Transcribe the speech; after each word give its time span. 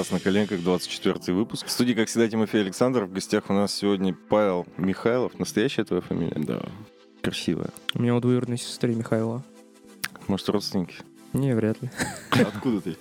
подкаст 0.00 0.12
«На 0.12 0.20
коленках», 0.20 0.62
24 0.62 1.36
выпуск. 1.36 1.66
В 1.66 1.70
студии, 1.70 1.92
как 1.92 2.08
всегда, 2.08 2.26
Тимофей 2.26 2.62
Александров. 2.62 3.10
В 3.10 3.12
гостях 3.12 3.44
у 3.50 3.52
нас 3.52 3.74
сегодня 3.74 4.16
Павел 4.30 4.66
Михайлов. 4.78 5.38
Настоящая 5.38 5.84
твоя 5.84 6.00
фамилия? 6.00 6.32
Да. 6.36 6.62
Красивая. 7.20 7.68
У 7.92 8.00
меня 8.00 8.14
у 8.14 8.20
двоюродной 8.20 8.56
сестры 8.56 8.94
Михайлова. 8.94 9.44
Может, 10.26 10.48
родственники? 10.48 10.94
Не, 11.34 11.54
вряд 11.54 11.82
ли. 11.82 11.90
Откуда 12.30 12.80
ты? 12.80 12.90
Из 12.90 12.96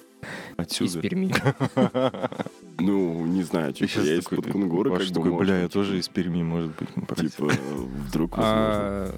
Отсюда. 0.57 0.99
Перми. 1.01 1.33
Ну, 2.81 3.25
не 3.25 3.43
знаю, 3.43 3.73
типа, 3.73 3.99
я 3.99 4.15
из 4.15 4.23
такой, 4.23 4.37
Подкунгура, 4.37 4.89
Паша 4.89 5.13
такой, 5.13 5.37
бля, 5.37 5.63
я 5.63 5.67
тоже 5.67 5.99
из 5.99 6.07
Перми, 6.07 6.43
может 6.43 6.77
быть. 6.77 6.87
мы 6.95 7.05
против». 7.05 7.35
Типа, 7.35 7.51
вдруг, 8.07 8.37
возможно. 8.37 8.55
А, 8.55 9.15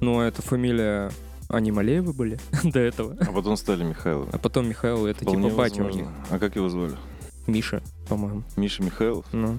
Ну, 0.00 0.20
это 0.20 0.42
фамилия... 0.42 1.12
Они 1.50 1.72
Малеевы 1.72 2.12
были 2.12 2.38
до 2.64 2.78
этого. 2.78 3.16
А 3.20 3.32
потом 3.32 3.56
стали 3.56 3.82
Михайловы. 3.82 4.28
А 4.32 4.38
потом 4.38 4.68
Михаил, 4.68 5.06
это 5.06 5.22
Вполне 5.22 5.50
типа 5.50 5.56
батя 5.56 5.82
у 5.82 5.90
них. 5.90 6.06
А 6.30 6.38
как 6.38 6.56
его 6.56 6.68
звали? 6.68 6.96
Миша, 7.46 7.82
по-моему. 8.08 8.44
Миша 8.56 8.82
Михайлов? 8.84 9.24
Ну, 9.32 9.58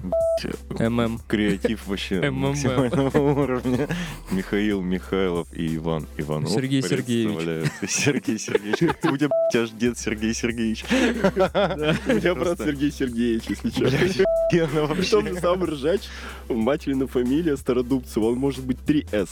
ММ. 0.78 1.20
Креатив 1.28 1.86
вообще 1.86 2.20
МММ. 2.30 2.48
максимального 2.48 3.18
уровня. 3.18 3.88
Михаил 4.30 4.80
Михайлов 4.80 5.52
и 5.52 5.76
Иван 5.76 6.06
Иванов. 6.16 6.50
Сергей 6.50 6.80
Сергеевич. 6.80 7.70
Сергей 7.90 8.38
Сергеевич. 8.38 8.82
У 9.04 9.16
тебя, 9.16 9.28
аж 9.54 9.70
дед 9.72 9.98
Сергей 9.98 10.32
Сергеевич. 10.32 10.84
У 10.90 12.14
меня 12.14 12.34
брат 12.34 12.58
Сергей 12.58 12.90
Сергеевич, 12.90 13.42
если 13.48 13.68
честно. 13.68 14.24
Притом 14.50 14.86
вообще. 15.24 15.40
сам 15.40 15.64
ржач, 15.64 16.02
материна 16.48 17.06
фамилия 17.06 17.56
Стародубцева, 17.56 18.26
он 18.26 18.38
может 18.38 18.64
быть 18.64 18.78
3С. 18.86 19.28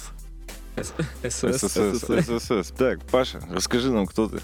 СС. 0.82 2.72
Так, 2.76 3.02
Паша, 3.10 3.40
расскажи 3.50 3.90
нам, 3.92 4.06
кто 4.06 4.28
ты? 4.28 4.38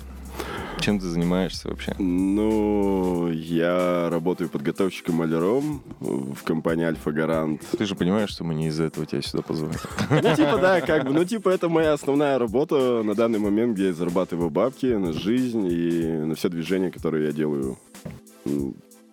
Чем 0.81 1.01
ты 1.01 1.07
занимаешься 1.07 1.69
вообще? 1.69 1.95
Ну, 1.99 3.31
я 3.31 4.11
работаю 4.11 4.51
подготовщиком-маляром 4.51 5.83
в 6.01 6.43
компании 6.45 6.85
Альфа 6.85 7.13
Гарант. 7.13 7.63
Ты 7.79 7.87
же 7.87 7.95
понимаешь, 7.95 8.29
что 8.29 8.45
мы 8.45 8.55
не 8.55 8.69
из-за 8.69 8.85
этого 8.85 9.07
тебя 9.07 9.23
сюда 9.23 9.43
позвали. 9.43 9.79
Ну, 10.11 10.37
типа, 10.37 10.59
да, 10.59 10.83
как 10.83 11.05
бы, 11.07 11.15
ну, 11.15 11.25
типа, 11.25 11.49
это 11.49 11.71
моя 11.71 11.95
основная 11.95 12.39
работа 12.39 13.03
на 13.03 13.15
данный 13.15 13.39
момент, 13.39 13.75
где 13.75 13.87
я 13.87 13.95
зарабатываю 13.95 14.51
бабки 14.51 14.87
на 14.87 15.15
жизнь 15.15 15.67
и 15.67 16.03
на 16.03 16.35
все 16.35 16.51
движения, 16.51 16.91
которые 16.91 17.29
я 17.29 17.33
делаю. 17.33 17.79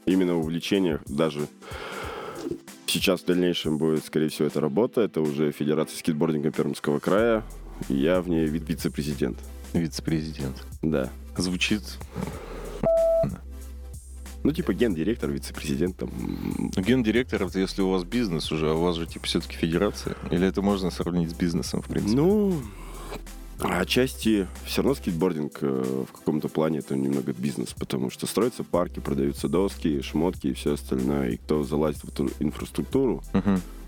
Именно 0.06 0.36
в 0.36 0.40
увлечениях 0.40 1.00
даже 1.06 1.48
сейчас 2.94 3.22
в 3.22 3.26
дальнейшем 3.26 3.78
будет, 3.78 4.06
скорее 4.06 4.30
всего, 4.30 4.48
эта 4.48 4.62
работа. 4.62 5.02
Это 5.02 5.22
уже 5.22 5.52
Федерация 5.52 5.98
скейтбординга 5.98 6.52
Пермского 6.52 7.00
края. 7.00 7.44
Я 7.90 8.22
в 8.22 8.30
ней 8.30 8.46
вице- 8.46 8.68
вице-президент. 8.68 9.38
Вице-президент. 9.74 10.64
Да. 10.82 11.10
Звучит... 11.38 11.82
Ну, 14.46 14.52
типа, 14.52 14.74
гендиректор, 14.74 15.32
вице-президент, 15.32 15.96
там, 15.96 16.10
Ну, 16.76 16.84
гендиректор, 16.84 17.42
это 17.44 17.60
если 17.60 17.82
у 17.82 17.90
вас 17.90 18.04
бизнес 18.04 18.52
уже, 18.52 18.72
а 18.72 18.74
у 18.74 18.82
вас 18.82 18.98
же, 18.98 19.06
типа, 19.08 19.26
все-таки 19.26 19.56
федерация? 19.56 20.18
Или 20.32 20.46
это 20.46 20.62
можно 20.62 20.92
сравнить 20.92 21.32
с 21.32 21.34
бизнесом, 21.34 21.82
в 21.82 21.86
принципе? 21.88 22.18
Ну, 22.18 22.62
отчасти 23.64 24.48
все 24.66 24.82
равно 24.82 24.96
скейтбординг 24.96 25.60
э, 25.62 26.06
в 26.08 26.12
каком-то 26.12 26.50
плане 26.50 26.80
это 26.80 26.96
немного 26.96 27.34
бизнес, 27.34 27.74
потому 27.74 28.10
что 28.10 28.28
строятся 28.28 28.64
парки, 28.64 29.00
продаются 29.00 29.48
доски, 29.48 30.02
шмотки 30.02 30.48
и 30.48 30.54
все 30.54 30.74
остальное. 30.74 31.30
И 31.30 31.38
кто 31.38 31.64
залазит 31.64 32.04
в 32.04 32.10
эту 32.10 32.30
инфраструктуру, 32.40 33.24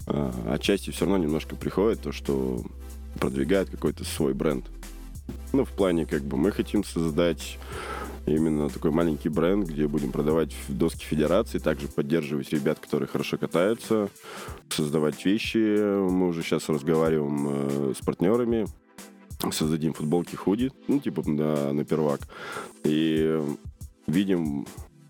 а, 0.08 0.53
отчасти 0.53 0.91
все 0.91 1.06
равно 1.06 1.18
немножко 1.18 1.56
приходит 1.56 2.02
то, 2.02 2.12
что 2.12 2.64
продвигает 3.19 3.69
какой-то 3.69 4.03
свой 4.03 4.34
бренд. 4.34 4.66
Ну, 5.53 5.66
в 5.66 5.72
плане, 5.72 6.06
как 6.06 6.24
бы, 6.24 6.38
мы 6.38 6.52
хотим 6.52 6.84
создать 6.84 7.58
именно 8.25 8.69
такой 8.69 8.91
маленький 8.91 9.30
бренд, 9.30 9.68
где 9.68 9.88
будем 9.88 10.12
продавать 10.12 10.53
доски 10.68 11.03
федерации, 11.03 11.59
также 11.59 11.88
поддерживать 11.88 12.52
ребят, 12.52 12.80
которые 12.80 13.08
хорошо 13.08 13.38
катаются, 13.38 14.09
создавать 14.69 15.24
вещи. 15.25 15.58
Мы 15.58 16.28
уже 16.28 16.44
сейчас 16.44 16.69
разговариваем 16.69 17.47
э, 17.50 17.94
с 18.00 18.03
партнерами, 18.06 18.68
создадим 19.51 19.94
футболки 19.94 20.35
худи, 20.35 20.72
ну, 20.88 21.00
типа 21.00 21.28
на, 21.29 21.73
на 21.73 21.85
первак. 21.85 22.22
И 22.84 23.18
э, 23.25 23.56
видим 24.07 24.66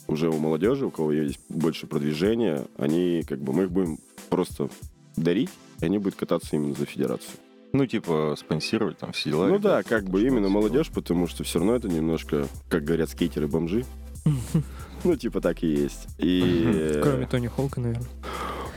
уже 0.08 0.30
у 0.30 0.38
молодежи, 0.38 0.86
у 0.86 0.92
кого 0.92 1.12
есть 1.12 1.40
больше 1.50 1.88
продвижения, 1.88 2.66
они, 2.78 3.24
как 3.28 3.40
бы, 3.40 3.54
мы 3.54 3.64
их 3.64 3.72
будем 3.72 3.98
просто 4.30 4.70
дарить, 5.16 5.50
и 5.82 5.86
они 5.86 5.98
будут 5.98 6.16
кататься 6.16 6.56
именно 6.56 6.76
за 6.76 6.86
федерацию. 6.86 7.32
Ну, 7.74 7.86
типа, 7.86 8.36
спонсировать 8.38 8.98
там 9.00 9.12
все 9.12 9.32
дела. 9.32 9.48
ну 9.48 9.60
да, 9.60 9.84
как 9.84 10.06
бы 10.06 10.22
именно 10.22 10.48
молодежь, 10.48 10.90
потому 10.90 11.28
что 11.28 11.44
все 11.44 11.60
равно 11.60 11.76
это 11.76 11.90
немножко, 11.90 12.48
как 12.70 12.84
говорят 12.84 13.10
скейтеры-бомжи. 13.10 13.86
Ну, 15.04 15.16
типа 15.16 15.40
так 15.40 15.62
и 15.62 15.68
есть. 15.68 16.08
И, 16.18 16.42
э, 16.66 17.00
Кроме 17.04 17.28
Тони 17.28 17.46
Холка, 17.46 17.80
наверное. 17.80 18.08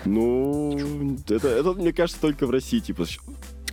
ну, 0.05 1.17
это, 1.27 1.49
это, 1.49 1.73
мне 1.73 1.91
кажется, 1.95 2.21
только 2.21 2.47
в 2.47 2.51
России, 2.51 2.81
типа, 2.81 3.07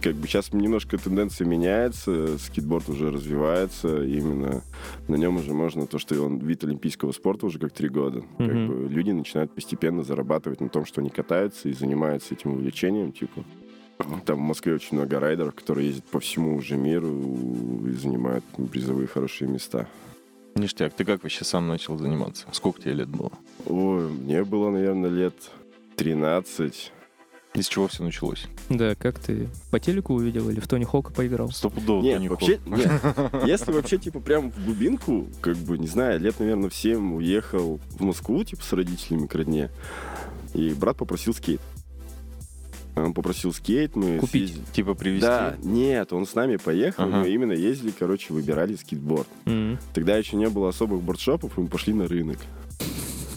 как 0.05 0.13
бы 0.13 0.27
сейчас 0.27 0.53
немножко 0.53 0.99
тенденция 0.99 1.47
меняется, 1.47 2.37
скейтборд 2.37 2.89
уже 2.89 3.09
развивается, 3.09 4.03
именно 4.03 4.61
на 5.07 5.15
нем 5.15 5.37
уже 5.37 5.51
можно, 5.51 5.87
то, 5.87 5.97
что 5.97 6.21
он 6.23 6.37
вид 6.37 6.63
олимпийского 6.63 7.11
спорта 7.11 7.47
уже 7.47 7.57
как 7.57 7.71
три 7.71 7.89
года, 7.89 8.21
как 8.37 8.47
Мгм. 8.47 8.67
бы 8.67 8.87
люди 8.87 9.09
начинают 9.09 9.51
постепенно 9.51 10.03
зарабатывать 10.03 10.61
на 10.61 10.69
том, 10.69 10.85
что 10.85 11.01
они 11.01 11.09
катаются 11.09 11.69
и 11.69 11.73
занимаются 11.73 12.35
этим 12.35 12.51
увлечением, 12.51 13.13
типа. 13.13 13.43
Там 14.27 14.37
в 14.37 14.41
Москве 14.41 14.75
очень 14.75 14.95
много 14.95 15.19
райдеров, 15.19 15.55
которые 15.55 15.87
ездят 15.87 16.05
по 16.05 16.19
всему 16.19 16.55
уже 16.55 16.77
миру 16.77 17.09
и 17.87 17.91
занимают 17.93 18.45
призовые 18.71 19.07
хорошие 19.07 19.49
места. 19.49 19.87
Ништяк, 20.53 20.93
ты 20.93 21.03
как 21.03 21.23
вообще 21.23 21.43
сам 21.45 21.67
начал 21.67 21.97
заниматься? 21.97 22.45
Сколько 22.51 22.79
тебе 22.79 22.93
лет 22.93 23.09
было? 23.09 23.31
Ой, 23.65 24.07
мне 24.07 24.43
было, 24.43 24.69
наверное, 24.69 25.09
лет 25.09 25.33
13. 25.95 26.91
Из 27.55 27.67
чего 27.67 27.87
все 27.87 28.03
началось? 28.03 28.47
Да, 28.69 28.95
как 28.95 29.17
ты 29.19 29.49
по 29.71 29.79
телеку 29.79 30.13
увидел 30.13 30.49
или 30.49 30.59
в 30.59 30.67
Тони 30.67 30.83
Холка 30.83 31.11
поиграл? 31.13 31.49
Стопудово 31.51 32.01
Нет, 32.03 32.17
Тони 32.17 32.27
вообще, 32.27 32.57
Хок. 32.57 32.77
нет. 32.77 32.91
Если 33.47 33.71
вообще, 33.71 33.97
типа, 33.97 34.19
прям 34.19 34.51
в 34.51 34.65
глубинку, 34.65 35.27
как 35.41 35.55
бы, 35.57 35.77
не 35.77 35.87
знаю, 35.87 36.19
лет, 36.19 36.39
наверное, 36.39 36.69
в 36.69 36.75
7 36.75 37.15
уехал 37.15 37.79
в 37.97 38.01
Москву, 38.03 38.43
типа, 38.43 38.63
с 38.63 38.73
родителями 38.73 39.27
к 39.27 39.35
родне, 39.35 39.69
и 40.53 40.73
брат 40.73 40.97
попросил 40.97 41.33
скейт. 41.33 41.61
Он 42.97 43.13
попросил 43.13 43.51
скейт, 43.53 43.95
мы 43.97 44.19
Купить. 44.19 44.51
съездили- 44.51 44.73
Типа 44.73 44.93
привезти? 44.93 45.25
Да, 45.27 45.55
нет, 45.63 46.13
он 46.13 46.25
с 46.25 46.33
нами 46.33 46.55
поехал, 46.55 47.03
Ага. 47.03 47.17
мы 47.17 47.29
именно 47.29 47.51
ездили, 47.51 47.91
короче, 47.97 48.33
выбирали 48.33 48.75
скейтборд. 48.75 49.27
М. 49.45 49.77
Тогда 49.93 50.15
еще 50.17 50.37
не 50.37 50.47
было 50.49 50.69
особых 50.69 51.01
бордшопов, 51.01 51.57
и 51.57 51.61
мы 51.61 51.67
пошли 51.67 51.93
на 51.93 52.07
рынок. 52.07 52.37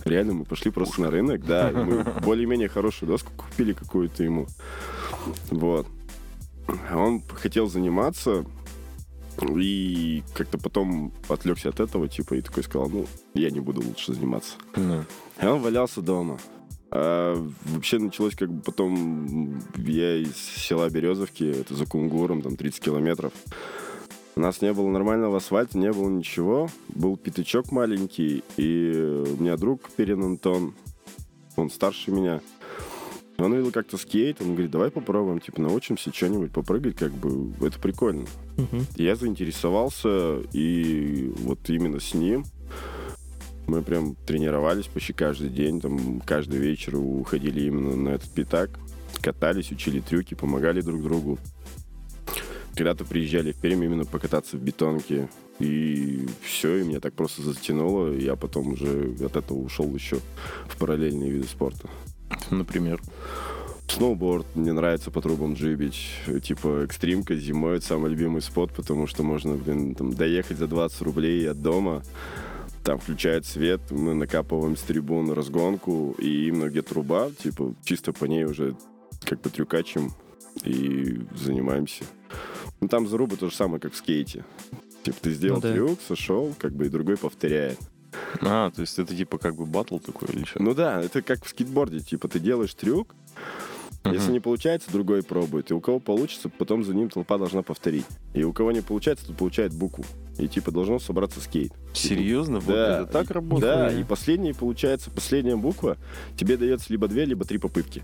Реально, 0.08 0.34
мы 0.34 0.44
пошли 0.44 0.70
просто 0.70 1.00
на 1.02 1.10
рынок, 1.10 1.44
да, 1.44 1.70
мы 1.72 2.04
более-менее 2.22 2.68
хорошую 2.68 3.08
доску 3.08 3.32
купили 3.36 3.72
какую-то 3.72 4.24
ему. 4.24 4.46
Вот. 5.50 5.86
А 6.90 6.96
Он 6.96 7.22
хотел 7.22 7.68
заниматься, 7.68 8.44
и 9.56 10.22
как-то 10.34 10.58
потом 10.58 11.12
отвлекся 11.28 11.68
от 11.68 11.80
этого, 11.80 12.08
типа, 12.08 12.34
и 12.34 12.42
такой 12.42 12.62
сказал, 12.64 12.88
ну, 12.88 13.06
я 13.34 13.50
не 13.50 13.60
буду 13.60 13.80
лучше 13.80 14.12
заниматься. 14.12 14.54
Ну, 14.76 15.04
И 15.40 15.46
он 15.46 15.60
валялся 15.60 16.02
дома. 16.02 16.38
А 16.90 17.34
вообще 17.64 17.98
началось 17.98 18.34
как 18.34 18.50
бы 18.50 18.62
потом, 18.62 19.60
я 19.76 20.16
из 20.16 20.36
села 20.36 20.88
Березовки, 20.88 21.44
это 21.44 21.74
за 21.74 21.86
Кунгуром, 21.86 22.42
там 22.42 22.56
30 22.56 22.80
километров. 22.80 23.32
У 24.38 24.40
нас 24.40 24.62
не 24.62 24.72
было 24.72 24.88
нормального 24.88 25.38
асфальта, 25.38 25.76
не 25.78 25.90
было 25.90 26.08
ничего. 26.08 26.68
Был 26.90 27.16
пятачок 27.16 27.72
маленький, 27.72 28.44
и 28.56 29.24
у 29.36 29.42
меня 29.42 29.56
друг 29.56 29.90
Перин 29.96 30.22
Антон, 30.22 30.74
он 31.56 31.70
старше 31.70 32.12
меня. 32.12 32.40
Он 33.38 33.52
видел 33.52 33.72
как-то 33.72 33.96
скейт, 33.96 34.40
он 34.40 34.52
говорит, 34.52 34.70
давай 34.70 34.92
попробуем, 34.92 35.40
типа, 35.40 35.60
научимся 35.60 36.14
что-нибудь 36.14 36.52
попрыгать, 36.52 36.94
как 36.94 37.10
бы, 37.14 37.52
это 37.66 37.80
прикольно. 37.80 38.26
Мгм. 38.56 38.86
Я 38.94 39.16
заинтересовался, 39.16 40.38
и 40.52 41.32
вот 41.38 41.68
именно 41.68 41.98
с 41.98 42.14
ним 42.14 42.44
мы 43.66 43.82
прям 43.82 44.14
тренировались 44.14 44.86
почти 44.86 45.14
каждый 45.14 45.50
день, 45.50 45.80
там 45.80 46.20
каждый 46.20 46.60
вечер 46.60 46.94
уходили 46.94 47.62
именно 47.62 47.96
на 47.96 48.10
этот 48.10 48.30
пятак, 48.30 48.70
катались, 49.20 49.72
учили 49.72 49.98
трюки, 49.98 50.34
помогали 50.34 50.80
друг 50.80 51.02
другу. 51.02 51.40
Когда-то 52.78 53.04
приезжали 53.04 53.50
в 53.50 53.56
Пермь 53.56 53.84
именно 53.84 54.04
покататься 54.04 54.56
в 54.56 54.62
бетонке, 54.62 55.28
и 55.58 56.28
все, 56.42 56.76
и 56.76 56.84
меня 56.84 57.00
так 57.00 57.12
просто 57.12 57.42
затянуло, 57.42 58.14
я 58.14 58.36
потом 58.36 58.74
уже 58.74 59.16
от 59.20 59.34
этого 59.34 59.58
ушел 59.58 59.92
еще 59.92 60.20
в 60.68 60.76
параллельные 60.78 61.28
виды 61.28 61.48
спорта. 61.48 61.88
например. 62.50 63.02
Сноуборд, 63.88 64.46
мне 64.54 64.72
нравится 64.72 65.10
по 65.10 65.20
трубам 65.20 65.54
джибить. 65.54 66.08
Типа 66.44 66.84
экстримка 66.84 67.34
зимой 67.34 67.78
это 67.78 67.86
самый 67.86 68.12
любимый 68.12 68.42
спот, 68.42 68.70
потому 68.72 69.08
что 69.08 69.24
можно, 69.24 69.56
блин, 69.56 69.96
там, 69.96 70.12
доехать 70.12 70.58
за 70.58 70.68
20 70.68 71.02
рублей 71.02 71.50
от 71.50 71.60
дома. 71.60 72.04
Там 72.84 73.00
включают 73.00 73.44
свет, 73.44 73.80
мы 73.90 74.14
накапываем 74.14 74.76
с 74.76 74.82
трибун 74.82 75.32
разгонку, 75.32 76.14
и 76.16 76.46
именно 76.46 76.68
где 76.68 76.82
труба, 76.82 77.30
типа, 77.42 77.74
чисто 77.82 78.12
по 78.12 78.26
ней 78.26 78.44
уже 78.44 78.76
как 79.24 79.40
бы 79.40 79.50
трюкачим 79.50 80.12
и 80.62 81.22
занимаемся. 81.34 82.04
Ну, 82.80 82.88
там 82.88 83.08
заруба 83.08 83.36
то 83.36 83.48
же 83.50 83.54
самое, 83.56 83.80
как 83.80 83.92
в 83.92 83.96
скейте. 83.96 84.44
Типа, 85.02 85.16
ты 85.20 85.32
сделал 85.32 85.56
Ну 85.56 85.62
да. 85.62 85.72
трюк, 85.72 85.98
сошел, 86.06 86.54
как 86.58 86.72
бы 86.74 86.86
и 86.86 86.88
другой 86.88 87.16
повторяет. 87.16 87.78
А, 88.40 88.70
то 88.70 88.80
есть 88.80 88.98
это 88.98 89.14
типа 89.14 89.38
как 89.38 89.54
бы 89.56 89.66
батл 89.66 89.98
такой 89.98 90.28
или 90.32 90.44
что? 90.44 90.62
Ну 90.62 90.74
да, 90.74 91.00
это 91.02 91.22
как 91.22 91.44
в 91.44 91.48
скейтборде, 91.48 92.00
типа 92.00 92.26
ты 92.28 92.38
делаешь 92.40 92.72
трюк, 92.74 93.14
если 94.04 94.24
Мгм. 94.26 94.32
не 94.32 94.40
получается, 94.40 94.90
другой 94.90 95.22
пробует. 95.22 95.70
И 95.70 95.74
у 95.74 95.80
кого 95.80 95.98
получится, 96.00 96.48
потом 96.48 96.84
за 96.84 96.94
ним 96.94 97.10
толпа 97.10 97.36
должна 97.36 97.62
повторить. 97.62 98.06
И 98.32 98.42
у 98.44 98.52
кого 98.52 98.72
не 98.72 98.80
получается, 98.80 99.26
тот 99.26 99.36
получает 99.36 99.74
букву. 99.74 100.04
И 100.38 100.48
типа 100.48 100.70
должно 100.70 100.98
собраться 100.98 101.40
скейт. 101.40 101.72
Серьезно? 101.92 102.60
Вот 102.60 102.74
Да. 102.74 103.02
это 103.02 103.12
так 103.12 103.30
работает? 103.30 103.62
Да, 103.62 103.92
и 103.92 104.04
последний, 104.04 104.52
получается, 104.54 105.10
последняя 105.10 105.56
буква, 105.56 105.96
тебе 106.36 106.56
дается 106.56 106.86
либо 106.90 107.08
две, 107.08 107.24
либо 107.24 107.44
три 107.44 107.58
попытки. 107.58 108.02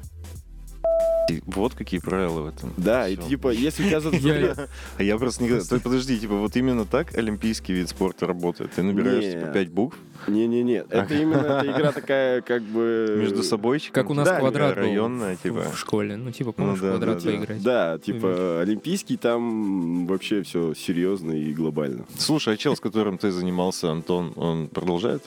И 1.30 1.42
Вот 1.46 1.74
какие 1.74 2.00
правила 2.00 2.42
в 2.42 2.46
этом. 2.48 2.72
Да, 2.76 3.08
и 3.08 3.16
Всё. 3.16 3.28
типа, 3.28 3.48
если 3.48 3.84
у 3.84 3.88
тебя 4.10 4.38
Я- 4.38 4.68
А 4.98 5.02
я 5.02 5.16
просто 5.16 5.42
не... 5.42 5.60
Стой, 5.60 5.80
Подожди, 5.80 6.18
типа 6.18 6.34
вот 6.34 6.56
именно 6.56 6.84
так 6.84 7.16
олимпийский 7.16 7.72
вид 7.72 7.88
спорта 7.88 8.26
работает? 8.26 8.72
Ты 8.72 8.82
набираешь 8.82 9.32
типа 9.32 9.46
пять 9.52 9.70
букв 9.70 9.96
Не-не-не, 10.28 10.84
это 10.88 11.14
именно 11.14 11.36
эта 11.40 11.70
игра 11.70 11.92
такая, 11.92 12.40
как 12.42 12.62
бы... 12.62 13.16
между 13.18 13.42
собой? 13.42 13.82
Как 13.92 14.10
у 14.10 14.14
нас 14.14 14.28
Да, 14.28 14.38
квадрат 14.38 14.76
районная, 14.76 15.36
типа. 15.36 15.62
в 15.72 15.78
школе. 15.78 16.16
Ну, 16.16 16.30
типа, 16.30 16.52
помнишь, 16.52 16.80
да, 16.80 16.90
квадрат 16.90 17.22
поиграть? 17.22 17.62
Да, 17.62 17.98
типа, 17.98 18.60
олимпийский 18.60 19.16
там 19.16 20.06
вообще 20.06 20.42
все 20.42 20.74
серьезно 20.74 21.32
и 21.32 21.52
глобально. 21.52 22.04
Слушай, 22.18 22.54
а 22.54 22.56
чел, 22.56 22.76
с 22.76 22.80
которым 22.80 23.18
ты 23.18 23.30
занимался, 23.30 23.90
Антон, 23.90 24.32
он 24.36 24.68
продолжает? 24.68 25.22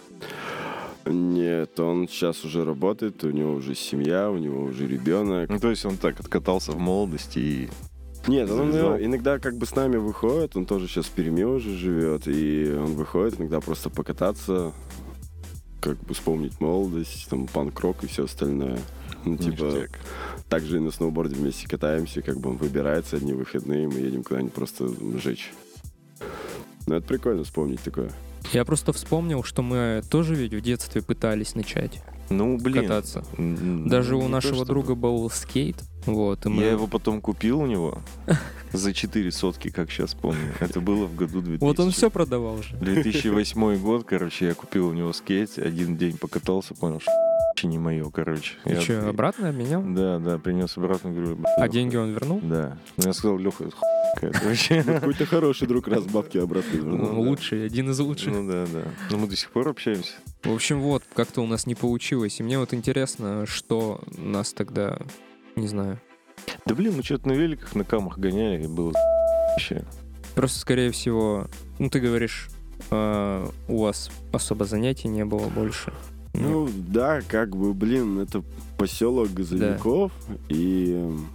Нет, 1.09 1.79
он 1.79 2.07
сейчас 2.07 2.43
уже 2.43 2.63
работает, 2.65 3.23
у 3.23 3.31
него 3.31 3.53
уже 3.53 3.75
семья, 3.75 4.29
у 4.29 4.37
него 4.37 4.63
уже 4.63 4.87
ребенок. 4.87 5.49
Ну, 5.49 5.59
то 5.59 5.69
есть 5.69 5.85
он 5.85 5.97
так 5.97 6.19
откатался 6.19 6.71
в 6.71 6.79
молодости 6.79 7.39
и... 7.39 7.69
Нет, 8.27 8.49
он 8.51 8.73
Завязал. 8.73 8.99
иногда 8.99 9.39
как 9.39 9.57
бы 9.57 9.65
с 9.65 9.73
нами 9.73 9.95
выходит, 9.95 10.57
он 10.57 10.65
тоже 10.65 10.87
сейчас 10.87 11.05
в 11.05 11.11
Перми 11.11 11.43
уже 11.43 11.75
живет, 11.75 12.27
и 12.27 12.73
он 12.77 12.95
выходит 12.95 13.39
иногда 13.39 13.61
просто 13.61 13.89
покататься, 13.89 14.73
как 15.79 15.97
бы 15.99 16.13
вспомнить 16.13 16.59
молодость, 16.59 17.29
там, 17.29 17.47
панк-рок 17.47 18.03
и 18.03 18.07
все 18.07 18.25
остальное. 18.25 18.79
Ну, 19.23 19.37
типа, 19.37 19.63
Ништяк. 19.63 19.91
также 20.49 20.77
и 20.77 20.79
на 20.79 20.91
сноуборде 20.91 21.35
вместе 21.35 21.67
катаемся, 21.67 22.21
как 22.21 22.39
бы 22.39 22.49
он 22.49 22.57
выбирается 22.57 23.15
одни 23.15 23.33
выходные, 23.33 23.87
мы 23.87 23.99
едем 23.99 24.23
куда-нибудь 24.23 24.53
просто 24.53 24.89
жечь. 25.19 25.53
Ну, 26.85 26.95
это 26.95 27.07
прикольно 27.07 27.43
вспомнить 27.43 27.81
такое. 27.81 28.11
Я 28.53 28.65
просто 28.65 28.93
вспомнил, 28.93 29.43
что 29.43 29.61
мы 29.61 30.01
тоже 30.09 30.35
ведь 30.35 30.53
в 30.53 30.61
детстве 30.61 31.01
пытались 31.01 31.55
начать 31.55 32.01
Ну, 32.29 32.57
блин. 32.57 32.83
кататься. 32.83 33.23
Даже 33.37 34.15
у 34.15 34.21
то 34.21 34.27
нашего 34.27 34.55
чтобы. 34.55 34.67
друга 34.67 34.95
был 34.95 35.29
скейт. 35.29 35.77
Вот, 36.05 36.45
мы... 36.45 36.63
Я 36.63 36.71
его 36.71 36.87
потом 36.87 37.19
купил 37.21 37.59
у 37.59 37.65
него 37.65 37.99
за 38.71 38.93
4 38.93 39.31
сотки, 39.31 39.69
как 39.69 39.91
сейчас 39.91 40.13
помню. 40.13 40.53
Это 40.59 40.79
было 40.79 41.05
в 41.05 41.15
году 41.15 41.41
2000. 41.41 41.61
Вот 41.63 41.79
он 41.79 41.91
все 41.91 42.09
продавал 42.09 42.61
же. 42.63 42.75
2008 42.77 43.77
год, 43.79 44.05
короче, 44.05 44.47
я 44.47 44.53
купил 44.53 44.87
у 44.87 44.93
него 44.93 45.11
скейт, 45.13 45.57
один 45.57 45.97
день 45.97 46.17
покатался, 46.17 46.73
понял, 46.75 46.99
что 47.01 47.11
не 47.65 47.79
мое, 47.79 48.07
короче. 48.11 48.55
Ты 48.63 48.73
Я- 48.73 48.81
что, 48.81 49.09
обратно 49.09 49.49
обменял? 49.49 49.81
Да, 49.83 50.19
да, 50.19 50.37
принес 50.37 50.77
обратно, 50.77 51.11
говорю, 51.11 51.35
«Бля, 51.37 51.49
А 51.55 51.61
Лёха». 51.61 51.69
деньги 51.73 51.95
он 51.95 52.11
вернул? 52.11 52.39
Да. 52.43 52.77
Ну, 52.97 53.03
Я 53.05 53.13
сказал, 53.13 53.37
Леха, 53.39 53.63
это 53.63 53.75
хуйня 53.75 54.13
какая-то 54.15 54.47
вообще. 54.47 54.83
Какой-то 54.83 55.25
хороший 55.25 55.67
друг 55.67 55.87
раз 55.87 56.03
бабки 56.05 56.37
обратно 56.37 56.75
вернул. 56.77 56.97
Ну, 56.97 57.13
Ну, 57.13 57.21
лучший, 57.21 57.65
один 57.65 57.89
из 57.89 57.99
лучших. 57.99 58.33
Ну 58.33 58.47
да, 58.47 58.65
да. 58.71 58.83
Но 59.09 59.17
мы 59.17 59.27
до 59.27 59.35
сих 59.35 59.49
пор 59.49 59.69
общаемся. 59.69 60.11
В 60.43 60.53
общем, 60.53 60.81
вот, 60.81 61.03
как-то 61.15 61.41
у 61.41 61.47
нас 61.47 61.65
не 61.65 61.73
получилось. 61.73 62.39
И 62.39 62.43
мне 62.43 62.59
вот 62.59 62.73
интересно, 62.73 63.45
что 63.47 64.01
нас 64.17 64.53
тогда, 64.53 64.99
не 65.55 65.67
знаю. 65.67 65.99
Да 66.65 66.75
блин, 66.75 66.93
мы 66.97 67.03
что-то 67.03 67.27
на 67.29 67.33
великах, 67.33 67.73
на 67.75 67.83
камах 67.83 68.19
гоняли, 68.19 68.63
и 68.63 68.67
было 68.67 68.93
вообще. 69.51 69.83
Просто, 70.35 70.59
скорее 70.59 70.91
всего, 70.91 71.47
ну, 71.79 71.89
ты 71.89 71.99
говоришь, 71.99 72.49
э, 72.91 73.47
у 73.67 73.81
вас 73.81 74.11
особо 74.31 74.65
занятий 74.65 75.07
не 75.07 75.25
было 75.25 75.47
больше. 75.49 75.91
Ну 76.37 76.69
да, 76.87 77.21
как 77.27 77.55
бы, 77.55 77.73
блин, 77.73 78.19
это 78.19 78.43
поселок 78.77 79.33
газовиков, 79.33 80.11
и 80.49 80.93
м, 80.93 81.27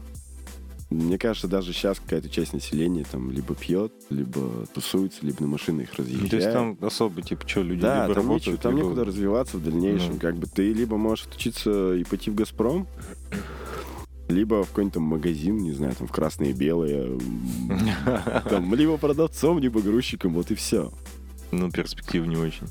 мне 0.90 1.19
кажется, 1.19 1.49
даже 1.49 1.72
сейчас 1.72 1.99
какая-то 2.00 2.28
часть 2.28 2.52
населения 2.52 3.04
там 3.10 3.31
либо 3.31 3.54
пьет, 3.54 3.93
либо 4.10 4.66
тусуется, 4.75 5.20
либо 5.22 5.40
на 5.40 5.46
машинах 5.49 5.88
Ну, 5.96 6.04
разъезжает. 6.04 6.31
То 6.31 6.37
есть 6.37 6.52
там 6.52 6.78
особо, 6.82 7.22
типа, 7.22 7.49
что, 7.49 7.62
люди 7.62 7.81
да, 7.82 8.02
либо 8.02 8.14
там, 8.14 8.25
работают, 8.25 8.46
нечего- 8.46 8.62
там 8.62 8.76
либо- 8.76 8.84
некуда 8.88 9.04
развиваться 9.06 9.56
в 9.56 9.64
дальнейшем. 9.64 10.12
Ну. 10.14 10.19
Как 10.20 10.37
бы 10.37 10.46
ты 10.46 10.72
либо 10.72 10.96
можешь 10.96 11.26
отучиться 11.26 11.94
и 11.94 12.05
пойти 12.05 12.31
в 12.31 12.34
Газпром, 12.34 12.87
либо 14.28 14.62
в 14.64 14.69
какой-нибудь 14.69 14.94
там 14.94 15.02
магазин, 15.05 15.58
не 15.58 15.72
знаю, 15.72 15.94
там 15.94 16.06
в 16.06 16.12
красное 16.12 16.48
и 16.48 16.52
белое, 16.52 17.06
м, 17.06 17.20
там, 18.48 18.75
либо 18.75 18.96
продавцом, 18.98 19.58
либо 19.58 19.81
грузчиком, 19.81 20.34
вот 20.34 20.50
и 20.50 20.55
все. 20.55 20.93
Ну, 21.50 21.70
перспектив 21.70 22.26
не 22.26 22.37
очень. 22.37 22.66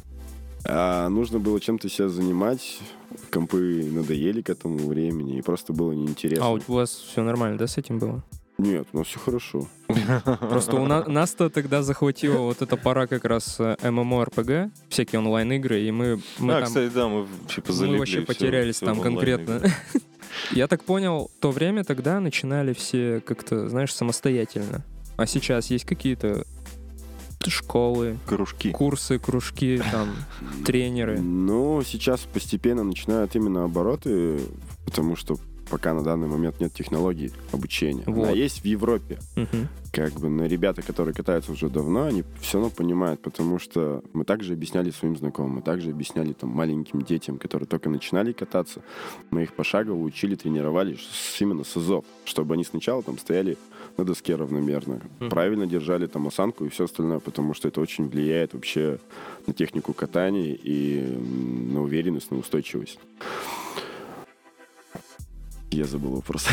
А 0.66 1.10
нужно 1.10 1.40
было 1.40 1.60
чем-то 1.60 1.90
себя 1.90 2.10
занимать, 2.10 2.80
компы 3.32 3.90
надоели 3.92 4.42
к 4.42 4.50
этому 4.50 4.78
времени, 4.88 5.38
и 5.38 5.42
просто 5.42 5.74
было 5.74 5.92
неинтересно. 5.92 6.46
А 6.46 6.52
у 6.52 6.60
вас 6.68 6.92
все 6.92 7.24
нормально, 7.24 7.58
да, 7.58 7.68
с 7.68 7.78
этим 7.78 8.00
было? 8.00 8.24
Нет, 8.58 8.88
у 8.94 9.00
нас 9.00 9.08
все 9.08 9.20
хорошо. 9.20 9.68
Просто 10.40 10.76
у 10.76 10.86
на- 10.86 11.06
нас-то 11.06 11.50
тогда 11.50 11.82
захватила 11.82 12.40
вот 12.40 12.62
эта 12.62 12.78
пора 12.78 13.08
как 13.08 13.26
раз 13.26 13.56
э, 13.60 13.76
MMORPG, 13.82 14.70
всякие 14.90 15.20
онлайн-игры, 15.20 15.82
и 15.82 15.92
мы, 15.92 16.22
мы 16.38 16.54
а, 16.54 16.60
там... 16.60 16.68
кстати, 16.68 16.94
да, 16.94 17.08
мы 17.08 17.28
типа 17.50 17.74
залипли. 17.74 17.94
Мы 17.94 18.00
вообще 18.00 18.22
потерялись 18.22 18.76
всё 18.76 18.86
там 18.86 19.00
в 19.00 19.02
конкретно. 19.02 19.62
Я 20.52 20.68
так 20.68 20.84
понял, 20.84 21.32
то 21.40 21.50
время 21.50 21.84
тогда 21.84 22.20
начинали 22.20 22.74
все 22.74 23.22
как-то, 23.26 23.68
знаешь, 23.68 23.94
самостоятельно. 23.94 24.86
А 25.18 25.26
сейчас 25.26 25.72
есть 25.72 25.86
какие-то 25.86 26.46
школы, 27.50 28.18
Кружки. 28.26 28.72
курсы, 28.72 29.18
кружки, 29.20 29.82
там, 29.92 30.10
тренеры. 30.66 31.20
Ну, 31.20 31.82
сейчас 31.84 32.22
постепенно 32.22 32.84
начинают 32.84 33.36
именно 33.36 33.64
обороты, 33.64 34.40
потому 34.86 35.16
что 35.16 35.38
пока 35.72 35.94
на 35.94 36.04
данный 36.04 36.28
момент 36.28 36.60
нет 36.60 36.74
технологий 36.74 37.32
обучения. 37.54 38.04
Вот. 38.06 38.28
А 38.28 38.32
есть 38.34 38.62
в 38.62 38.66
Европе. 38.66 39.18
Мгм. 39.38 39.70
Как 39.94 40.14
бы, 40.14 40.30
но 40.30 40.46
ребята, 40.46 40.82
которые 40.82 41.14
катаются 41.14 41.52
уже 41.52 41.70
давно, 41.70 42.04
они 42.06 42.24
все 42.42 42.58
равно 42.60 42.70
понимают, 42.70 43.22
потому 43.22 43.58
что 43.60 44.04
мы 44.14 44.24
также 44.26 44.54
объясняли 44.54 44.90
своим 44.92 45.18
знакомым, 45.18 45.56
мы 45.56 45.62
также 45.62 45.90
объясняли 45.92 46.34
там 46.34 46.50
маленьким 46.50 47.02
детям, 47.02 47.38
которые 47.38 47.68
только 47.68 47.90
начинали 47.90 48.32
кататься, 48.32 48.82
мы 49.32 49.44
их 49.44 49.54
пошагово 49.54 50.02
учили, 50.02 50.36
тренировали 50.36 50.98
именно 51.40 51.64
с 51.64 51.76
азов, 51.76 52.06
чтобы 52.26 52.54
они 52.54 52.64
сначала 52.64 53.02
там 53.04 53.18
стояли 53.18 53.58
на 53.98 54.06
доске 54.06 54.36
равномерно, 54.36 55.02
Мгм. 55.20 55.30
правильно 55.30 55.68
держали 55.68 56.08
там 56.08 56.28
осанку 56.28 56.66
и 56.66 56.70
все 56.70 56.86
остальное, 56.86 57.20
потому 57.20 57.54
что 57.54 57.68
это 57.68 57.82
очень 57.82 58.08
влияет 58.08 58.54
вообще 58.54 58.98
на 59.48 59.54
технику 59.54 59.94
катания 59.94 60.58
и 60.64 61.02
на 61.74 61.82
уверенность, 61.82 62.32
на 62.32 62.38
устойчивость. 62.38 63.00
Я 65.72 65.86
забыл 65.86 66.16
вопрос. 66.16 66.46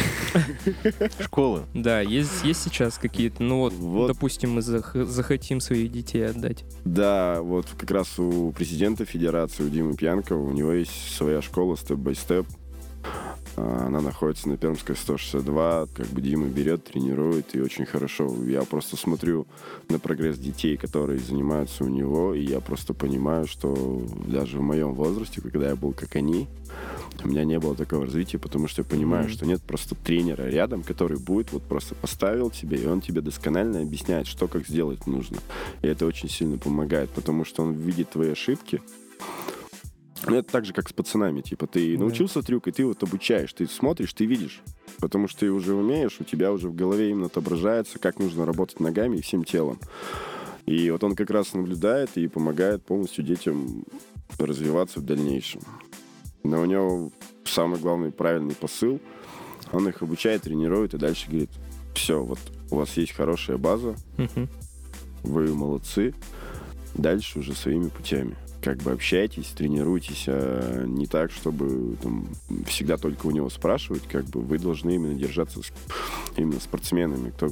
Школы. 1.21 1.63
Да, 1.75 2.01
есть, 2.01 2.45
есть 2.45 2.63
сейчас 2.63 2.99
какие-то, 2.99 3.43
ну 3.43 3.59
вот, 3.61 3.73
Вот. 3.73 4.07
допустим, 4.07 4.53
мы 4.53 4.61
зах- 4.61 5.05
захотим 5.05 5.61
своих 5.61 5.91
детей 5.91 6.25
отдать. 6.25 6.65
Да, 6.85 7.41
вот 7.43 7.67
как 7.77 7.91
раз 7.91 8.17
у 8.19 8.53
президента 8.53 9.05
федерации, 9.05 9.65
у 9.65 9.69
Димы 9.69 9.97
Пьянкова, 9.97 10.41
у 10.41 10.53
него 10.53 10.73
есть 10.73 11.17
своя 11.17 11.43
школа 11.43 11.75
степ-бай-степ. 11.75 12.47
А, 13.59 13.87
Она 13.87 14.00
находится 14.00 14.49
на 14.49 14.57
Пермской 14.57 14.95
162. 14.97 15.87
Как 15.95 16.07
бы 16.09 16.21
Дима 16.21 16.47
берет, 16.47 16.85
тренирует, 16.85 17.55
и 17.57 17.61
очень 17.61 17.87
хорошо. 17.87 18.33
Я 18.47 18.62
просто 18.62 18.97
смотрю 18.97 19.47
на 19.88 19.99
прогресс 19.99 20.38
детей, 20.38 20.77
которые 20.77 21.19
занимаются 21.19 21.85
у 21.85 21.88
него, 21.88 22.35
и 22.35 22.43
я 22.45 22.61
просто 22.61 22.95
понимаю, 22.95 23.47
что 23.47 24.03
даже 24.27 24.59
в 24.59 24.62
моем 24.62 24.93
возрасте, 24.95 25.41
когда 25.41 25.69
я 25.71 25.77
был 25.77 25.93
как 25.93 26.15
они, 26.17 26.47
у 27.25 27.29
меня 27.29 27.45
не 27.45 27.59
было 27.59 27.75
такого 27.75 28.05
развития, 28.05 28.38
потому 28.38 28.69
что 28.69 28.83
я 28.83 28.85
понимаю, 28.85 29.25
Мгм. 29.25 29.33
что 29.33 29.47
нет 29.47 29.61
просто 29.62 29.97
тренера 29.97 30.43
рядом, 30.45 30.83
который 30.85 31.19
будет 31.19 31.50
вот 31.53 31.62
просто 31.65 31.97
поставил 31.97 32.50
тебе, 32.50 32.79
и 32.79 32.87
он 32.87 33.00
тебе 33.00 33.23
досконально 33.23 33.81
объясняет, 33.81 34.29
что 34.29 34.47
как 34.47 34.69
сделать 34.69 35.07
нужно. 35.09 35.38
И 35.83 35.88
это 35.88 36.07
очень 36.07 36.29
сильно 36.29 36.59
помогает, 36.59 37.11
потому 37.11 37.45
что 37.45 37.65
он 37.65 37.73
видит 37.73 38.11
твои 38.11 38.31
ошибки. 38.31 38.81
Ну, 40.27 40.37
это 40.37 40.51
так 40.53 40.65
же, 40.65 40.73
как 40.73 40.89
с 40.89 40.93
пацанами. 40.93 41.41
Типа, 41.41 41.67
ты 41.67 41.95
Да. 41.97 42.01
научился 42.05 42.43
трюк, 42.43 42.69
и 42.69 42.73
ты 42.73 42.85
вот 42.85 43.03
обучаешь. 43.03 43.53
Ты 43.53 43.67
смотришь, 43.67 44.13
ты 44.13 44.27
видишь. 44.27 44.61
Потому 44.99 45.29
что 45.29 45.41
ты 45.41 45.51
уже 45.53 45.75
умеешь, 45.75 46.17
у 46.21 46.25
тебя 46.25 46.53
уже 46.53 46.69
в 46.69 46.75
голове 46.75 47.11
именно 47.11 47.27
отображается, 47.27 47.99
как 47.99 48.19
нужно 48.19 48.45
работать 48.45 48.81
ногами 48.81 49.19
и 49.19 49.23
всем 49.23 49.45
телом. 49.45 49.79
И 50.67 50.91
вот 50.91 51.03
он 51.05 51.15
как 51.15 51.31
раз 51.31 51.55
наблюдает 51.55 52.11
и 52.17 52.27
помогает 52.29 52.83
полностью 52.85 53.25
детям 53.25 53.85
развиваться 54.39 55.01
в 55.01 55.05
дальнейшем. 55.05 55.63
Но 56.43 56.61
у 56.61 56.65
него 56.65 57.11
самый 57.45 57.79
главный 57.79 58.11
правильный 58.11 58.55
посыл. 58.55 59.01
Он 59.73 59.89
их 59.89 60.03
обучает, 60.03 60.43
тренирует 60.43 60.95
и 60.95 60.99
дальше 60.99 61.29
говорит, 61.29 61.51
все, 61.95 62.23
вот 62.23 62.39
у 62.71 62.77
вас 62.77 62.97
есть 62.97 63.13
хорошая 63.13 63.57
база, 63.57 63.97
Мгм. 64.17 64.49
вы 65.23 65.55
молодцы, 65.55 66.15
дальше 66.95 67.39
уже 67.39 67.55
своими 67.55 67.89
путями. 67.89 68.37
Как 68.62 68.79
бы 68.79 68.91
общайтесь, 68.91 69.47
тренируйтесь, 69.47 70.25
а 70.27 70.85
не 70.85 71.07
так, 71.07 71.31
чтобы 71.31 71.97
там, 72.03 72.29
всегда 72.67 72.97
только 72.97 73.27
у 73.27 73.31
него 73.31 73.50
спрашивать, 73.50 74.03
как 74.09 74.25
бы 74.27 74.41
вы 74.41 74.59
должны 74.59 74.97
именно 74.97 75.15
держаться 75.15 75.62
с, 75.62 75.73
именно 76.37 76.61
спортсменами, 76.61 77.31
кто 77.31 77.50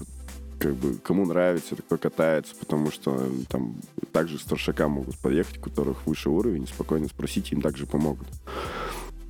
как 0.58 0.74
бы 0.74 0.94
кому 0.94 1.26
нравится, 1.26 1.76
кто 1.76 1.98
катается, 1.98 2.54
потому 2.58 2.90
что 2.90 3.30
там 3.48 3.76
также 4.12 4.38
старшака 4.38 4.88
могут 4.88 5.18
подъехать, 5.18 5.58
у 5.58 5.60
которых 5.60 6.06
выше 6.06 6.30
уровень, 6.30 6.66
спокойно 6.66 7.08
спросить, 7.08 7.52
им 7.52 7.60
также 7.60 7.86
помогут. 7.86 8.28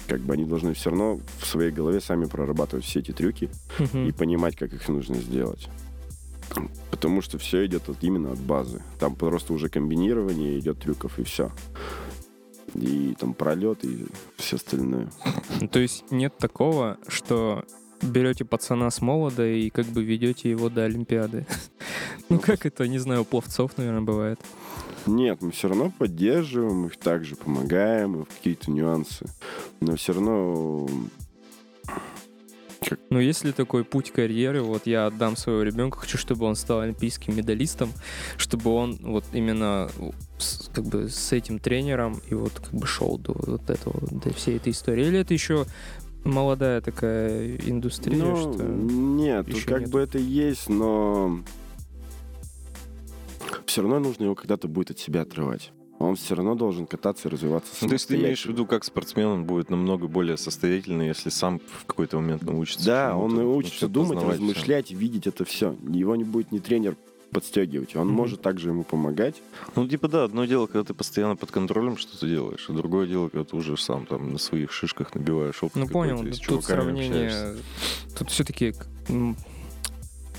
Как 0.07 0.21
бы 0.21 0.35
они 0.35 0.45
должны 0.45 0.73
все 0.75 0.91
равно 0.91 1.21
в 1.41 1.47
своей 1.47 1.73
голове 1.73 2.01
сами 2.01 2.27
прорабатывать 2.27 2.85
все 2.85 3.01
эти 3.01 3.11
трюки 3.11 3.51
и 3.93 4.13
понимать, 4.13 4.57
как 4.57 4.73
их 4.73 4.89
нужно 4.89 5.17
сделать. 5.17 5.69
Потому 6.91 7.21
что 7.23 7.39
все 7.39 7.67
идет 7.67 7.89
от, 7.89 8.03
именно 8.03 8.33
от 8.33 8.39
базы. 8.39 8.83
Там 8.99 9.15
просто 9.15 9.53
уже 9.53 9.69
комбинирование 9.69 10.59
идет 10.59 10.79
трюков 10.81 11.19
и 11.19 11.23
все. 11.25 11.51
И 12.75 13.15
там 13.19 13.35
пролет 13.35 13.85
и 13.85 14.07
все 14.37 14.57
остальное. 14.57 15.11
То 15.71 15.79
есть 15.79 16.05
нет 16.11 16.37
такого, 16.39 16.99
что 17.09 17.65
берете 18.03 18.45
пацана 18.45 18.91
с 18.91 19.01
молода 19.01 19.47
и 19.47 19.71
как 19.71 19.87
бы 19.87 20.05
ведете 20.05 20.51
его 20.51 20.69
до 20.69 20.85
Олимпиады. 20.85 21.47
Ну 22.29 22.41
как 22.41 22.67
это, 22.67 22.89
не 22.89 22.99
знаю, 22.99 23.23
у 23.23 23.25
пловцов, 23.25 23.79
наверное, 23.79 24.01
бывает. 24.01 24.41
Нет, 25.07 25.43
мы 25.43 25.53
все 25.53 25.69
равно 25.69 25.93
поддерживаем 25.97 26.87
их, 26.87 26.97
также 26.97 27.37
помогаем 27.37 28.17
им 28.17 28.25
в 28.25 28.29
какие-то 28.29 28.73
нюансы. 28.73 29.27
Но 29.79 29.95
все 29.95 30.13
равно 30.13 30.89
Но 33.11 33.21
если 33.21 33.53
такой 33.53 33.85
путь 33.85 34.11
карьеры, 34.13 34.63
вот 34.63 34.87
я 34.87 35.07
отдам 35.07 35.37
своего 35.37 35.63
ребенка, 35.63 35.99
хочу, 35.99 36.19
чтобы 36.19 36.47
он 36.47 36.55
стал 36.57 36.81
олимпийским 36.81 37.37
медалистом, 37.37 37.91
чтобы 38.37 38.71
он 38.73 38.97
вот 39.03 39.25
именно 39.33 39.89
с- 40.39 40.69
как 40.75 40.85
бы 40.85 41.09
с 41.09 41.33
этим 41.33 41.59
тренером 41.59 42.21
и 42.31 42.35
вот 42.35 42.53
как 42.53 42.73
бы 42.73 42.87
шел 42.87 43.19
до 43.19 43.33
вот 43.35 43.69
этого, 43.71 44.01
до 44.11 44.33
всей 44.33 44.57
этой 44.57 44.73
истории. 44.73 45.07
Или 45.07 45.19
это 45.21 45.35
еще 45.35 45.67
молодая 46.25 46.81
такая 46.81 47.57
индустрия, 47.57 48.17
Ну, 48.23 48.37
что... 48.55 48.63
нет, 48.65 49.49
еще 49.49 49.67
как 49.67 49.81
нет. 49.83 49.91
бы 49.91 50.01
это 50.01 50.19
есть, 50.19 50.69
но 50.69 51.41
все 53.67 53.83
равно 53.83 53.99
нужно 54.01 54.25
его 54.25 54.35
когда-то 54.35 54.69
будет 54.69 54.91
от 54.91 54.99
себя 54.99 55.23
отрывать. 55.23 55.73
Он 55.99 56.15
все 56.17 56.35
равно 56.35 56.55
должен 56.55 56.87
кататься 56.87 57.29
и 57.29 57.31
развиваться 57.31 57.73
Ну, 57.81 57.89
то 57.89 57.95
есть 57.95 58.09
ты 58.09 58.17
имеешь 58.17 58.43
в 58.45 58.47
виду, 58.47 58.67
как 58.67 58.85
спортсмен 58.85 59.27
он 59.27 59.45
будет 59.45 59.71
намного 59.71 60.09
более 60.09 60.37
состоятельный, 60.37 61.09
если 61.09 61.31
сам 61.31 61.61
в 61.61 61.87
какой-то 61.87 62.19
момент 62.19 62.43
научится. 62.43 62.85
Да, 62.85 63.17
он 63.17 63.35
научится 63.35 63.89
думать, 63.89 64.23
размышлять, 64.23 64.91
видеть 64.91 65.27
это 65.27 65.45
все. 65.45 65.75
Его 65.89 66.15
не 66.17 66.25
будет 66.25 66.53
ни 66.53 66.59
тренер 66.59 66.97
подстегивать. 67.31 67.97
Он 67.97 68.07
Мгм. 68.07 68.17
может 68.17 68.41
также 68.41 68.69
ему 68.69 68.85
помогать. 68.85 69.43
Ну, 69.75 69.87
типа, 69.89 70.09
да, 70.09 70.25
одно 70.25 70.45
дело, 70.45 70.67
когда 70.67 70.85
ты 70.85 70.95
постоянно 70.95 71.37
под 71.37 71.51
контролем 71.51 71.97
что-то 71.97 72.27
делаешь, 72.27 72.67
а 72.69 72.73
другое 72.73 73.07
дело, 73.07 73.29
когда 73.29 73.45
ты 73.45 73.57
уже 73.57 73.77
сам 73.77 74.07
там 74.07 74.33
на 74.33 74.39
своих 74.39 74.73
шишках 74.73 75.15
набиваешь 75.15 75.63
опыт 75.63 75.77
Ну 75.77 75.89
понял, 75.89 76.19
тут 76.19 76.39
чуваками 76.41 76.77
сравнение... 76.77 77.27
общаешься. 77.27 77.63
Тут 78.19 78.31
все-таки 78.31 78.75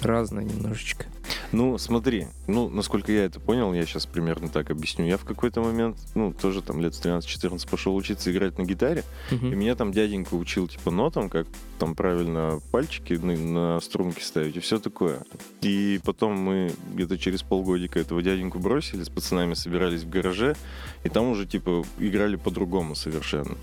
разное 0.01 0.43
немножечко. 0.43 1.05
Ну, 1.51 1.77
смотри, 1.77 2.27
ну, 2.47 2.69
насколько 2.69 3.11
я 3.11 3.25
это 3.25 3.39
понял, 3.39 3.73
я 3.73 3.85
сейчас 3.85 4.05
примерно 4.05 4.49
так 4.49 4.69
объясню. 4.69 5.05
Я 5.05 5.17
в 5.17 5.23
какой-то 5.25 5.61
момент, 5.61 5.97
ну, 6.15 6.33
тоже 6.33 6.61
там 6.61 6.81
лет 6.81 6.93
с 6.93 7.01
13-14 7.01 7.69
пошел 7.69 7.95
учиться 7.95 8.31
играть 8.31 8.57
на 8.57 8.63
гитаре, 8.63 9.03
и 9.31 9.35
Мгм. 9.35 9.57
меня 9.57 9.75
там 9.75 9.91
дяденька 9.91 10.35
учил, 10.35 10.67
типа, 10.67 10.91
нотам, 10.91 11.29
как 11.29 11.47
там 11.79 11.95
правильно 11.95 12.59
пальчики 12.71 13.13
на, 13.13 13.35
на 13.35 13.79
струнки 13.81 14.21
ставить 14.21 14.55
и 14.57 14.59
все 14.59 14.79
такое. 14.79 15.21
И 15.61 15.99
потом 16.03 16.33
мы 16.37 16.73
где-то 16.93 17.17
через 17.17 17.43
полгодика 17.43 17.99
этого 17.99 18.21
дяденьку 18.21 18.59
бросили, 18.59 19.03
с 19.03 19.09
пацанами 19.09 19.53
собирались 19.53 20.03
в 20.03 20.09
гараже, 20.09 20.55
и 21.03 21.09
там 21.09 21.27
уже, 21.29 21.45
типа, 21.45 21.83
играли 21.99 22.35
по-другому 22.35 22.95
совершенно. 22.95 23.55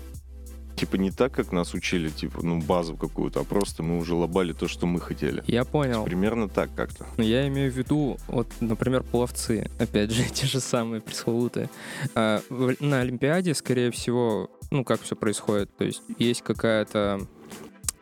Типа 0.75 0.97
не 0.97 1.09
так, 1.11 1.31
как 1.31 1.51
нас 1.51 1.73
учили, 1.73 2.09
типа, 2.09 2.41
ну, 2.45 2.59
базу 2.61 2.97
какую-то, 2.97 3.39
а 3.39 3.43
просто 3.43 3.81
мы 3.81 3.97
уже 3.97 4.13
лобали 4.13 4.51
то, 4.53 4.67
что 4.67 4.85
мы 4.87 4.99
хотели. 4.99 5.43
Я 5.47 5.63
понял. 5.63 6.03
Примерно 6.03 6.49
так 6.49 6.69
как-то. 6.75 7.05
Но 7.17 7.23
я 7.23 7.47
имею 7.47 7.71
в 7.71 7.75
виду, 7.77 8.17
вот, 8.27 8.47
например, 8.59 9.03
пловцы, 9.03 9.69
опять 9.79 10.11
же, 10.11 10.23
те 10.33 10.45
же 10.47 10.59
самые 10.59 11.01
пресловутые. 11.01 11.69
А, 12.13 12.41
в- 12.49 12.75
на 12.81 12.99
Олимпиаде, 13.01 13.53
скорее 13.55 13.89
всего, 13.91 14.49
ну, 14.69 14.83
как 14.83 15.01
все 15.01 15.15
происходит, 15.15 15.75
то 15.77 15.85
есть 15.85 16.01
есть 16.19 16.41
какая-то 16.41 17.25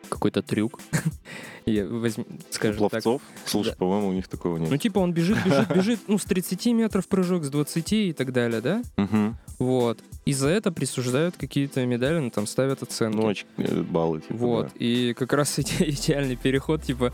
какой-то 0.08 0.42
трюк, 0.42 0.80
и 1.64 1.80
возьми, 1.82 2.24
скажем 2.50 2.88
так. 2.90 3.02
Пловцов? 3.02 3.22
Слушай, 3.46 3.70
Да. 3.70 3.76
по-моему, 3.76 4.08
у 4.08 4.12
них 4.12 4.28
такого 4.28 4.58
нет. 4.58 4.70
Ну, 4.70 4.76
типа 4.76 4.98
он 4.98 5.12
бежит, 5.12 5.38
бежит, 5.44 5.68
бежит, 5.74 6.00
ну, 6.08 6.18
с 6.18 6.24
30 6.24 6.66
метров 6.72 7.08
прыжок, 7.08 7.44
с 7.44 7.48
20 7.50 7.92
и 7.92 8.12
так 8.12 8.32
далее, 8.32 8.60
да? 8.60 8.82
Мгм. 8.96 9.36
Вот. 9.58 10.00
И 10.24 10.32
за 10.32 10.48
это 10.48 10.72
присуждают 10.72 11.36
какие-то 11.36 11.84
медали, 11.84 12.18
ну, 12.18 12.30
там 12.30 12.46
ставят 12.46 12.82
оценки. 12.82 13.16
Ну, 13.16 13.30
оч- 13.30 13.44
э, 13.58 13.82
баллы, 13.82 14.20
типа, 14.22 14.34
Вот. 14.34 14.66
да. 14.66 14.72
И 14.78 15.12
как 15.14 15.32
раз 15.34 15.58
иде- 15.58 15.88
идеальный 15.90 16.36
переход, 16.36 16.82
типа, 16.82 17.12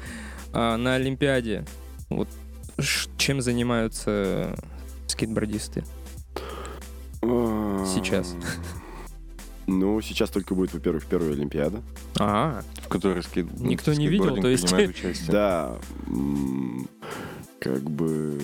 а, 0.52 0.76
на 0.76 0.94
Олимпиаде. 0.94 1.64
Вот 2.08 2.28
чем 3.18 3.40
занимаются 3.40 4.56
скейтбордисты? 5.06 5.84
Сейчас. 7.20 8.34
Ну, 9.66 10.00
сейчас 10.00 10.30
только 10.30 10.54
будет, 10.54 10.72
во-первых, 10.72 11.04
первая 11.06 11.32
Олимпиада. 11.32 11.82
А, 12.18 12.62
В 12.82 12.88
которой 12.88 13.22
скейт... 13.22 13.46
Никто 13.60 13.92
не 13.92 14.08
видел, 14.08 14.36
то 14.40 14.48
есть-. 14.48 14.72
Да, 15.28 15.76
как 17.60 17.82
бы 17.90 18.40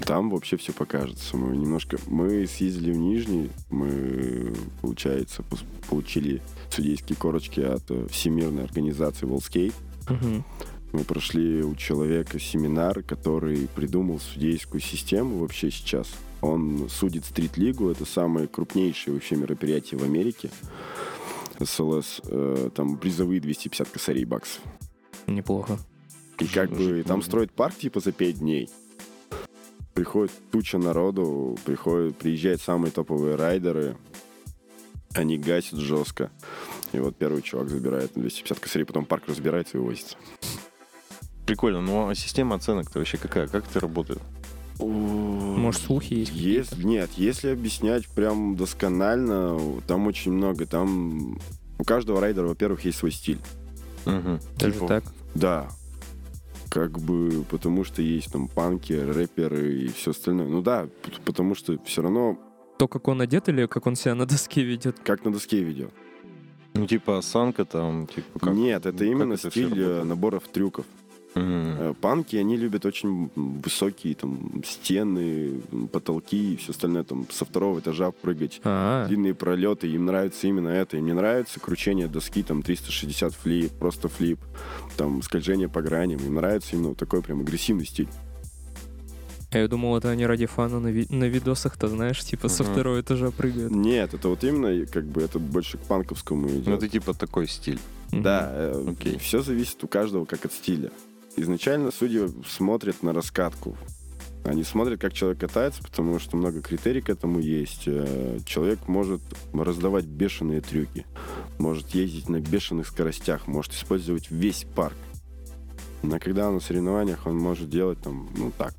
там 0.00 0.30
вообще 0.30 0.56
все 0.56 0.72
покажется. 0.72 1.36
Мы 1.36 1.56
немножко... 1.56 1.98
Мы 2.06 2.46
съездили 2.46 2.92
в 2.92 2.96
Нижний, 2.96 3.50
мы, 3.70 4.54
получается, 4.80 5.44
получили 5.88 6.42
судейские 6.70 7.16
корочки 7.16 7.60
от 7.60 7.90
э, 7.90 8.06
Всемирной 8.10 8.64
организации 8.64 9.26
мгм. 9.26 10.44
Мы 10.92 11.04
прошли 11.04 11.62
у 11.62 11.76
человека 11.76 12.38
семинар, 12.40 13.02
который 13.02 13.68
придумал 13.68 14.18
судейскую 14.18 14.80
систему 14.80 15.38
вообще 15.38 15.70
сейчас. 15.70 16.08
Он 16.40 16.88
судит 16.88 17.24
стрит-лигу, 17.24 17.90
это 17.90 18.04
самое 18.04 18.48
крупнейшее 18.48 19.14
вообще 19.14 19.36
мероприятие 19.36 20.00
в 20.00 20.04
Америке. 20.04 20.50
СЛС, 21.62 22.20
э, 22.24 22.70
там 22.74 22.96
призовые 22.96 23.40
250 23.40 23.88
косарей 23.88 24.24
баксов. 24.24 24.62
неплохо. 25.26 25.78
И 26.38 26.46
как 26.46 26.70
бы 26.70 27.04
там 27.06 27.22
строят 27.22 27.52
парк 27.52 27.76
типа 27.76 28.00
за 28.00 28.12
5 28.12 28.38
дней. 28.38 28.68
Приходит 29.94 30.32
туча 30.50 30.78
народу, 30.78 31.58
приходят, 31.64 32.16
приезжают 32.16 32.60
самые 32.60 32.90
топовые 32.90 33.34
райдеры, 33.36 33.96
они 35.14 35.36
гасят 35.38 35.78
жестко. 35.78 36.30
И 36.92 36.98
вот 36.98 37.16
первый 37.16 37.42
чувак 37.42 37.68
забирает 37.68 38.16
на 38.16 38.22
250 38.22 38.58
косарей, 38.58 38.84
потом 38.84 39.04
парк 39.04 39.24
разбирается 39.26 39.78
и 39.78 39.80
увозится. 39.80 40.16
Прикольно. 41.46 41.80
Ну, 41.80 42.08
а 42.08 42.14
система 42.14 42.56
оценок-то 42.56 42.98
вообще 42.98 43.18
какая? 43.18 43.48
Как 43.48 43.68
это 43.68 43.80
работает? 43.80 44.20
Может, 44.78 45.82
слухи 45.82 46.14
есть 46.14 46.32
Есть, 46.32 46.78
нет, 46.78 47.10
если 47.16 47.50
объяснять 47.50 48.08
прям 48.08 48.56
досконально, 48.56 49.58
там 49.86 50.06
очень 50.06 50.32
много. 50.32 50.64
Там 50.66 51.38
у 51.78 51.84
каждого 51.84 52.20
райдера, 52.20 52.46
во-первых, 52.46 52.84
есть 52.84 52.98
свой 52.98 53.10
стиль. 53.10 53.40
Даже 54.06 54.72
Типа, 54.72 54.86
так? 54.86 55.04
Да. 55.34 55.68
Как 56.70 56.98
бы, 56.98 57.44
потому 57.50 57.84
что 57.84 58.00
есть 58.00 58.32
там 58.32 58.48
панки, 58.48 58.92
рэперы 58.92 59.74
и 59.74 59.88
все 59.88 60.12
остальное. 60.12 60.46
Ну 60.46 60.62
да, 60.62 60.88
потому 61.24 61.54
что 61.54 61.76
все 61.84 62.02
равно 62.02 62.38
То, 62.78 62.86
как 62.88 63.08
он 63.08 63.20
одет 63.20 63.48
или 63.48 63.66
как 63.66 63.86
он 63.86 63.96
себя 63.96 64.14
на 64.14 64.24
доске 64.26 64.62
ведет? 64.62 64.96
как 65.02 65.24
на 65.24 65.32
доске 65.32 65.62
ведет. 65.62 65.90
Ну, 66.74 66.86
типа 66.86 67.18
осанка 67.18 67.64
там, 67.64 68.06
типа 68.06 68.38
как? 68.38 68.54
Нет, 68.54 68.86
это 68.86 68.96
как 68.98 69.06
именно 69.06 69.32
это 69.34 69.50
всё 69.50 69.68
стиль 69.68 69.82
э, 69.82 70.04
наборов 70.04 70.44
трюков. 70.48 70.86
Э, 71.34 71.94
Панки, 72.00 72.36
они 72.36 72.56
любят 72.56 72.84
очень 72.84 73.30
высокие 73.36 74.14
там 74.14 74.62
стены, 74.66 75.60
потолки 75.92 76.54
и 76.54 76.56
все 76.56 76.72
остальное, 76.72 77.04
там 77.04 77.26
со 77.30 77.44
второго 77.44 77.78
этажа 77.80 78.10
прыгать. 78.10 78.60
А, 78.64 79.06
длинные 79.06 79.34
пролеты, 79.34 79.88
им 79.88 80.06
нравится 80.06 80.46
именно 80.46 80.68
это. 80.68 80.96
Им 80.96 81.06
не 81.06 81.12
нравится 81.14 81.60
кручение 81.60 82.08
доски, 82.08 82.42
там 82.42 82.62
360 82.62 83.34
флип, 83.34 83.72
просто 83.72 84.08
флип, 84.08 84.40
там 84.96 85.22
скольжение 85.22 85.68
по 85.68 85.82
граням. 85.82 86.20
Им 86.20 86.34
нравится 86.34 86.70
именно 86.74 86.88
вот 86.88 86.98
такой 86.98 87.22
прям 87.22 87.40
агрессивный 87.40 87.86
стиль. 87.86 88.08
я 89.52 89.66
думал, 89.68 89.96
это 89.96 90.10
они 90.10 90.26
ради 90.26 90.46
фана 90.46 90.78
на, 90.80 90.88
ви- 90.88 91.06
на 91.10 91.24
видосах-то, 91.24 91.88
знаешь, 91.88 92.20
типа 92.24 92.48
со 92.48 92.62
Мгм. 92.62 92.72
второго 92.72 93.00
этажа 93.00 93.30
прыгают. 93.30 93.72
Нет, 93.72 94.14
это 94.14 94.28
вот 94.28 94.44
именно 94.44 94.86
как 94.86 95.04
бы 95.06 95.22
это 95.22 95.38
больше 95.38 95.76
к 95.78 95.80
панковскому 95.82 96.48
идет. 96.48 96.66
Ну, 96.66 96.74
это 96.74 96.88
типа 96.88 97.14
такой 97.14 97.48
стиль. 97.48 97.78
Мгм. 98.12 98.22
Да, 98.22 98.72
Окей. 98.88 99.18
все 99.18 99.42
зависит 99.42 99.82
у 99.84 99.88
каждого 99.88 100.24
как 100.24 100.44
от 100.44 100.52
стиля. 100.52 100.90
Изначально 101.36 101.90
судьи 101.90 102.28
смотрят 102.46 103.02
на 103.02 103.12
раскатку. 103.12 103.76
Они 104.44 104.64
смотрят, 104.64 105.00
как 105.00 105.12
человек 105.12 105.40
катается, 105.40 105.82
потому 105.82 106.18
что 106.18 106.36
много 106.36 106.62
критерий 106.62 107.02
к 107.02 107.10
этому 107.10 107.40
есть. 107.40 107.82
Э, 107.86 108.38
Человек 108.46 108.88
может 108.88 109.20
раздавать 109.52 110.06
бешеные 110.06 110.60
трюки, 110.62 111.06
может 111.58 111.90
ездить 111.90 112.28
на 112.30 112.40
бешеных 112.40 112.86
скоростях, 112.88 113.46
может 113.46 113.72
использовать 113.74 114.30
весь 114.30 114.64
парк. 114.74 114.96
Но 116.02 116.18
когда 116.18 116.48
он 116.48 116.54
на 116.54 116.60
соревнованиях, 116.60 117.26
он 117.26 117.36
может 117.36 117.68
делать 117.68 118.00
там, 118.00 118.30
ну 118.34 118.50
так, 118.56 118.74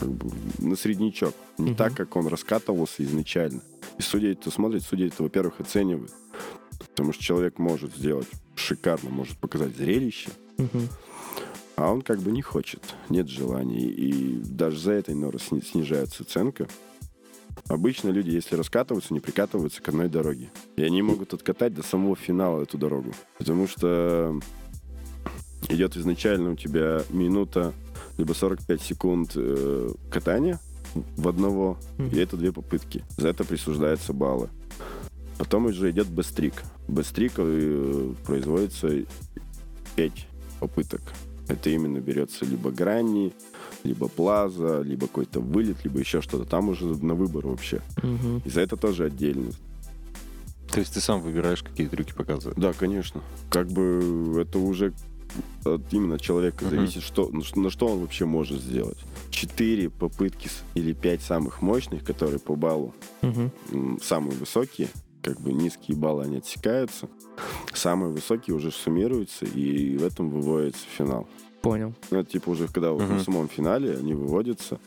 как 0.00 0.10
бы 0.10 0.30
на 0.58 0.74
среднячок. 0.74 1.34
Не 1.58 1.66
Мгм. 1.70 1.76
так, 1.76 1.94
как 1.94 2.16
он 2.16 2.26
раскатывался 2.28 3.04
изначально. 3.04 3.60
И 3.98 4.02
судьи 4.02 4.32
это 4.32 4.50
смотрят, 4.50 4.82
судьи 4.82 5.08
это, 5.08 5.22
во-первых, 5.22 5.60
оценивают. 5.60 6.10
Потому 6.78 7.12
что 7.12 7.22
человек 7.22 7.58
может 7.58 7.94
сделать 7.94 8.26
шикарно, 8.56 9.10
может 9.10 9.36
показать 9.38 9.76
зрелище, 9.76 10.30
Мгм. 10.56 10.88
А 11.76 11.90
он 11.90 12.02
как 12.02 12.20
бы 12.20 12.32
не 12.32 12.42
хочет, 12.42 12.82
нет 13.08 13.28
желания. 13.28 13.86
И 13.86 14.38
даже 14.44 14.78
за 14.78 14.92
этой 14.92 15.14
сни- 15.38 15.62
снижается 15.62 16.22
оценка. 16.22 16.68
Обычно 17.68 18.10
люди, 18.10 18.30
если 18.30 18.56
раскатываются, 18.56 19.14
не 19.14 19.20
прикатываются 19.20 19.82
к 19.82 19.88
одной 19.88 20.08
дороге. 20.08 20.50
И 20.76 20.82
они 20.82 21.02
могут 21.02 21.34
откатать 21.34 21.74
до 21.74 21.82
самого 21.82 22.16
финала 22.16 22.62
эту 22.62 22.78
дорогу. 22.78 23.12
Потому 23.38 23.66
что 23.68 24.38
идет 25.68 25.96
изначально 25.96 26.52
у 26.52 26.56
тебя 26.56 27.02
минута 27.10 27.72
либо 28.18 28.32
45 28.32 28.80
секунд 28.80 29.32
э, 29.36 29.90
катания 30.10 30.60
в 31.16 31.28
одного, 31.28 31.78
и 31.98 32.18
это 32.18 32.36
две 32.36 32.52
попытки. 32.52 33.04
За 33.16 33.28
это 33.28 33.44
присуждаются 33.44 34.12
баллы. 34.12 34.48
Потом 35.38 35.66
уже 35.66 35.90
идет 35.90 36.08
бестрик. 36.08 36.54
Бестрик 36.88 37.32
э, 37.38 38.12
производится 38.26 38.88
5 39.96 40.26
попыток. 40.60 41.00
Это 41.48 41.70
именно 41.70 41.98
берется 41.98 42.44
либо 42.44 42.70
грани, 42.70 43.32
либо 43.84 44.08
плаза, 44.08 44.80
либо 44.82 45.06
какой-то 45.06 45.40
вылет, 45.40 45.84
либо 45.84 45.98
еще 45.98 46.20
что-то. 46.22 46.44
Там 46.48 46.68
уже 46.68 46.86
на 46.86 47.14
выбор 47.14 47.46
вообще. 47.46 47.80
Мгм. 48.02 48.42
И 48.44 48.48
за 48.48 48.60
это 48.60 48.76
тоже 48.76 49.04
отдельно. 49.06 49.50
То 50.70 50.80
есть 50.80 50.94
ты 50.94 51.00
сам 51.00 51.20
выбираешь, 51.20 51.62
какие 51.62 51.86
трюки 51.88 52.12
показывать. 52.12 52.56
Да, 52.58 52.72
конечно. 52.72 53.20
Как 53.50 53.68
бы 53.68 54.38
это 54.40 54.58
уже 54.58 54.92
от 55.64 55.82
именно 55.92 56.18
человека 56.18 56.64
зависит, 56.68 57.02
что, 57.02 57.28
на 57.30 57.42
что- 57.42 57.60
на 57.60 57.70
что 57.70 57.86
он 57.88 58.00
вообще 58.00 58.24
может 58.24 58.60
сделать. 58.60 58.98
Четыре 59.30 59.90
попытки 59.90 60.48
или 60.74 60.92
пять 60.92 61.22
самых 61.22 61.60
мощных, 61.62 62.04
которые 62.04 62.38
по 62.38 62.54
баллу 62.54 62.94
м, 63.22 63.98
самые 64.02 64.36
высокие, 64.36 64.88
как 65.22 65.40
бы 65.40 65.52
низкие 65.52 65.96
баллы 65.96 66.24
они 66.24 66.38
отсекаются, 66.38 67.08
самые 67.72 68.12
высокие 68.12 68.54
уже 68.56 68.70
суммируются 68.70 69.44
и 69.46 69.96
в 69.96 70.04
этом 70.04 70.30
выводится 70.30 70.84
финал. 70.96 71.28
Понял. 71.62 71.94
Ну, 72.10 72.18
это 72.18 72.28
типа 72.30 72.50
уже 72.50 72.66
когда 72.66 72.90
вот 72.90 73.02
Мгм. 73.02 73.18
в 73.18 73.22
самом 73.22 73.48
финале 73.48 73.96
они 73.96 74.14
выводятся 74.14 74.80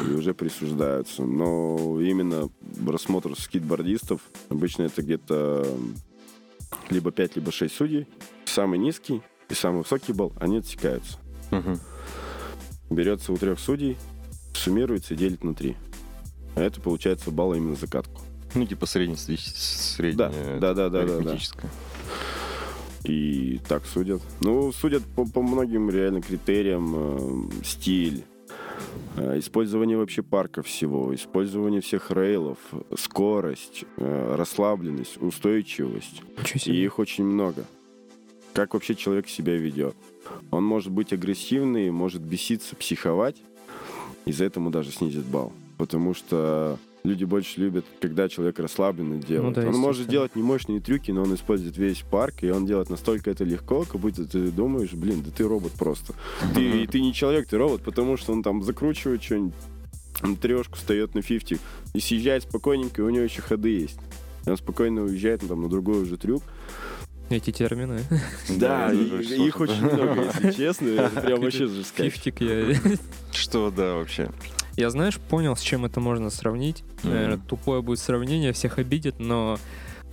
и 0.00 0.12
уже 0.12 0.34
присуждаются. 0.34 1.22
Но 1.24 2.00
именно 2.00 2.48
рассмотр 2.86 3.36
скейтбордистов 3.38 4.20
обычно 4.48 4.84
это 4.84 5.02
где-то 5.02 5.66
либо 6.90 7.10
5, 7.10 7.36
либо 7.36 7.50
6 7.50 7.74
судей. 7.74 8.06
Самый 8.44 8.78
низкий 8.78 9.20
и 9.48 9.54
самый 9.54 9.78
высокий 9.78 10.12
балл, 10.12 10.32
они 10.38 10.58
отсекаются. 10.58 11.18
Мгм. 11.50 11.80
Берется 12.90 13.32
у 13.32 13.36
трех 13.36 13.58
судей, 13.58 13.96
суммируется 14.54 15.14
и 15.14 15.16
делит 15.16 15.42
на 15.42 15.54
3. 15.54 15.76
А 16.54 16.60
это 16.60 16.80
получается 16.80 17.30
балл 17.32 17.54
именно 17.54 17.74
за 17.74 17.88
катку. 17.88 18.20
Ну, 18.54 18.66
типа 18.66 18.86
средний, 18.86 19.16
средняя, 19.16 20.58
Да, 20.60 20.74
да, 20.74 20.88
да, 20.88 21.04
да, 21.04 21.18
да. 21.20 21.38
И 23.04 23.60
так 23.66 23.84
судят. 23.86 24.22
Ну, 24.40 24.72
судят 24.72 25.02
по, 25.16 25.26
по 25.26 25.42
многим 25.42 25.90
реально 25.90 26.22
критериям. 26.22 27.48
э, 27.48 27.64
стиль, 27.64 28.24
э, 29.16 29.38
использование 29.38 29.96
вообще 29.96 30.22
парка 30.22 30.62
всего, 30.62 31.12
использование 31.14 31.80
всех 31.80 32.10
рейлов, 32.12 32.58
скорость, 32.96 33.84
э, 33.96 34.34
расслабленность, 34.36 35.20
устойчивость. 35.20 36.22
И 36.66 36.84
их 36.84 36.98
очень 36.98 37.24
много. 37.24 37.64
Как 38.52 38.74
вообще 38.74 38.94
человек 38.94 39.28
себя 39.28 39.56
ведет. 39.56 39.96
Он 40.50 40.62
может 40.64 40.92
быть 40.92 41.12
агрессивный, 41.12 41.90
может 41.90 42.22
беситься, 42.22 42.76
психовать. 42.76 43.36
И 44.26 44.32
за 44.32 44.44
это 44.44 44.60
ему 44.60 44.70
даже 44.70 44.92
снизит 44.92 45.24
балл. 45.24 45.52
Потому 45.78 46.14
что 46.14 46.78
люди 47.04 47.24
больше 47.24 47.60
любят, 47.60 47.84
когда 48.00 48.28
человек 48.28 48.58
расслабленно 48.58 49.16
делает. 49.16 49.54
да, 49.54 49.66
он 49.66 49.76
может 49.76 50.08
делать 50.08 50.36
не 50.36 50.42
мощные 50.42 50.80
трюки, 50.80 51.10
но 51.10 51.22
он 51.22 51.34
использует 51.34 51.76
весь 51.76 52.00
парк, 52.00 52.42
и 52.42 52.50
он 52.50 52.66
делает 52.66 52.90
настолько 52.90 53.30
это 53.30 53.44
легко, 53.44 53.84
как 53.84 54.00
будто 54.00 54.24
ты 54.24 54.50
думаешь, 54.50 54.92
блин, 54.92 55.22
да 55.24 55.30
ты 55.30 55.44
робот 55.44 55.72
просто. 55.72 56.14
Ты, 56.54 56.82
и 56.82 56.86
ты 56.86 57.00
не 57.00 57.12
человек, 57.12 57.48
ты 57.48 57.58
робот, 57.58 57.82
потому 57.82 58.16
что 58.16 58.32
он 58.32 58.42
там 58.42 58.62
закручивает 58.62 59.22
что-нибудь, 59.22 59.54
трешку 60.40 60.76
встает 60.76 61.14
на 61.14 61.22
50 61.22 61.58
и 61.94 62.00
съезжает 62.00 62.44
спокойненько, 62.44 63.02
и 63.02 63.04
у 63.04 63.10
него 63.10 63.24
еще 63.24 63.42
ходы 63.42 63.70
есть. 63.70 63.98
И 64.46 64.50
он 64.50 64.56
спокойно 64.56 65.02
уезжает 65.02 65.42
ну, 65.42 65.48
там, 65.48 65.62
на 65.62 65.68
другой 65.68 66.02
уже 66.02 66.16
трюк. 66.16 66.42
Эти 67.30 67.50
термины. 67.50 68.00
Да, 68.58 68.92
их 68.92 69.58
очень 69.60 69.80
много, 69.80 70.24
если 70.24 70.50
честно. 70.50 70.88
Это 70.88 71.20
прям 71.20 71.40
вообще 71.40 71.66
жестко. 71.66 72.02
Фифтик 72.02 72.40
я... 72.40 72.76
Что, 73.32 73.70
да, 73.70 73.94
вообще. 73.94 74.30
Я, 74.76 74.90
знаешь, 74.90 75.18
понял, 75.18 75.54
с 75.56 75.60
чем 75.60 75.84
это 75.84 76.00
можно 76.00 76.30
сравнить. 76.30 76.82
Наверное, 77.02 77.36
Мгм. 77.36 77.46
тупое 77.46 77.82
будет 77.82 77.98
сравнение, 77.98 78.52
всех 78.52 78.78
обидит, 78.78 79.18
но 79.18 79.58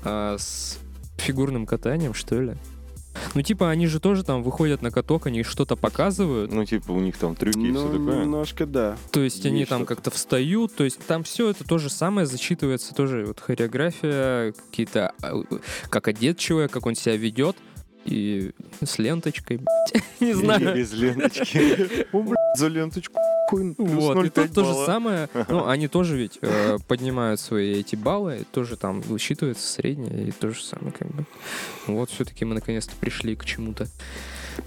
а, 0.03 0.37
с 0.37 0.79
фигурным 1.17 1.65
катанием, 1.65 2.13
что 2.13 2.41
ли? 2.41 2.53
Ну, 3.33 3.41
типа, 3.41 3.69
они 3.69 3.87
же 3.87 3.99
тоже 3.99 4.23
там 4.23 4.43
выходят 4.43 4.81
на 4.81 4.91
каток, 4.91 5.27
они 5.27 5.43
что-то 5.43 5.75
показывают. 5.75 6.53
Ну, 6.53 6.63
типа, 6.63 6.91
у 6.91 6.99
них 6.99 7.17
там 7.17 7.35
трюки 7.35 7.57
и 7.57 7.71
все 7.71 7.71
Ну, 7.71 7.87
такое. 7.89 8.21
немножко 8.23 8.65
да. 8.65 8.97
То 9.11 9.19
есть 9.21 9.45
они 9.45 9.59
Есть 9.59 9.69
там 9.69 9.79
что-то. 9.81 9.95
как-то 9.95 10.11
встают, 10.11 10.73
то 10.75 10.83
есть 10.85 10.99
там 11.05 11.23
все 11.23 11.49
это 11.49 11.63
то 11.65 11.77
же 11.79 11.89
самое 11.89 12.25
зачитывается, 12.27 12.93
тоже 12.93 13.25
вот 13.25 13.39
хореография, 13.41 14.53
какие-то, 14.53 15.13
а, 15.21 15.41
как 15.89 16.07
одет 16.07 16.37
человек, 16.37 16.71
как 16.71 16.85
он 16.85 16.95
себя 16.95 17.17
ведет, 17.17 17.57
и 18.05 18.51
с 18.83 18.97
ленточкой, 18.99 19.57
блядь, 19.93 20.03
не 20.21 20.27
Или 20.29 20.33
знаю. 20.33 20.75
без 20.75 20.93
ленточки. 20.93 22.07
О, 22.15 22.21
блядь, 22.21 22.57
за 22.57 22.67
ленточку. 22.67 23.15
Хуй, 23.49 23.73
плюс 23.75 23.89
Вот, 23.89 24.17
и 24.17 24.19
0,5 24.27 24.29
тут 24.29 24.53
то 24.53 24.63
же 24.63 24.71
балла. 24.73 24.85
самое, 24.85 25.29
ну, 25.49 25.67
они 25.67 25.87
тоже 25.87 26.17
ведь 26.17 26.37
э, 26.41 26.77
поднимают 26.87 27.39
свои 27.39 27.73
эти 27.79 27.95
баллы, 27.95 28.45
тоже 28.51 28.77
там 28.77 29.01
высчитывается 29.01 29.67
среднее, 29.67 30.27
и 30.27 30.31
то 30.31 30.51
же 30.51 30.61
самое 30.63 30.91
как 30.91 31.07
бы. 31.09 31.25
Вот, 31.87 32.09
все-таки 32.11 32.45
мы 32.45 32.55
наконец-то 32.55 32.93
пришли 32.99 33.35
к 33.35 33.45
чему-то. 33.45 33.87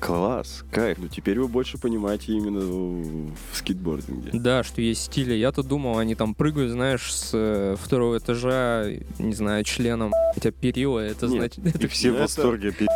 Класс, 0.01 0.65
кайф. 0.73 0.97
Ну, 0.99 1.09
теперь 1.09 1.39
вы 1.39 1.49
больше 1.49 1.77
понимаете 1.79 2.33
именно 2.33 2.61
в 2.61 3.57
скейтбординге. 3.57 4.31
Да, 4.33 4.63
что 4.63 4.81
есть 4.81 5.03
стили. 5.05 5.35
Я-то 5.35 5.63
думал, 5.63 5.99
они 5.99 6.15
там 6.15 6.35
прыгают, 6.35 6.71
знаешь, 6.73 7.13
с 7.15 7.31
э, 7.35 7.77
второго 7.79 8.17
этажа, 8.19 8.87
не 9.19 9.35
знаю, 9.35 9.65
членом, 9.65 10.13
хотя 10.35 10.51
перила, 10.51 10.99
это 10.99 11.27
Нет, 11.27 11.55
значит... 11.59 11.83
И 11.85 11.87
все 11.89 12.11
в 12.11 12.15
Это- 12.15 12.23
восторге. 12.23 12.73
пи***. 12.73 12.87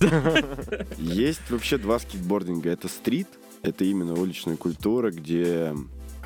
Есть 0.98 1.40
вообще 1.50 1.78
два 1.78 1.98
скейтбординга. 1.98 2.70
Это 2.70 2.88
стрит, 2.88 3.28
это 3.66 3.84
именно 3.84 4.14
уличная 4.14 4.56
культура, 4.56 5.10
где 5.10 5.74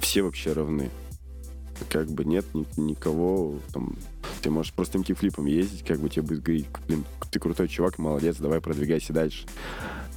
все 0.01 0.23
вообще 0.23 0.53
равны. 0.53 0.91
Как 1.89 2.09
бы 2.09 2.25
нет 2.25 2.45
ни- 2.55 2.67
никого, 2.77 3.59
там, 3.73 3.97
ты 4.43 4.51
можешь 4.51 4.73
простым 4.75 5.03
кифлипом 5.03 5.47
ездить, 5.47 5.83
как 5.85 5.99
бы 5.99 6.11
тебе 6.11 6.23
будет 6.23 6.43
говорить, 6.43 6.67
блин, 6.87 7.05
ты 7.31 7.41
крутой 7.41 7.69
чувак, 7.69 7.99
молодец, 7.99 8.37
давай 8.37 8.61
продвигайся 8.61 9.13
дальше. 9.15 9.47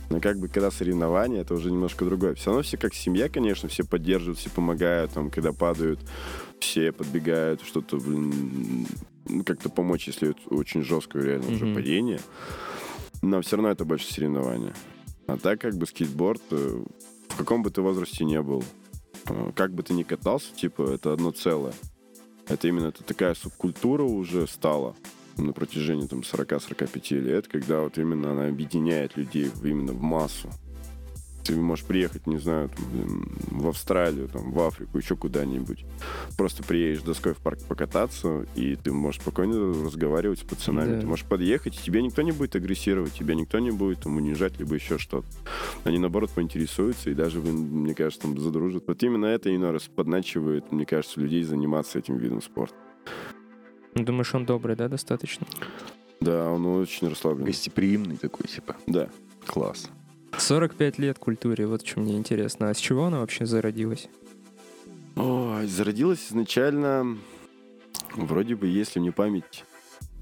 Но 0.09 0.19
как 0.19 0.37
бы 0.39 0.49
когда 0.49 0.69
соревнования, 0.69 1.41
это 1.41 1.53
уже 1.53 1.71
немножко 1.71 2.03
другое. 2.03 2.35
Все 2.35 2.47
равно 2.47 2.63
все 2.63 2.75
как 2.77 2.93
семья, 2.93 3.29
конечно, 3.29 3.69
все 3.69 3.85
поддерживают, 3.85 4.37
все 4.39 4.49
помогают, 4.49 5.11
там, 5.13 5.31
когда 5.31 5.53
падают, 5.53 5.99
все 6.59 6.91
подбегают, 6.91 7.61
что-то, 7.61 7.97
блин, 7.97 8.85
ну, 9.29 9.43
как-то 9.45 9.69
помочь, 9.69 10.07
если 10.07 10.31
это 10.31 10.41
очень 10.49 10.83
жесткое 10.83 11.23
реально 11.23 11.53
уже 11.53 11.65
Мгм. 11.65 11.75
падение. 11.75 12.19
Но 13.21 13.41
все 13.41 13.55
равно 13.55 13.71
это 13.71 13.85
больше 13.85 14.11
соревнования. 14.13 14.73
А 15.27 15.37
так 15.37 15.61
как 15.61 15.75
бы 15.77 15.87
скейтборд, 15.87 16.41
э, 16.51 16.83
в 17.33 17.37
каком 17.37 17.63
бы 17.63 17.71
ты 17.71 17.81
возрасте 17.81 18.25
не 18.25 18.41
был, 18.41 18.63
э, 19.25 19.51
как 19.55 19.73
бы 19.73 19.81
ты 19.81 19.93
ни 19.93 20.03
катался, 20.03 20.53
типа, 20.53 20.83
это 20.83 21.13
одно 21.13 21.31
целое. 21.31 21.73
Это 22.47 22.67
именно 22.67 22.87
это 22.87 23.03
такая 23.03 23.33
субкультура 23.33 24.03
уже 24.03 24.47
стала 24.47 24.95
на 25.37 25.51
протяжении 25.51 26.05
там 26.05 26.19
40-45 26.19 27.19
лет, 27.19 27.47
когда 27.47 27.81
вот 27.81 27.97
именно 27.97 28.31
она 28.31 28.45
объединяет 28.45 29.17
людей 29.17 29.51
именно 29.63 29.93
в 29.93 30.01
массу. 30.01 30.49
Ты 31.43 31.55
можешь 31.57 31.85
приехать, 31.85 32.25
не 32.25 32.37
знаю, 32.37 32.69
там, 32.69 32.85
блин, 32.91 33.37
в 33.51 33.67
Австралию, 33.67 34.29
там, 34.29 34.51
в 34.51 34.59
Африку, 34.61 34.97
еще 34.97 35.15
куда-нибудь. 35.15 35.85
Просто 36.37 36.63
приедешь 36.63 37.01
доской 37.01 37.33
в 37.33 37.37
парк 37.37 37.59
покататься, 37.67 38.45
и 38.55 38.75
ты 38.75 38.93
можешь 38.93 39.21
спокойно 39.21 39.73
разговаривать 39.85 40.39
с 40.39 40.43
пацанами. 40.43 40.95
Да. 40.95 41.01
Ты 41.01 41.07
можешь 41.07 41.25
подъехать, 41.25 41.75
и 41.75 41.83
тебе 41.83 42.01
никто 42.01 42.21
не 42.21 42.31
будет 42.31 42.55
агрессировать, 42.55 43.13
тебя 43.13 43.35
никто 43.35 43.59
не 43.59 43.71
будет 43.71 44.01
там, 44.01 44.15
унижать, 44.15 44.57
либо 44.59 44.75
еще 44.75 44.97
что-то. 44.97 45.27
Они, 45.83 45.99
наоборот, 45.99 46.31
поинтересуются 46.31 47.09
и 47.09 47.13
даже, 47.13 47.39
мне 47.39 47.93
кажется, 47.93 48.21
там 48.21 48.39
задружат. 48.39 48.85
Вот 48.87 49.03
именно 49.03 49.25
это 49.25 49.53
иной 49.53 49.71
раз 49.71 49.83
подначивает, 49.83 50.71
мне 50.71 50.85
кажется, 50.85 51.19
людей 51.19 51.43
заниматься 51.43 51.99
этим 51.99 52.17
видом 52.17 52.41
спорта. 52.41 52.75
Думаешь, 53.95 54.33
он 54.33 54.45
добрый, 54.45 54.75
да, 54.75 54.87
достаточно? 54.87 55.45
Да, 56.19 56.49
он 56.49 56.65
очень 56.65 57.09
расслаблен. 57.09 57.45
Гостеприимный 57.45 58.17
такой, 58.17 58.47
типа. 58.47 58.75
Да. 58.87 59.09
Класс. 59.45 59.89
45 60.37 60.97
лет 60.99 61.19
культуре, 61.19 61.65
вот 61.67 61.85
что 61.85 61.99
мне 61.99 62.17
интересно. 62.17 62.69
А 62.69 62.73
с 62.73 62.77
чего 62.77 63.05
она 63.05 63.19
вообще 63.19 63.45
зародилась? 63.45 64.07
Ой, 65.15 65.67
зародилась 65.67 66.27
изначально, 66.29 67.17
вроде 68.15 68.55
бы, 68.55 68.67
если 68.67 68.99
мне 68.99 69.11
память 69.11 69.63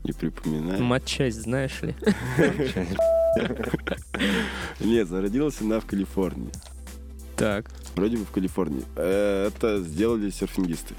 не 0.03 0.11
припоминает. 0.11 0.79
Матчасть, 0.81 1.41
знаешь 1.43 1.81
ли? 1.81 1.95
Нет, 4.79 5.07
зародилась 5.07 5.61
она 5.61 5.79
в 5.79 5.85
Калифорнии. 5.85 6.51
Так, 7.37 7.71
Вроде 7.95 8.17
бы 8.17 8.25
в 8.25 8.31
Калифорнии. 8.31 8.83
Э, 8.95 9.47
Это 9.47 9.81
сделали 9.81 10.29
серфингисты. 10.29 10.95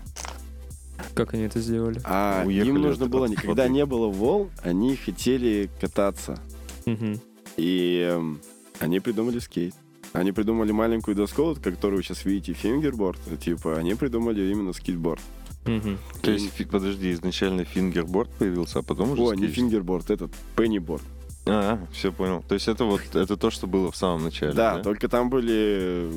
как 1.15 1.35
они 1.35 1.45
это 1.45 1.61
сделали? 1.61 2.01
А 2.05 2.43
Уехали 2.47 2.69
им 2.71 2.81
нужно 2.83 3.05
от- 3.07 3.11
было, 3.11 3.25
от 3.27 3.31
никогда 3.33 3.69
не 3.69 3.85
было 3.87 4.09
волн, 4.09 4.51
они 4.63 4.97
хотели 4.97 5.71
кататься. 5.81 6.39
Мгм. 6.87 7.21
И 7.57 8.07
эм, 8.11 8.41
они 8.83 9.01
придумали 9.01 9.39
скейт. 9.39 9.75
Они 10.13 10.33
придумали 10.33 10.73
маленькую 10.73 11.15
доску, 11.15 11.45
вот, 11.45 11.61
которую 11.61 11.99
вы 11.99 12.03
сейчас 12.03 12.25
видите, 12.25 12.53
fingerboard. 12.53 13.19
Типа, 13.41 13.79
они 13.79 13.95
придумали 13.95 14.51
именно 14.51 14.73
скейтборд. 14.73 15.23
Мгм. 15.65 15.99
То 16.21 16.33
есть, 16.33 16.69
подожди, 16.69 17.13
изначально 17.13 17.65
fingerboard 17.65 18.31
появился, 18.31 18.81
а 18.81 18.83
потом 18.83 19.13
уже 19.13 19.23
О, 19.23 19.33
не 19.35 19.45
скейт? 19.45 19.55
fingerboard, 19.55 20.11
этот 20.11 20.33
penny 20.57 20.78
board. 20.78 21.05
А, 21.45 21.79
все 21.93 22.13
понял. 22.13 22.45
То 22.47 22.55
есть 22.55 22.69
это 22.69 22.85
вот 22.85 23.01
это 23.15 23.37
то, 23.37 23.51
что 23.51 23.67
было 23.67 23.91
в 23.91 23.97
самом 23.97 24.23
начале. 24.25 24.53
Да, 24.53 24.79
только 24.81 25.09
там 25.09 25.29
были 25.29 26.09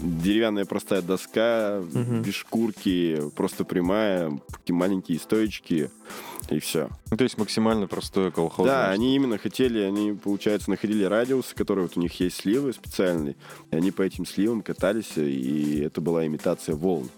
деревянная 0.00 0.64
простая 0.64 1.02
доска, 1.02 1.82
Мгм. 1.92 2.22
без 2.22 2.34
шкурки, 2.34 3.20
просто 3.36 3.64
прямая, 3.64 4.32
такие 4.50 4.74
маленькие 4.74 5.18
стоечки, 5.18 5.90
и 6.48 6.58
все. 6.60 6.88
Ну, 7.10 7.16
то 7.16 7.24
есть 7.24 7.36
максимально 7.38 7.86
простое 7.86 8.30
колхоз. 8.30 8.66
Да, 8.66 8.90
они 8.90 9.14
именно 9.14 9.36
хотели, 9.38 9.80
они, 9.80 10.12
получается, 10.12 10.70
находили 10.70 11.04
радиусы, 11.04 11.54
которые 11.54 11.86
вот 11.86 11.96
у 11.96 12.00
них 12.00 12.18
есть 12.20 12.36
сливы 12.36 12.72
специальные, 12.72 13.36
и 13.70 13.76
они 13.76 13.90
по 13.90 14.02
этим 14.02 14.24
сливам 14.26 14.62
катались, 14.62 15.12
и 15.16 15.80
это 15.80 16.00
была 16.00 16.26
имитация 16.26 16.74
волн. 16.74 17.08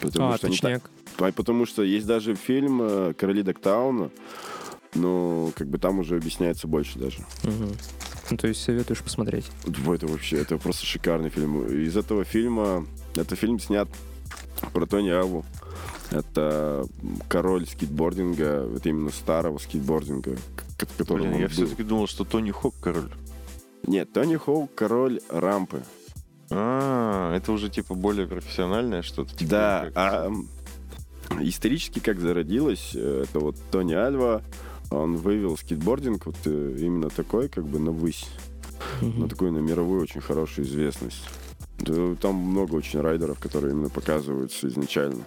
Потому 0.00 0.32
А, 0.32 0.36
что 0.38 0.48
они 0.48 0.56
точняк. 0.56 0.90
а 1.18 1.30
Потому 1.32 1.66
что 1.66 1.82
есть 1.82 2.06
даже 2.06 2.34
фильм 2.34 2.80
э, 2.82 3.14
«Короли 3.16 3.42
Доктауна», 3.42 4.10
но 4.94 5.50
как 5.56 5.68
бы 5.68 5.78
там 5.78 5.98
уже 6.00 6.16
объясняется 6.16 6.66
больше 6.68 6.98
даже. 6.98 7.18
Мгм. 7.44 7.70
Ну, 8.30 8.36
то 8.36 8.46
есть 8.48 8.62
советуешь 8.62 9.02
посмотреть. 9.02 9.46
Это 9.66 10.06
вообще, 10.06 10.38
это 10.38 10.56
просто 10.58 10.86
шикарный 10.86 11.28
фильм. 11.30 11.66
Из 11.66 11.96
этого 11.96 12.24
фильма, 12.24 12.86
это 13.14 13.36
фильм 13.36 13.58
снят 13.60 13.88
про 14.72 14.86
Тони 14.86 15.10
Аву. 15.10 15.44
Это 16.10 16.86
король 17.28 17.66
скейтбординга, 17.66 18.68
это 18.76 18.88
именно 18.90 19.10
старого 19.10 19.58
скейтбординга, 19.58 20.36
к- 20.78 20.86
который 20.98 21.26
Блин, 21.28 21.40
я 21.40 21.46
был. 21.46 21.52
все-таки 21.52 21.82
думал, 21.82 22.06
что 22.06 22.24
Тони 22.24 22.50
Хок 22.50 22.74
король. 22.80 23.10
Нет, 23.86 24.12
Тони 24.12 24.36
Хоук 24.36 24.74
король 24.74 25.20
рампы. 25.30 25.82
А, 26.50 27.34
это 27.34 27.50
уже 27.52 27.70
типа 27.70 27.94
более 27.94 28.26
профессиональное 28.26 29.02
что-то. 29.02 29.34
типа, 29.34 29.50
да, 29.50 29.80
как- 29.86 29.92
а 29.96 30.30
исторически 31.40 31.98
как 31.98 32.20
зародилось, 32.20 32.92
э, 32.94 33.24
это 33.26 33.40
вот 33.40 33.56
Тони 33.70 33.94
Альва, 33.94 34.42
он 35.00 35.16
вывел 35.16 35.56
скейтбординг 35.56 36.26
вот 36.26 36.36
э, 36.44 36.76
именно 36.78 37.08
такой, 37.10 37.48
как 37.48 37.64
бы 37.66 37.78
на 37.78 37.90
высь, 37.92 38.26
Мгм. 39.00 39.20
на 39.22 39.28
такую 39.28 39.52
на 39.52 39.58
мировую 39.58 40.02
очень 40.02 40.20
хорошую 40.20 40.66
известность. 40.66 41.22
Да, 41.78 42.14
Там 42.20 42.34
много 42.36 42.74
очень 42.76 43.00
райдеров, 43.00 43.38
которые 43.38 43.72
именно 43.72 43.88
показываются 43.88 44.68
изначально. 44.68 45.22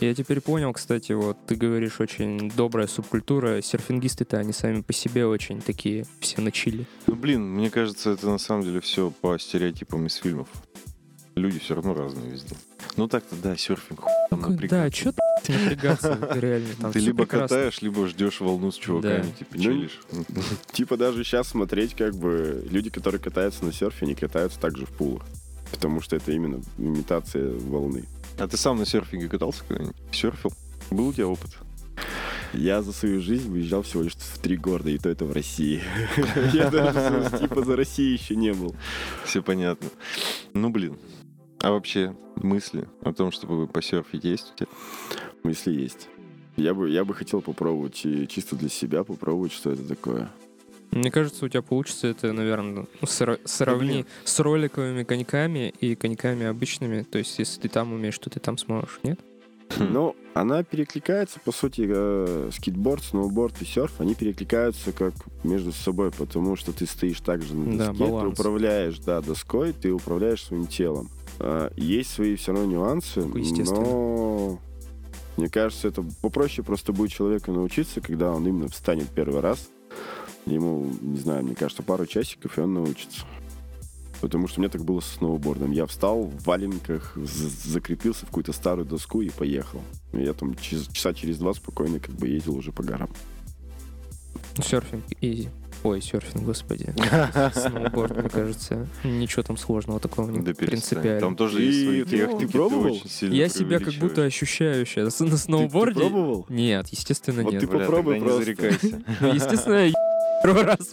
Я 0.00 0.12
теперь 0.14 0.40
понял, 0.40 0.72
кстати, 0.72 1.12
вот 1.12 1.36
ты 1.46 1.54
говоришь, 1.54 2.00
очень 2.00 2.50
добрая 2.56 2.88
субкультура. 2.88 3.62
Серфингисты-то 3.62 4.38
они 4.38 4.52
сами 4.52 4.80
по 4.80 4.92
себе 4.92 5.24
очень 5.24 5.60
такие, 5.60 6.04
все 6.18 6.40
на 6.40 6.50
чили. 6.50 6.86
Ну, 7.06 7.14
блин, 7.14 7.42
мне 7.54 7.70
кажется, 7.70 8.10
это 8.10 8.26
на 8.28 8.38
самом 8.38 8.64
деле 8.64 8.80
все 8.80 9.12
по 9.20 9.38
стереотипам 9.38 10.06
из 10.06 10.14
фильмов. 10.16 10.48
Люди 11.34 11.58
все 11.58 11.74
равно 11.74 11.94
разные 11.94 12.30
везде. 12.30 12.54
Ну 12.96 13.08
так-то, 13.08 13.34
да, 13.42 13.56
серфинг, 13.56 14.00
хуй 14.02 14.12
там 14.30 14.40
Да, 14.42 14.48
напрягаться. 14.50 15.00
что 15.00 15.12
ты 15.42 15.52
напрягаться, 15.52 16.28
реально. 16.34 16.68
Там 16.80 16.92
Ты 16.92 17.00
либо 17.00 17.24
прекрасно. 17.24 17.48
катаешь, 17.48 17.82
либо 17.82 18.06
ждешь 18.06 18.40
волну 18.40 18.70
с 18.70 18.76
чуваками, 18.76 19.22
Да. 19.22 19.28
типа 19.38 19.50
Ну, 19.54 19.62
чилишь. 19.62 20.00
Типа 20.72 20.96
даже 20.96 21.24
сейчас 21.24 21.48
смотреть, 21.48 21.94
как 21.96 22.14
бы 22.14 22.64
люди, 22.70 22.88
которые 22.90 23.20
катаются 23.20 23.64
на 23.64 23.72
серфе, 23.72 24.06
они 24.06 24.14
катаются 24.14 24.60
также 24.60 24.86
в 24.86 24.90
пулах. 24.90 25.24
Потому 25.72 26.00
что 26.00 26.14
это 26.14 26.30
именно 26.30 26.62
имитация 26.78 27.52
волны. 27.58 28.04
А 28.38 28.46
ты 28.46 28.56
сам 28.56 28.78
на 28.78 28.86
серфинге 28.86 29.28
катался 29.28 29.64
когда-нибудь? 29.66 29.96
Серфил? 30.12 30.52
Был 30.90 31.08
у 31.08 31.12
тебя 31.12 31.26
опыт? 31.26 31.50
Я 32.52 32.82
за 32.82 32.92
свою 32.92 33.20
жизнь 33.20 33.50
выезжал 33.50 33.82
всего 33.82 34.04
лишь 34.04 34.14
в 34.14 34.38
три 34.38 34.56
города, 34.56 34.88
и 34.90 34.98
то 34.98 35.08
это 35.08 35.24
в 35.24 35.32
России. 35.32 35.82
Я 36.52 36.70
даже 36.70 37.38
типа 37.40 37.64
за 37.64 37.74
Россией 37.74 38.12
еще 38.16 38.36
не 38.36 38.52
был. 38.52 38.76
Все 39.24 39.42
понятно. 39.42 39.88
Ну, 40.52 40.70
блин. 40.70 40.96
А 41.64 41.70
вообще 41.70 42.14
мысли 42.36 42.86
о 43.00 43.14
том, 43.14 43.32
чтобы 43.32 43.66
посерфить 43.66 44.22
есть 44.22 44.52
у 44.52 44.58
тебя? 44.58 44.68
Мысли 45.44 45.72
есть. 45.72 46.08
Я 46.58 46.74
бы, 46.74 46.90
я 46.90 47.06
бы 47.06 47.14
хотел 47.14 47.40
попробовать 47.40 48.04
и 48.04 48.28
чисто 48.28 48.54
для 48.54 48.68
себя 48.68 49.02
попробовать, 49.02 49.50
что 49.50 49.70
это 49.70 49.82
такое. 49.82 50.30
Мне 50.90 51.10
кажется, 51.10 51.46
у 51.46 51.48
тебя 51.48 51.62
получится 51.62 52.08
это, 52.08 52.34
наверное, 52.34 52.86
ну, 53.00 53.08
сра- 53.08 53.40
сравни 53.46 54.04
с 54.24 54.38
роликовыми 54.40 55.04
коньками 55.04 55.72
и 55.80 55.94
коньками 55.94 56.44
обычными. 56.44 57.02
То 57.02 57.16
есть, 57.16 57.38
если 57.38 57.62
ты 57.62 57.70
там 57.70 57.94
умеешь, 57.94 58.18
то 58.18 58.28
ты 58.28 58.40
там 58.40 58.58
сможешь, 58.58 59.00
нет? 59.02 59.18
Хм. 59.78 59.86
Но 59.90 60.16
она 60.34 60.64
перекликается, 60.64 61.40
по 61.42 61.50
сути, 61.50 61.86
э, 61.88 62.50
скейтборд, 62.52 63.02
сноуборд 63.02 63.62
и 63.62 63.64
серф, 63.64 64.02
они 64.02 64.14
перекликаются 64.14 64.92
как 64.92 65.14
между 65.44 65.72
собой, 65.72 66.10
потому 66.10 66.56
что 66.56 66.74
ты 66.74 66.84
стоишь 66.84 67.20
также 67.20 67.56
на 67.56 67.78
Да, 67.78 67.86
доске, 67.88 68.04
ты 68.04 68.10
баланс. 68.10 68.38
управляешь, 68.38 68.98
да, 68.98 69.22
доской, 69.22 69.72
ты 69.72 69.90
управляешь 69.92 70.42
своим 70.44 70.66
телом. 70.66 71.08
А, 71.38 71.72
Есть 71.76 72.10
свои 72.10 72.36
все 72.36 72.52
равно 72.52 72.70
нюансы, 72.70 73.20
но 73.24 74.60
мне 75.36 75.48
кажется, 75.48 75.88
это 75.88 76.04
попроще 76.22 76.64
просто 76.64 76.92
будет 76.92 77.10
человеку 77.10 77.52
научиться, 77.52 78.00
когда 78.00 78.32
он 78.32 78.46
именно 78.46 78.68
встанет 78.68 79.08
первый 79.08 79.40
раз. 79.40 79.68
Ему, 80.46 80.92
не 81.00 81.18
знаю, 81.18 81.42
мне 81.44 81.54
кажется, 81.54 81.82
пару 81.82 82.06
часиков, 82.06 82.56
и 82.56 82.60
он 82.60 82.74
научится. 82.74 83.22
Потому 84.20 84.46
что 84.46 84.60
у 84.60 84.62
меня 84.62 84.70
так 84.70 84.84
было 84.84 85.00
с 85.00 85.06
сноубордом. 85.06 85.72
Я 85.72 85.86
встал 85.86 86.22
в 86.22 86.44
валенках, 86.44 87.16
закрепился 87.16 88.24
в 88.24 88.28
какую-то 88.28 88.52
старую 88.52 88.86
доску 88.86 89.22
и 89.22 89.30
поехал. 89.30 89.82
И 90.12 90.22
Я 90.22 90.34
там 90.34 90.54
часа 90.54 91.12
через 91.12 91.38
два 91.38 91.52
спокойно 91.52 91.98
как 91.98 92.14
бы 92.14 92.28
ездил 92.28 92.56
уже 92.56 92.72
по 92.72 92.82
горам. 92.82 93.10
Серфинг 94.62 95.04
изи. 95.20 95.48
Ой, 95.84 96.00
серфинг, 96.00 96.44
господи. 96.44 96.94
Сноуборд, 97.54 98.16
мне 98.16 98.28
кажется, 98.30 98.88
ничего 99.04 99.42
там 99.42 99.58
сложного 99.58 100.00
такого 100.00 100.30
нет. 100.30 100.42
Да 100.42 100.54
принципиально. 100.54 101.20
Там 101.20 101.36
тоже 101.36 101.58
Ты- 101.58 101.62
есть 101.64 101.84
свои 101.84 102.04
ты 102.04 102.10
техники. 102.10 102.50
пробовал? 102.50 103.00
Я 103.20 103.48
себя 103.50 103.78
как 103.80 103.92
будто 103.94 104.24
ощущаю 104.24 104.86
сейчас 104.86 105.20
на 105.20 105.30
Ты- 105.30 105.36
сноуборде. 105.36 105.94
Ты, 105.94 106.00
пробовал? 106.00 106.46
Нет, 106.48 106.88
естественно, 106.88 107.42
Вот 107.42 107.52
нет. 107.52 107.60
ты 107.60 107.66
Бля, 107.66 107.80
попробуй 107.80 108.14
не 108.14 108.20
просто. 108.20 108.44
зарекайся. 108.44 109.02
Естественно, 109.20 109.86
я 109.86 109.92
первый 110.42 110.62
раз. 110.64 110.90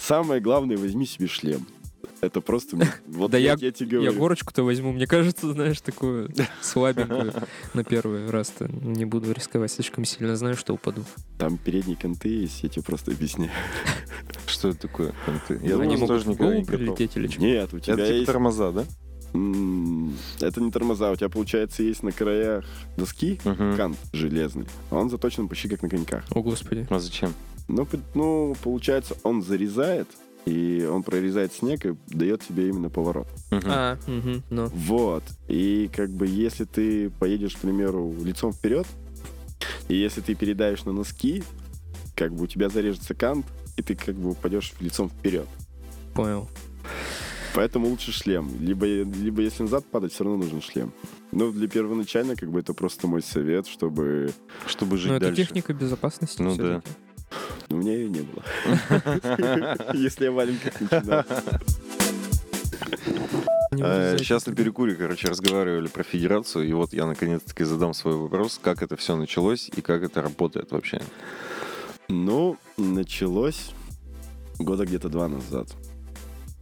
Самое 0.00 0.40
главное, 0.40 0.76
возьми 0.76 1.06
себе 1.06 1.28
шлем. 1.28 1.64
Это 2.20 2.40
просто... 2.40 2.76
Вот 3.06 3.30
Да 3.30 3.38
я- 3.38 3.56
тебе 3.56 3.72
Я 3.78 3.86
говорю. 3.86 4.12
горочку-то 4.18 4.62
возьму. 4.62 4.92
Мне 4.92 5.06
кажется, 5.06 5.52
знаешь, 5.52 5.80
такую 5.80 6.30
слабенькую 6.62 7.32
на 7.74 7.84
первый 7.84 8.28
раз-то. 8.30 8.68
Не 8.68 9.04
буду 9.04 9.32
рисковать 9.32 9.72
слишком 9.72 10.04
сильно. 10.04 10.36
Знаю, 10.36 10.56
что 10.56 10.74
упаду. 10.74 11.04
Там 11.38 11.58
передние 11.58 11.96
конты 11.96 12.28
есть, 12.28 12.62
я 12.62 12.68
тебе 12.68 12.82
просто 12.82 13.10
объясняю. 13.12 13.50
Что 14.46 14.68
это 14.68 14.78
такое? 14.82 15.12
Конты? 15.26 15.60
Я 15.62 15.76
могут 15.78 16.06
тоже 16.06 16.32
голову 16.34 16.54
не 16.54 16.64
катал. 16.64 16.78
прилететь 16.78 17.16
или 17.16 17.26
что? 17.26 17.40
Нет, 17.40 17.74
у 17.74 17.78
тебя 17.80 17.94
Это 17.94 18.08
типа 18.12 18.26
тормоза, 18.32 18.70
да? 18.72 18.84
Это 20.40 20.60
не 20.60 20.70
тормоза, 20.70 21.10
у 21.10 21.16
тебя, 21.16 21.28
получается, 21.30 21.82
есть 21.82 22.02
на 22.02 22.12
краях 22.12 22.64
доски 22.96 23.40
Мгм. 23.44 23.76
кант 23.76 23.96
железный. 24.12 24.66
а 24.90 24.96
Он 24.96 25.08
заточен 25.10 25.48
почти 25.48 25.68
как 25.68 25.82
на 25.82 25.88
коньках. 25.88 26.24
О, 26.30 26.42
господи. 26.42 26.86
А 26.90 26.98
зачем? 26.98 27.32
Ну, 27.68 27.88
ну, 28.14 28.54
получается, 28.62 29.16
он 29.22 29.42
зарезает, 29.42 30.06
и 30.44 30.88
он 30.90 31.02
прорезает 31.02 31.52
снег 31.52 31.86
и 31.86 31.94
дает 32.08 32.42
тебе 32.42 32.68
именно 32.68 32.90
поворот. 32.90 33.28
Мгм. 33.50 33.62
А, 33.66 33.98
мгм, 34.06 34.42
ну. 34.50 34.66
Вот. 34.66 35.22
И 35.48 35.88
как 35.94 36.10
бы 36.10 36.26
если 36.26 36.64
ты 36.64 37.10
поедешь, 37.10 37.54
к 37.56 37.60
примеру, 37.60 38.14
лицом 38.22 38.52
вперед, 38.52 38.86
и 39.88 39.96
если 39.96 40.20
ты 40.20 40.34
передаешь 40.34 40.84
на 40.84 40.92
носки, 40.92 41.42
как 42.16 42.34
бы 42.34 42.44
у 42.44 42.46
тебя 42.46 42.68
зарежется 42.68 43.14
кант, 43.14 43.46
и 43.76 43.82
ты 43.82 43.94
как 43.94 44.14
бы 44.16 44.30
упадешь 44.30 44.72
лицом 44.80 45.08
вперед. 45.08 45.46
Понял. 46.14 46.48
Поэтому 47.54 47.88
лучше 47.88 48.12
шлем. 48.12 48.50
Либо, 48.60 48.86
либо 48.86 49.42
если 49.42 49.62
назад 49.64 49.84
падать, 49.86 50.12
все 50.12 50.24
равно 50.24 50.42
нужен 50.42 50.62
шлем. 50.62 50.92
Но 51.32 51.50
для 51.52 51.68
первоначально, 51.68 52.34
как 52.34 52.50
бы 52.50 52.60
это 52.60 52.72
просто 52.74 53.06
мой 53.06 53.22
совет, 53.22 53.66
чтобы... 53.66 54.32
Чтобы 54.66 54.96
жить 54.96 55.10
Ну, 55.10 55.16
это 55.16 55.26
дальше. 55.26 55.42
техника 55.42 55.72
безопасности. 55.74 56.40
Ну 56.40 56.82
всё-таки. 57.72 57.74
У 57.74 57.76
меня 57.76 57.92
ее 57.94 58.08
не 58.08 58.20
было. 58.20 58.42
Если 59.94 60.24
я 60.24 60.32
в 60.32 60.34
валенках 60.34 60.80
начинал. 60.80 61.24
Не 63.72 63.82
Э. 63.82 64.16
Сейчас 64.18 64.44
на 64.46 64.54
перекуре, 64.54 64.94
короче, 64.94 65.28
разговаривали 65.28 65.88
про 65.88 66.02
федерацию, 66.02 66.68
и 66.68 66.72
вот 66.72 66.92
я 66.92 67.06
наконец-таки 67.06 67.64
задам 67.64 67.94
свой 67.94 68.16
вопрос, 68.16 68.60
как 68.62 68.82
это 68.82 68.96
все 68.96 69.16
началось 69.16 69.70
и 69.74 69.80
как 69.80 70.02
это 70.02 70.20
работает 70.20 70.72
вообще. 70.72 71.00
Ну, 72.08 72.58
началось 72.76 73.70
года 74.58 74.84
где-то 74.84 75.08
два 75.08 75.28
назад. 75.28 75.68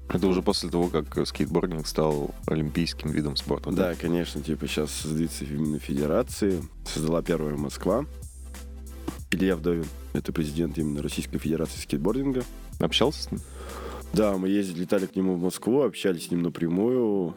Это 0.08 0.26
уже 0.26 0.42
после 0.42 0.70
того, 0.70 0.88
как 0.88 1.26
скейтбординг 1.26 1.86
стал 1.86 2.34
олимпийским 2.46 3.10
видом 3.10 3.36
спорта. 3.36 3.70
Да, 3.70 3.94
конечно, 3.94 4.40
типа 4.40 4.66
сейчас 4.66 4.90
создается 4.90 5.44
именно 5.44 5.78
федерации. 5.78 6.62
Создала 6.84 7.22
первая 7.22 7.56
Москва. 7.56 8.06
Илья 9.32 9.56
Вдовин, 9.56 9.84
это 10.12 10.32
президент 10.32 10.76
именно 10.78 11.02
Российской 11.02 11.38
Федерации 11.38 11.78
скейтбординга. 11.80 12.42
Общался 12.80 13.22
с 13.22 13.30
ним? 13.30 13.40
Да, 14.12 14.36
мы 14.36 14.48
ездили, 14.48 14.80
летали 14.82 15.06
к 15.06 15.14
нему 15.14 15.34
в 15.34 15.42
Москву, 15.42 15.82
общались 15.82 16.26
с 16.26 16.30
ним 16.30 16.42
напрямую. 16.42 17.34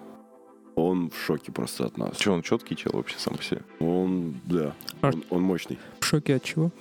Он 0.75 1.11
в 1.11 1.15
шоке 1.23 1.51
просто 1.51 1.85
от 1.85 1.97
нас. 1.97 2.17
Че, 2.17 2.31
он 2.31 2.41
четкий 2.41 2.75
чел 2.75 2.93
вообще 2.93 3.15
сам 3.19 3.35
по 3.37 3.43
себе? 3.43 3.61
Он, 3.79 4.33
да, 4.45 4.73
А- 5.01 5.09
он, 5.09 5.23
он 5.29 5.41
мощный. 5.43 5.77
В 5.99 6.05
шоке 6.05 6.35
от 6.35 6.43
чего? 6.43 6.71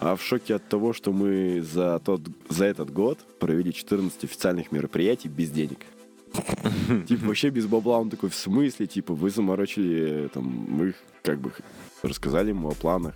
А 0.00 0.16
в 0.16 0.22
шоке 0.22 0.56
от 0.56 0.68
того, 0.68 0.92
что 0.92 1.12
мы 1.12 1.62
за, 1.62 2.00
тот, 2.04 2.22
за 2.48 2.64
этот 2.64 2.92
год 2.92 3.18
провели 3.38 3.72
14 3.72 4.24
официальных 4.24 4.72
мероприятий 4.72 5.28
без 5.28 5.50
денег. 5.50 5.78
Типа 7.06 7.26
вообще 7.26 7.50
без 7.50 7.66
бабла. 7.66 7.98
Он 8.00 8.10
такой, 8.10 8.28
в 8.28 8.34
смысле? 8.34 8.86
Типа 8.88 9.14
вы 9.14 9.30
заморочили, 9.30 10.28
там, 10.34 10.44
мы 10.44 10.94
как 11.22 11.38
бы 11.40 11.52
рассказали 12.02 12.48
ему 12.50 12.68
о 12.68 12.74
планах, 12.74 13.14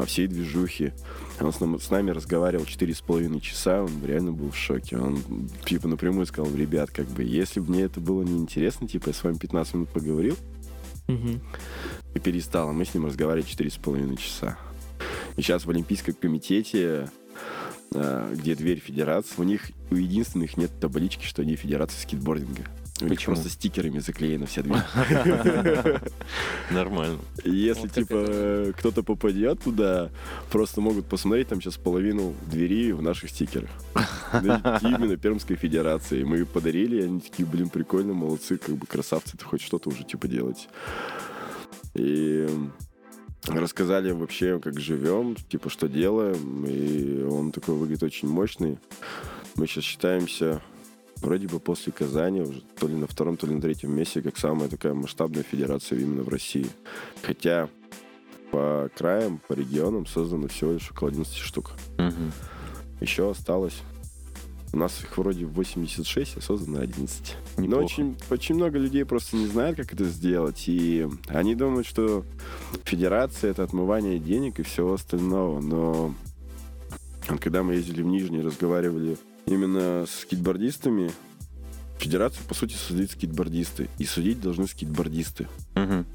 о 0.00 0.06
всей 0.06 0.26
движухе. 0.26 0.94
Он 1.40 1.52
с, 1.52 1.60
нам- 1.60 1.80
с 1.80 1.90
нами 1.90 2.10
разговаривал 2.10 2.64
четыре 2.64 2.94
с 2.94 3.00
половиной 3.00 3.40
часа, 3.40 3.82
он 3.82 3.90
реально 4.04 4.32
был 4.32 4.50
в 4.50 4.56
шоке. 4.56 4.96
Он 4.98 5.18
типа 5.64 5.88
напрямую 5.88 6.26
сказал, 6.26 6.54
ребят, 6.54 6.90
как 6.90 7.06
бы, 7.08 7.22
если 7.22 7.60
бы 7.60 7.70
мне 7.70 7.82
это 7.82 8.00
было 8.00 8.22
неинтересно, 8.22 8.88
типа 8.88 9.08
я 9.08 9.14
с 9.14 9.22
вами 9.24 9.36
15 9.36 9.74
минут 9.74 9.88
поговорил 9.90 10.36
и 12.14 12.18
перестал, 12.18 12.68
а 12.68 12.72
мы 12.72 12.84
с 12.84 12.94
ним 12.94 13.06
разговаривали 13.06 13.48
четыре 13.48 13.70
с 13.70 13.76
половиной 13.76 14.16
часа. 14.16 14.58
И 15.36 15.42
сейчас 15.42 15.64
в 15.64 15.70
Олимпийском 15.70 16.14
комитете, 16.14 17.08
э, 17.94 18.34
где 18.36 18.54
дверь 18.54 18.78
федерации, 18.80 19.34
у 19.38 19.42
них 19.42 19.70
у 19.90 19.96
единственных 19.96 20.56
нет 20.56 20.70
таблички, 20.80 21.24
что 21.24 21.42
они 21.42 21.56
федерация 21.56 22.00
скейтбординга. 22.02 22.64
У 23.02 23.04
них 23.04 23.18
Почему? 23.18 23.34
просто 23.34 23.50
стикерами 23.50 23.98
заклеена 23.98 24.46
вся 24.46 24.62
дверь. 24.62 24.80
Нормально. 26.70 27.18
Если, 27.44 27.88
типа, 27.88 28.24
э, 28.28 28.72
кто-то 28.76 29.02
попадет 29.02 29.62
туда, 29.62 30.10
просто 30.50 30.80
могут 30.80 31.06
посмотреть 31.06 31.48
там 31.48 31.60
сейчас 31.60 31.76
половину 31.76 32.34
двери 32.50 32.92
в 32.92 33.02
наших 33.02 33.30
стикерах. 33.30 33.70
Именно 34.32 35.16
Пермской 35.16 35.56
Федерации. 35.56 36.22
Мы 36.24 36.44
подарили, 36.44 37.00
и 37.00 37.04
они 37.04 37.20
такие, 37.20 37.46
блин, 37.46 37.68
прикольно, 37.68 38.12
молодцы, 38.12 38.58
как 38.58 38.76
бы 38.76 38.86
красавцы, 38.86 39.36
это 39.36 39.44
хоть 39.44 39.62
что-то 39.62 39.88
уже, 39.90 40.04
типа, 40.04 40.28
делать. 40.28 40.68
И 41.94 42.46
рассказали 43.46 44.12
вообще, 44.12 44.60
как 44.60 44.78
живем, 44.78 45.36
типа, 45.36 45.70
что 45.70 45.88
делаем. 45.88 46.66
И 46.66 47.22
он 47.22 47.52
такой 47.52 47.76
выглядит 47.76 48.02
очень 48.02 48.28
мощный. 48.28 48.78
Мы 49.56 49.66
сейчас 49.66 49.84
считаемся 49.84 50.62
вроде 51.20 51.46
бы 51.46 51.60
после 51.60 51.92
Казани, 51.92 52.40
уже 52.40 52.62
то 52.78 52.88
ли 52.88 52.94
на 52.94 53.06
втором, 53.06 53.36
то 53.36 53.46
ли 53.46 53.54
на 53.54 53.60
третьем 53.60 53.94
месте, 53.94 54.22
как 54.22 54.36
самая 54.36 54.68
такая 54.68 54.94
масштабная 54.94 55.42
федерация 55.42 55.98
именно 55.98 56.22
в 56.22 56.28
России. 56.28 56.66
Хотя 57.22 57.68
по 58.50 58.90
краям, 58.96 59.40
по 59.46 59.52
регионам 59.52 60.06
создано 60.06 60.48
всего 60.48 60.72
лишь 60.72 60.90
около 60.90 61.10
11 61.10 61.36
штук. 61.36 61.72
Мгм. 61.98 62.32
Еще 63.00 63.30
осталось. 63.30 63.82
У 64.72 64.76
нас 64.76 65.00
их 65.02 65.18
вроде 65.18 65.46
86, 65.46 66.36
а 66.36 66.40
создано 66.40 66.80
11. 66.80 67.36
Но 67.56 67.62
Неплохо. 67.62 67.82
очень, 67.82 68.16
очень 68.30 68.54
много 68.54 68.78
людей 68.78 69.04
просто 69.04 69.36
не 69.36 69.46
знают, 69.46 69.76
как 69.76 69.92
это 69.92 70.04
сделать. 70.04 70.64
И 70.68 71.08
они 71.26 71.56
думают, 71.56 71.88
что 71.88 72.24
федерация— 72.84 73.50
это 73.52 73.64
отмывание 73.64 74.20
денег 74.20 74.60
и 74.60 74.62
всего 74.62 74.94
остального. 74.94 75.60
Но 75.60 76.14
когда 77.40 77.64
мы 77.64 77.74
ездили 77.74 78.02
в 78.02 78.06
Нижний, 78.06 78.42
разговаривали 78.42 79.16
именно 79.50 80.06
с 80.06 80.20
скейтбордистами, 80.22 81.10
федерацию, 81.98 82.42
по 82.48 82.54
сути, 82.54 82.74
создают 82.74 83.10
скейтбордисты. 83.10 83.88
И 83.98 84.04
судить 84.04 84.40
должны 84.40 84.66
скейтбордисты. 84.66 85.48
Мгм. 85.74 86.06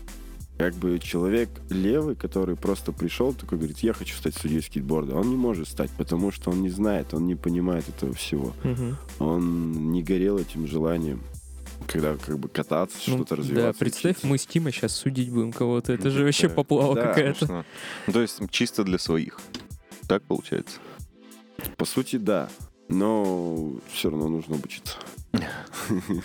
Как 0.57 0.73
бы 0.75 0.97
человек 0.99 1.49
левый, 1.69 2.15
который 2.15 2.55
просто 2.55 2.93
пришел, 2.93 3.33
такой 3.33 3.57
говорит, 3.57 3.79
я 3.79 3.91
хочу 3.93 4.15
стать 4.15 4.35
судьей 4.35 4.61
скейтборда. 4.61 5.15
Он 5.15 5.29
не 5.29 5.35
может 5.35 5.67
стать, 5.67 5.91
потому 5.97 6.31
что 6.31 6.49
он 6.49 6.61
не 6.61 6.69
знает, 6.69 7.13
он 7.13 7.27
не 7.27 7.35
понимает 7.35 7.87
этого 7.89 8.13
всего. 8.13 8.53
Мгм. 8.63 8.97
Он 9.19 9.91
не 9.91 10.01
горел 10.01 10.37
этим 10.39 10.65
желанием, 10.65 11.21
когда 11.87 12.15
как 12.15 12.39
бы 12.39 12.47
кататься, 12.47 12.97
Ну, 13.07 13.17
что-то 13.17 13.35
Да, 13.35 13.41
развиваться. 13.41 13.79
представь, 13.81 14.11
учиться. 14.13 14.27
мы 14.27 14.37
с 14.37 14.45
Тимой 14.47 14.71
сейчас 14.71 14.95
судить 14.95 15.29
будем 15.29 15.51
кого-то. 15.51 15.91
Это 15.91 16.05
Ну, 16.05 16.11
же 16.11 16.23
вообще 16.23 16.47
да. 16.47 16.53
поплава 16.55 16.95
Да, 16.95 17.01
какая-то. 17.07 17.45
Конечно. 17.47 17.65
Ну, 18.07 18.13
То 18.13 18.21
есть 18.21 18.39
чисто 18.49 18.85
для 18.85 18.97
своих. 18.97 19.37
Так 20.07 20.23
получается? 20.23 20.79
По 21.75 21.83
сути, 21.83 22.15
да. 22.15 22.47
Но 22.87 23.73
все 23.91 24.09
равно 24.09 24.27
нужно 24.27 24.55
обучиться. 24.55 24.95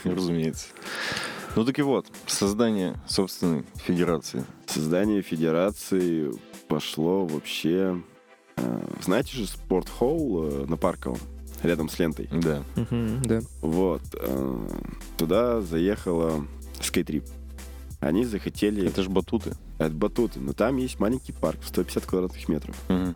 Разумеется. 0.05 0.67
Ну 1.57 1.65
так 1.65 1.79
и 1.79 1.83
вот, 1.83 2.07
создание 2.27 3.01
собственной 3.09 3.65
федерации. 3.75 4.45
Создание 4.67 5.23
федерации 5.23 6.33
пошло 6.69 7.25
вообще... 7.27 8.01
э, 8.57 8.87
Знаете 9.03 9.37
же 9.37 9.47
спортхолл 9.49 10.45
э, 10.45 10.67
на 10.67 10.77
Парковом, 10.77 11.19
рядом 11.63 11.89
с 11.89 11.99
лентой? 11.99 12.29
Да. 12.31 12.63
Мгм, 12.77 13.23
Да. 13.23 13.41
Вот. 13.63 14.03
э, 14.15 14.69
Туда 15.19 15.61
заехала 15.61 16.47
скейтрип. 16.81 17.25
Они 17.99 18.25
захотели... 18.25 18.87
Это 18.87 19.03
же 19.03 19.11
батуты. 19.11 19.55
Это 19.79 19.91
батуты, 19.93 20.39
но 20.41 20.53
там 20.53 20.77
есть 20.77 21.01
маленький 21.01 21.33
парк 21.33 21.59
в 21.63 21.69
150 21.69 22.07
квадратных 22.07 22.49
метров. 22.49 22.77
Мгм. 22.89 23.15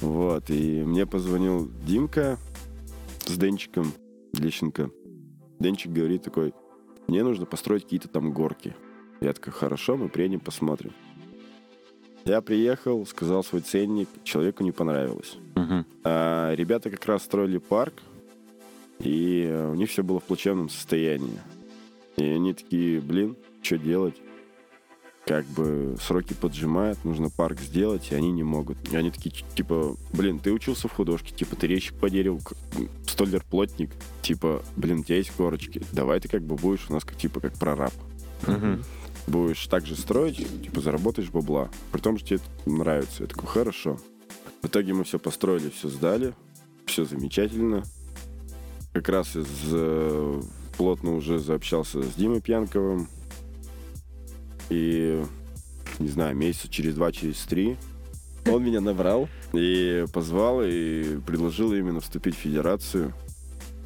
Вот, 0.00 0.50
и 0.50 0.82
мне 0.82 1.06
позвонил 1.06 1.70
Димка 1.86 2.38
с 3.26 3.36
Денчиком 3.36 3.92
Лещенко. 4.32 4.90
Денчик 5.58 5.92
говорит 5.92 6.22
такой, 6.22 6.54
мне 7.06 7.22
нужно 7.22 7.46
построить 7.46 7.84
какие-то 7.84 8.08
там 8.08 8.32
горки. 8.32 8.74
Я 9.20 9.32
такой, 9.32 9.52
хорошо, 9.52 9.96
мы 9.96 10.08
приедем, 10.08 10.40
посмотрим. 10.40 10.92
Я 12.24 12.40
приехал, 12.40 13.06
сказал 13.06 13.44
свой 13.44 13.62
ценник, 13.62 14.08
человеку 14.24 14.64
не 14.64 14.72
понравилось. 14.72 15.36
Мгм. 15.54 15.86
А 16.04 16.52
ребята 16.54 16.90
как 16.90 17.04
раз 17.06 17.22
строили 17.22 17.58
парк, 17.58 18.02
и 18.98 19.48
у 19.70 19.74
них 19.74 19.90
все 19.90 20.02
было 20.02 20.18
в 20.20 20.24
плачевном 20.24 20.68
состоянии. 20.68 21.38
И 22.16 22.24
они 22.24 22.52
такие, 22.52 23.00
блин, 23.00 23.36
что 23.62 23.78
делать? 23.78 24.16
Как 25.26 25.44
бы 25.46 25.96
сроки 26.00 26.34
поджимают, 26.34 27.04
нужно 27.04 27.30
парк 27.30 27.60
сделать, 27.60 28.12
и 28.12 28.14
они 28.14 28.30
не 28.30 28.44
могут. 28.44 28.78
И 28.92 28.96
они 28.96 29.10
такие, 29.10 29.34
типа, 29.56 29.96
блин, 30.12 30.38
ты 30.38 30.52
учился 30.52 30.86
в 30.86 30.92
художке, 30.92 31.34
типа, 31.34 31.56
ты 31.56 31.66
резчик 31.66 31.96
по 31.96 32.08
дереву, 32.08 32.38
к- 32.38 32.54
столер-плотник, 33.10 33.90
типа, 34.22 34.62
блин, 34.76 35.00
у 35.00 35.02
тебя 35.02 35.16
есть 35.16 35.32
корочки, 35.32 35.82
давай 35.90 36.20
ты 36.20 36.28
как 36.28 36.42
бы 36.42 36.54
будешь 36.54 36.86
у 36.88 36.92
нас 36.92 37.04
как, 37.04 37.16
типа, 37.16 37.40
как 37.40 37.54
прораб. 37.54 37.92
Мгм. 38.46 38.84
Будешь 39.26 39.66
так 39.66 39.84
же 39.84 39.96
строить, 39.96 40.36
типа, 40.62 40.80
заработаешь 40.80 41.30
бабла. 41.30 41.70
При 41.90 42.00
том, 42.00 42.16
что 42.18 42.28
тебе 42.28 42.36
это 42.36 42.70
нравится. 42.70 43.24
Я 43.24 43.28
такой, 43.28 43.48
хорошо. 43.48 43.98
В 44.62 44.68
итоге 44.68 44.94
мы 44.94 45.02
все 45.02 45.18
построили, 45.18 45.70
все 45.70 45.88
сдали, 45.88 46.34
все 46.86 47.04
замечательно. 47.04 47.82
Как 48.92 49.08
раз 49.08 49.34
из, 49.34 49.48
э, 49.72 50.40
плотно 50.76 51.16
уже 51.16 51.40
заобщался 51.40 52.02
с 52.04 52.14
Димой 52.14 52.40
Пьянковым. 52.40 53.08
И, 54.70 55.22
не 55.98 56.08
знаю, 56.08 56.36
месяца 56.36 56.68
через 56.68 56.94
два, 56.94 57.12
через 57.12 57.38
три 57.44 57.76
он 58.48 58.64
меня 58.64 58.80
набрал 58.80 59.28
и 59.52 60.04
позвал, 60.12 60.62
и 60.62 61.18
предложил 61.20 61.72
именно 61.72 62.00
вступить 62.00 62.36
в 62.36 62.38
федерацию. 62.38 63.12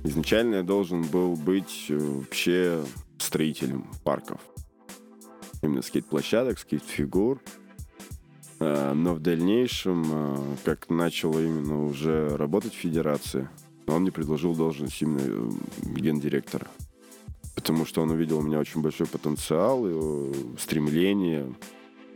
Изначально 0.05 0.57
я 0.57 0.63
должен 0.63 1.03
был 1.03 1.35
быть 1.35 1.87
э, 1.89 1.97
вообще 1.97 2.83
строителем 3.19 3.87
парков. 4.05 4.41
Именно 5.63 5.83
скейт-площадок, 5.83 6.59
скейт-фигур. 6.59 7.41
А, 8.61 8.95
Но 8.95 9.15
в 9.15 9.21
дальнейшем, 9.21 10.05
а, 10.11 10.57
как 10.65 10.89
начала 10.89 11.39
именно 11.39 11.85
уже 11.85 12.37
работать 12.37 12.73
федерация, 12.73 13.51
он 13.87 14.03
мне 14.03 14.13
предложил 14.13 14.55
должность 14.55 15.01
именно 15.03 15.21
э, 15.23 15.51
гендиректора. 16.01 16.69
Потому 17.61 17.85
что 17.85 18.01
он 18.01 18.11
увидел 18.11 18.39
у 18.39 18.43
меня 18.43 18.59
очень 18.59 18.81
большой 18.81 19.07
потенциал, 19.07 19.87
и, 19.87 19.91
э, 19.93 20.33
стремление, 20.59 21.55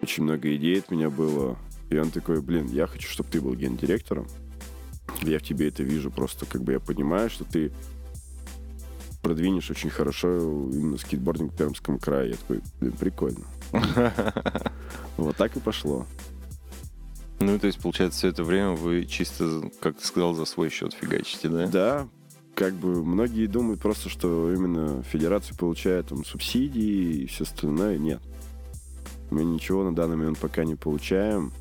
очень 0.01 0.23
много 0.23 0.55
идей 0.57 0.79
от 0.79 0.91
меня 0.91 1.11
было. 1.11 1.59
И 1.91 1.99
он 1.99 2.11
такой, 2.11 2.41
блин, 2.41 2.67
я 2.69 2.87
хочу, 2.87 3.07
чтобы 3.09 3.29
ты 3.29 3.43
был 3.43 3.55
гендиректором. 3.55 4.27
Я 5.21 5.39
в 5.39 5.43
тебе 5.43 5.69
это 5.69 5.83
вижу, 5.83 6.11
просто 6.11 6.47
как 6.47 6.63
бы 6.63 6.73
я 6.73 6.81
понимаю, 6.81 7.29
что 7.29 7.45
ты 7.45 7.73
продвинешь 9.23 9.71
очень 9.71 9.91
хорошо 9.91 10.29
именно 10.39 10.97
скейтбординг 10.97 11.53
в 11.53 11.57
Пермском 11.57 11.99
крае. 11.99 12.31
Я 12.31 12.37
такой, 12.37 12.61
блин, 12.81 12.93
прикольно. 12.93 13.45
Вот 15.19 15.37
так 15.37 15.57
и 15.57 15.61
пошло. 15.61 16.07
Ну, 17.39 17.59
то 17.59 17.67
есть, 17.67 17.79
получается, 17.81 18.19
все 18.19 18.29
это 18.29 18.45
время 18.45 18.71
вы 18.71 19.05
чисто, 19.05 19.71
как 19.81 19.99
ты 19.99 20.07
сказал, 20.07 20.35
за 20.35 20.47
свой 20.47 20.71
счет 20.71 20.95
фигачите, 20.95 21.49
да? 21.49 21.67
Да, 21.67 22.09
как 22.55 22.75
бы 22.75 23.05
многие 23.05 23.47
думают 23.47 23.81
просто, 23.81 24.09
что 24.09 24.53
именно 24.53 25.03
федерация 25.03 25.57
получает 25.57 26.09
там 26.09 26.25
субсидии 26.25 27.23
и 27.23 27.27
все 27.27 27.45
остальное. 27.45 27.99
Нет. 27.99 28.23
Мы 29.31 29.45
ничего 29.45 29.85
на 29.85 29.95
данный 29.95 30.17
момент 30.17 30.39
пока 30.39 30.65
не 30.65 30.77
получаем. 30.77 31.53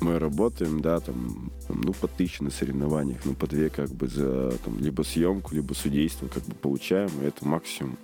Мы 0.00 0.18
работаем, 0.18 0.80
да, 0.80 1.00
там, 1.00 1.52
ну, 1.68 1.92
по 1.92 2.06
тысяче 2.06 2.44
на 2.44 2.50
соревнованиях, 2.50 3.24
ну, 3.24 3.34
по 3.34 3.48
две, 3.48 3.68
как 3.68 3.90
бы, 3.90 4.06
за, 4.06 4.52
там, 4.64 4.78
либо 4.78 5.02
съемку, 5.02 5.54
либо 5.54 5.74
судейство, 5.74 6.28
как 6.28 6.44
бы, 6.44 6.54
получаем, 6.54 7.10
и 7.20 7.26
это 7.26 7.46
максимум. 7.46 7.98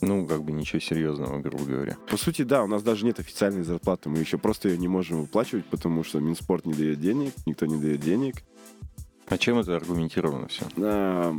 Ну, 0.00 0.24
как 0.26 0.44
бы 0.44 0.52
ничего 0.52 0.78
серьезного, 0.78 1.40
грубо 1.40 1.64
говоря. 1.64 1.96
По 2.08 2.16
сути, 2.16 2.42
да, 2.42 2.62
у 2.62 2.68
нас 2.68 2.84
даже 2.84 3.04
нет 3.04 3.18
официальной 3.18 3.64
зарплаты, 3.64 4.08
мы 4.08 4.18
еще 4.18 4.38
просто 4.38 4.68
ее 4.68 4.78
не 4.78 4.86
можем 4.88 5.22
выплачивать, 5.22 5.64
потому 5.66 6.04
что 6.04 6.20
Минспорт 6.20 6.64
не 6.64 6.74
дает 6.74 7.00
денег, 7.00 7.32
никто 7.44 7.66
не 7.66 7.80
дает 7.80 8.00
денег. 8.00 8.44
А 9.32 9.38
чем 9.38 9.58
это 9.58 9.76
аргументировано 9.76 10.48
все? 10.48 10.64
А, 10.76 11.34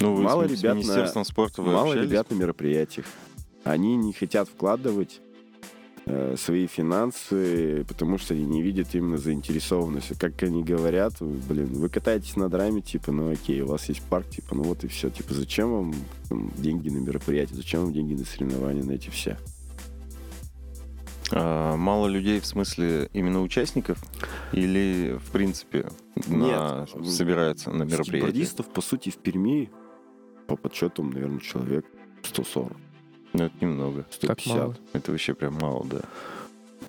Ну, 0.00 0.14
вы 0.14 0.22
Мало 0.22 0.46
с, 0.48 0.50
ребят 0.50 0.60
с 0.60 0.64
на- 0.64 0.74
Министерством 0.74 1.24
спорта 1.24 1.62
вы 1.62 1.72
Мало 1.72 1.88
общались? 1.90 2.10
ребят 2.10 2.30
на 2.30 2.34
мероприятиях. 2.34 3.06
Они 3.64 3.96
не 3.96 4.12
хотят 4.12 4.48
вкладывать 4.48 5.20
э, 6.06 6.36
свои 6.38 6.66
финансы, 6.66 7.84
потому 7.86 8.18
что 8.18 8.34
они 8.34 8.44
не 8.44 8.60
видят 8.62 8.94
именно 8.94 9.16
заинтересованности. 9.18 10.14
Как 10.18 10.42
они 10.42 10.62
говорят, 10.64 11.14
блин, 11.20 11.66
вы 11.74 11.88
катаетесь 11.88 12.36
на 12.36 12.48
драме, 12.48 12.80
типа, 12.82 13.12
ну 13.12 13.30
окей, 13.30 13.60
у 13.62 13.68
вас 13.68 13.88
есть 13.88 14.02
парк, 14.02 14.28
типа, 14.28 14.54
ну 14.54 14.62
вот 14.64 14.84
и 14.84 14.88
все. 14.88 15.10
Типа, 15.10 15.32
зачем 15.34 15.70
вам 15.70 15.94
там, 16.28 16.50
деньги 16.56 16.88
на 16.88 16.98
мероприятия, 16.98 17.54
зачем 17.54 17.82
вам 17.82 17.92
деньги 17.92 18.14
на 18.14 18.24
соревнования, 18.24 18.82
на 18.84 18.92
эти 18.92 19.10
все? 19.10 19.38
А, 21.36 21.76
мало 21.76 22.06
людей 22.06 22.38
в 22.38 22.46
смысле 22.46 23.08
именно 23.12 23.42
участников? 23.42 23.98
Или, 24.52 25.18
в 25.18 25.32
принципе, 25.32 25.88
на... 26.28 26.86
Нет. 26.94 27.06
собираются 27.08 27.70
на 27.70 27.82
мероприятие? 27.82 28.04
Скейтбордистов, 28.20 28.68
по 28.68 28.80
сути, 28.80 29.10
в 29.10 29.16
Перми, 29.16 29.68
по 30.46 30.56
подсчетам, 30.56 31.10
наверное, 31.10 31.40
человек 31.40 31.84
140, 32.22 32.72
Ну, 33.32 33.44
это 33.44 33.54
немного. 33.60 34.06
150. 34.10 34.56
мало. 34.56 34.76
Это 34.92 35.10
вообще 35.10 35.34
прям 35.34 35.54
мало, 35.60 35.84
да. 35.86 36.00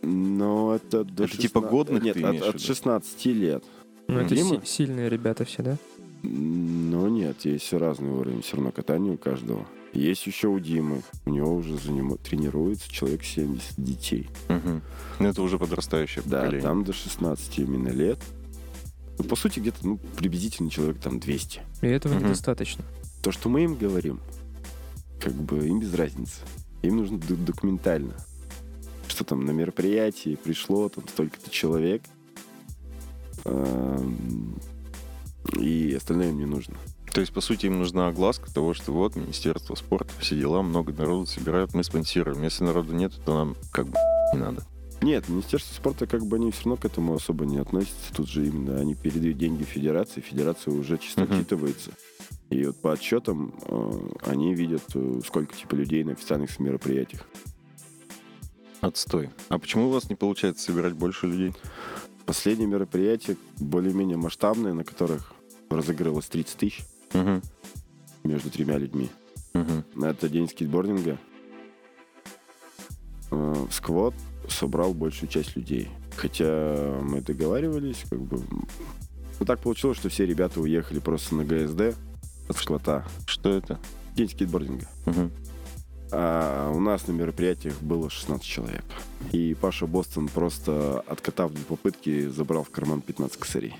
Но 0.03 0.75
это 0.75 1.03
до 1.03 1.23
Это 1.23 1.37
типа 1.37 1.61
годных 1.61 2.03
Нет, 2.03 2.13
ты 2.13 2.23
от, 2.23 2.35
от 2.35 2.45
виду? 2.55 2.59
16 2.59 3.25
лет. 3.27 3.63
Ну, 4.07 4.19
это 4.19 4.35
Дима? 4.35 4.57
си- 4.57 4.65
сильные 4.65 5.09
ребята 5.09 5.43
все, 5.45 5.63
да? 5.63 5.77
Но 6.21 7.07
нет, 7.07 7.45
есть 7.45 7.73
разный 7.73 8.11
уровень 8.11 8.41
все 8.43 8.57
равно 8.57 8.71
катания 8.71 9.11
у 9.13 9.17
каждого. 9.17 9.65
Есть 9.95 10.27
еще 10.27 10.49
у 10.49 10.59
Димы. 10.59 11.01
У 11.25 11.29
него 11.29 11.55
уже 11.55 11.77
заним... 11.77 12.17
тренируется 12.17 12.91
человек 12.91 13.23
70 13.23 13.73
детей. 13.77 14.29
Мгм. 14.49 14.81
Ну, 15.19 15.27
это 15.27 15.41
уже 15.41 15.57
подрастающее 15.57 16.21
Да, 16.25 16.39
поколение. 16.41 16.61
там 16.61 16.83
до 16.83 16.93
16 16.93 17.59
именно 17.59 17.89
лет. 17.89 18.19
Ну, 19.17 19.23
по 19.23 19.35
сути, 19.37 19.59
где-то, 19.61 19.87
ну, 19.87 19.97
приблизительно 20.17 20.69
человек 20.69 20.99
там 20.99 21.19
200. 21.19 21.61
И 21.81 21.87
этого 21.87 22.13
Мгм. 22.15 22.25
недостаточно. 22.25 22.83
То, 23.21 23.31
что 23.31 23.47
мы 23.47 23.63
им 23.63 23.75
говорим, 23.75 24.19
как 25.21 25.33
бы 25.33 25.65
им 25.65 25.79
без 25.79 25.93
разницы. 25.93 26.41
Им 26.81 26.97
нужно 26.97 27.17
документально. 27.17 28.15
Что 29.07 29.23
там 29.23 29.45
на 29.45 29.51
мероприятии 29.51 30.35
пришло 30.35 30.89
там 30.89 31.07
столько-то 31.07 31.49
человек, 31.49 32.03
эм, 33.45 34.59
и 35.57 35.93
остальное 35.95 36.29
им 36.29 36.37
не 36.39 36.45
нужно. 36.45 36.75
То 37.15 37.21
есть, 37.21 37.31
по 37.31 37.39
сути, 37.39 37.67
им 37.67 37.79
нужна 37.79 38.09
огласка 38.09 38.53
того, 38.53 38.73
что 38.73 38.91
вот 38.91 39.15
Министерство 39.15 39.75
спорта, 39.75 40.11
все 40.19 40.37
дела, 40.37 40.61
много 40.61 40.91
народу 40.91 41.25
собирают, 41.25 41.73
мы 41.73 41.85
спонсируем. 41.85 42.43
Если 42.43 42.65
народу 42.65 42.93
нет, 42.93 43.13
то 43.23 43.37
нам 43.37 43.55
как 43.71 43.87
бы 43.87 43.95
не 44.33 44.39
надо. 44.39 44.65
Нет, 45.01 45.29
Министерство 45.29 45.73
спорта 45.73 46.07
как 46.07 46.25
бы 46.25 46.35
они 46.35 46.51
все 46.51 46.65
равно 46.65 46.75
к 46.75 46.83
этому 46.83 47.13
особо 47.13 47.45
не 47.45 47.57
относятся. 47.57 48.13
Тут 48.13 48.27
же 48.27 48.45
именно 48.45 48.81
они 48.81 48.95
передают 48.95 49.37
деньги 49.37 49.63
федерации, 49.63 50.19
федерация 50.19 50.73
уже 50.73 50.97
чисто 50.97 51.21
Мгм. 51.21 51.35
отчитывается. 51.35 51.91
И 52.49 52.65
вот 52.65 52.81
по 52.81 52.91
отчетам 52.91 53.55
э, 53.65 53.91
они 54.25 54.53
видят, 54.53 54.83
э, 54.93 55.21
сколько 55.25 55.55
типа 55.55 55.75
людей 55.75 56.03
на 56.03 56.11
официальных 56.11 56.59
мероприятиях. 56.59 57.25
Отстой. 58.81 59.29
А 59.47 59.57
почему 59.57 59.87
у 59.87 59.91
вас 59.91 60.09
не 60.09 60.15
получается 60.15 60.65
собирать 60.65 60.95
больше 60.95 61.27
людей? 61.27 61.53
Последнее 62.25 62.67
мероприятие 62.67 63.37
более-менее 63.57 64.17
масштабное, 64.17 64.73
на 64.73 64.83
которых 64.83 65.31
разыгрывалось 65.69 66.25
30 66.25 66.57
тысяч 66.57 66.83
Мгм. 67.15 67.41
между 68.23 68.49
тремя 68.49 68.77
людьми. 68.77 69.09
Мгм. 69.53 70.03
Это 70.03 70.29
день 70.29 70.49
скейтбординга. 70.49 71.17
Э, 73.31 73.67
Сквот 73.71 74.13
собрал 74.49 74.93
большую 74.93 75.29
часть 75.29 75.55
людей. 75.55 75.89
Хотя 76.15 76.99
мы 77.01 77.21
договаривались, 77.21 78.05
как 78.09 78.21
бы... 78.21 78.41
Ну, 79.39 79.45
так 79.45 79.59
получилось, 79.59 79.97
что 79.97 80.09
все 80.09 80.25
ребята 80.25 80.61
уехали 80.61 80.99
просто 80.99 81.35
на 81.35 81.43
ГСД 81.43 81.97
от 82.47 82.57
сквота. 82.57 83.05
Что 83.25 83.49
это? 83.49 83.79
День 84.15 84.29
скейтбординга. 84.29 84.87
Мгм. 85.05 85.31
А 86.11 86.71
у 86.71 86.79
нас 86.79 87.07
на 87.07 87.11
мероприятиях 87.11 87.81
было 87.81 88.09
16 88.09 88.45
человек. 88.45 88.85
И 89.31 89.55
Паша 89.59 89.87
Бостон 89.87 90.27
просто, 90.29 91.03
откатав 91.07 91.51
две 91.51 91.63
попытки, 91.63 92.27
забрал 92.29 92.63
в 92.63 92.69
карман 92.69 93.01
15 93.01 93.37
косарей. 93.37 93.75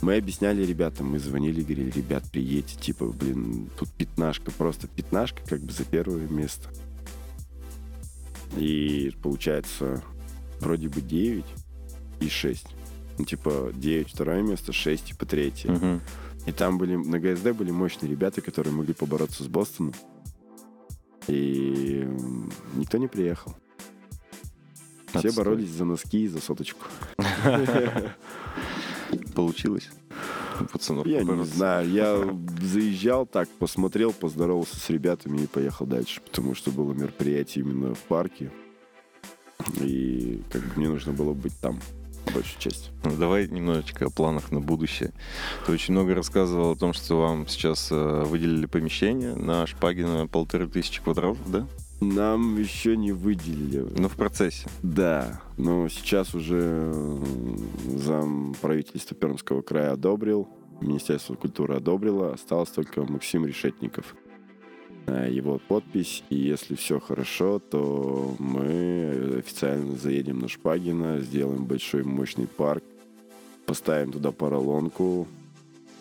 Мы 0.00 0.16
объясняли 0.16 0.64
ребятам, 0.64 1.10
мы 1.10 1.18
звонили, 1.18 1.62
говорили, 1.62 1.90
ребят, 1.90 2.24
приедьте, 2.30 2.76
типа, 2.78 3.06
блин, 3.06 3.70
тут 3.78 3.90
пятнашка, 3.90 4.50
просто 4.50 4.88
пятнашка, 4.88 5.42
как 5.46 5.60
бы 5.60 5.72
за 5.72 5.84
первое 5.84 6.26
место. 6.28 6.68
И 8.56 9.12
получается, 9.22 10.02
вроде 10.60 10.88
бы 10.88 11.00
9 11.00 11.44
и 12.20 12.28
6. 12.28 12.66
Ну, 13.18 13.24
типа, 13.24 13.70
9 13.74 14.10
второе 14.10 14.42
место, 14.42 14.72
6 14.72 15.04
типа 15.06 15.26
третье. 15.26 15.72
Мгм. 15.72 16.00
И 16.46 16.52
там 16.52 16.78
были, 16.78 16.96
на 16.96 17.18
ГСД 17.18 17.52
были 17.52 17.70
мощные 17.70 18.10
ребята, 18.10 18.40
которые 18.40 18.72
могли 18.72 18.94
побороться 18.94 19.42
с 19.42 19.48
Бостоном. 19.48 19.94
И 21.26 22.06
никто 22.74 22.98
не 22.98 23.08
приехал. 23.08 23.56
Все 25.08 25.28
Отстой. 25.28 25.44
боролись 25.44 25.70
за 25.70 25.84
носки 25.84 26.24
и 26.24 26.28
за 26.28 26.40
соточку. 26.40 26.86
Получилось? 29.34 29.88
Пацанов 30.72 31.06
Я 31.06 31.22
не 31.22 31.44
знаю, 31.44 31.90
я 31.90 32.38
заезжал 32.62 33.26
так, 33.26 33.48
посмотрел, 33.48 34.12
поздоровался 34.12 34.76
с 34.76 34.90
ребятами 34.90 35.42
и 35.42 35.46
поехал 35.46 35.86
дальше, 35.86 36.20
потому 36.20 36.54
что 36.54 36.70
было 36.70 36.92
мероприятие 36.92 37.64
именно 37.64 37.94
в 37.94 38.00
парке. 38.00 38.50
И 39.80 40.42
как 40.50 40.62
бы 40.62 40.68
мне 40.76 40.88
нужно 40.88 41.12
было 41.12 41.32
быть 41.32 41.58
там, 41.60 41.80
большую 42.32 42.60
часть. 42.60 42.90
Ну, 43.04 43.16
давай 43.16 43.48
немножечко 43.48 44.06
о 44.06 44.10
планах 44.10 44.50
на 44.50 44.60
будущее. 44.60 45.12
Ты 45.66 45.72
очень 45.72 45.92
много 45.92 46.14
рассказывал 46.14 46.72
о 46.72 46.76
том, 46.76 46.92
что 46.92 47.20
вам 47.20 47.46
сейчас 47.48 47.88
э, 47.90 48.22
выделили 48.24 48.66
помещение 48.66 49.34
на 49.34 49.66
Шпагина 49.66 50.26
полторы 50.26 50.68
тысячи 50.68 51.02
квадратов, 51.02 51.38
да? 51.50 51.66
Нам 52.00 52.58
еще 52.58 52.96
не 52.96 53.12
выделили. 53.12 53.86
Ну, 53.96 54.08
в 54.08 54.16
процессе. 54.16 54.68
Да, 54.82 55.40
но 55.56 55.88
сейчас 55.88 56.34
уже 56.34 56.92
э, 56.94 57.24
зам 57.96 58.54
правительства 58.60 59.16
Пермского 59.16 59.62
края 59.62 59.92
одобрил, 59.92 60.48
Министерство 60.80 61.34
культуры 61.34 61.76
одобрило, 61.76 62.34
осталось 62.34 62.68
только 62.68 63.02
Максим 63.10 63.46
Решетников. 63.46 64.14
Э, 65.06 65.28
Его 65.30 65.58
подпись, 65.58 66.22
и 66.28 66.36
если 66.36 66.74
все 66.74 67.00
хорошо, 67.00 67.58
то 67.58 68.34
мы 68.38 69.36
официально 69.38 69.96
заедем 69.96 70.40
на 70.40 70.48
Шпагина, 70.48 71.20
сделаем 71.20 71.64
большой 71.64 72.04
мощный 72.04 72.46
парк, 72.46 72.84
поставим 73.64 74.12
туда 74.12 74.32
поролонку. 74.32 75.26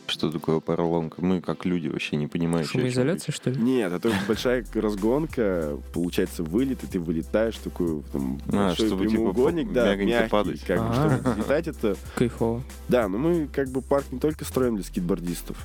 Что 0.08 0.32
такое 0.32 0.60
поролонка? 0.60 1.20
Мы, 1.24 1.41
как 1.41 1.65
люди, 1.65 1.88
вообще 1.88 2.15
не 2.15 2.28
понимаем. 2.28 2.65
Шумоизоляция, 2.68 3.34
что 3.34 3.50
ли? 3.50 3.60
Нет, 3.62 3.91
это 3.91 4.12
большая 4.28 4.63
разгонка, 4.74 5.78
получается 5.94 6.44
вылет, 6.44 6.84
и 6.84 6.88
ты 6.88 7.00
вылетаешь 7.00 7.58
такой 7.58 8.04
там 8.13 8.39
А, 8.52 8.74
чтобы, 8.76 9.08
типа, 9.08 9.10
прямоугольник, 9.34 9.68
по- 9.70 9.74
да, 9.74 9.96
мягкий, 9.96 10.30
падать. 10.30 10.62
как 10.62 10.88
бы, 10.88 10.94
чтобы 10.94 11.32
взлетать 11.32 11.68
это 11.68 11.98
Кайфово. 12.15 12.62
Да, 12.88 13.08
но 13.08 13.18
мы 13.18 13.48
как 13.48 13.70
бы 13.70 13.82
парк 13.82 14.06
не 14.12 14.20
только 14.20 14.46
строим 14.46 14.76
для 14.76 14.84
скейтбордистов. 14.84 15.58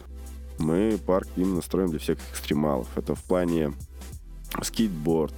Мы 0.59 0.99
парк 1.07 1.29
именно 1.37 1.61
строим 1.63 1.91
для 1.91 1.99
всех 1.99 2.19
экстремалов. 2.33 2.89
Это 2.97 3.15
в 3.15 3.23
плане 3.25 3.73
скейтборд, 4.63 5.35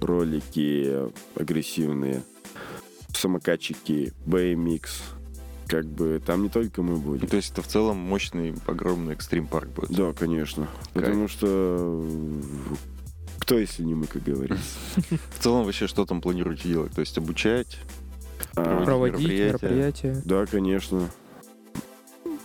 ролики 0.00 1.08
агрессивные, 1.34 2.22
самокатчики, 3.14 4.12
BMX. 4.26 4.88
Как 5.72 5.86
бы 5.86 6.20
там 6.24 6.42
не 6.42 6.50
только 6.50 6.82
мы 6.82 6.96
будем. 6.96 7.26
То 7.26 7.36
есть 7.36 7.52
это 7.52 7.62
в 7.62 7.66
целом 7.66 7.96
мощный, 7.96 8.54
огромный 8.66 9.14
экстрим-парк 9.14 9.70
будет. 9.70 9.90
Да, 9.90 10.12
конечно. 10.12 10.68
Потому 10.92 11.28
что 11.28 11.46
э, 12.06 12.74
кто, 13.38 13.58
если 13.58 13.82
не 13.82 13.94
мы, 13.94 14.06
как 14.06 14.22
говорится. 14.22 14.76
В 15.30 15.42
целом 15.42 15.64
вообще 15.64 15.86
что 15.86 16.04
там 16.04 16.20
планируете 16.20 16.68
делать? 16.68 16.92
То 16.92 17.00
есть 17.00 17.16
обучать, 17.16 17.78
А, 18.54 18.84
Проводить 18.84 19.26
мероприятия. 19.26 20.20
Да, 20.26 20.44
конечно. 20.44 21.08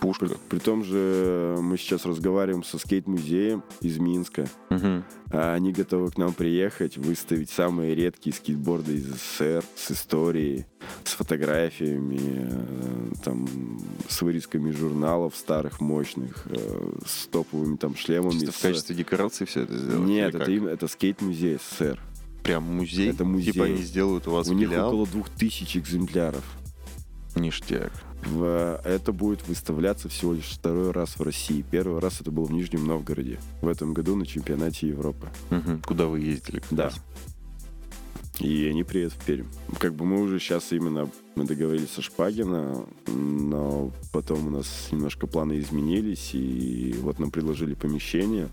пушка? 0.00 0.26
При, 0.26 0.36
при 0.48 0.58
том 0.58 0.82
же 0.84 1.56
мы 1.60 1.76
сейчас 1.76 2.06
разговариваем 2.06 2.64
со 2.64 2.78
скейт-музеем 2.78 3.62
из 3.82 3.98
Минска. 3.98 4.48
А 4.70 5.54
Они 5.54 5.72
готовы 5.72 6.10
к 6.10 6.16
нам 6.16 6.32
приехать, 6.32 6.96
выставить 6.96 7.50
самые 7.50 7.94
редкие 7.94 8.34
скейтборды 8.34 8.94
из 8.94 9.04
СССР 9.06 9.62
с 9.76 9.90
историей, 9.90 10.64
с 11.08 11.12
фотографиями, 11.14 12.18
э, 12.20 13.12
там, 13.24 13.48
с 14.08 14.22
вырезками 14.22 14.70
журналов 14.70 15.34
старых, 15.36 15.80
мощных, 15.80 16.46
э, 16.46 16.90
с 17.06 17.26
топовыми 17.26 17.76
там 17.76 17.96
шлемами. 17.96 18.32
Чисто 18.32 18.52
в 18.52 18.56
с- 18.56 18.60
качестве 18.62 18.94
декорации 18.96 19.44
все 19.44 19.62
это 19.62 19.76
сделать? 19.76 20.06
Нет, 20.08 20.34
это, 20.34 20.50
им- 20.50 20.66
это 20.66 20.86
скейт-музей 20.88 21.56
СССР. 21.58 22.00
Прям 22.42 22.62
музей? 22.62 23.10
это 23.10 23.24
музей. 23.24 23.52
Типа 23.52 23.64
они 23.66 23.78
сделают 23.82 24.26
у 24.28 24.30
вас 24.32 24.48
У 24.48 24.54
них 24.54 24.68
филиал? 24.68 24.88
около 24.88 25.06
двух 25.06 25.28
тысяч 25.30 25.76
экземпляров. 25.76 26.44
Ништяк. 27.34 27.92
В- 28.24 28.80
Это 28.84 29.12
будет 29.12 29.46
выставляться 29.46 30.08
всего 30.08 30.32
лишь 30.34 30.46
второй 30.50 30.90
раз 30.90 31.18
в 31.18 31.22
России. 31.22 31.64
Первый 31.70 32.00
раз 32.00 32.20
это 32.20 32.30
было 32.30 32.44
в 32.46 32.52
Нижнем 32.52 32.84
Новгороде. 32.86 33.38
В 33.62 33.68
этом 33.68 33.94
году 33.94 34.16
на 34.16 34.26
чемпионате 34.26 34.88
Европы. 34.88 35.28
Мгм. 35.50 35.82
Куда 35.82 36.06
вы 36.06 36.20
ездили? 36.20 36.60
как 36.60 36.72
Да. 36.72 36.84
раз? 36.84 36.94
И 38.40 38.66
они 38.68 38.84
приедут 38.84 39.14
в 39.14 39.24
Пермь. 39.24 39.46
Как 39.80 39.94
бы 39.94 40.04
мы 40.04 40.20
уже 40.20 40.38
сейчас 40.38 40.72
именно 40.72 41.10
мы 41.34 41.44
договорились 41.44 41.90
со 41.90 42.02
Шпагина, 42.02 42.84
но 43.06 43.90
потом 44.12 44.46
у 44.46 44.50
нас 44.50 44.88
немножко 44.92 45.26
планы 45.26 45.58
изменились, 45.58 46.30
и 46.34 46.94
вот 47.00 47.18
нам 47.18 47.30
предложили 47.32 47.74
помещение. 47.74 48.48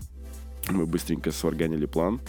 Мы 0.70 0.86
быстренько 0.86 1.30
сварганили 1.30 1.86
план, 1.86 2.20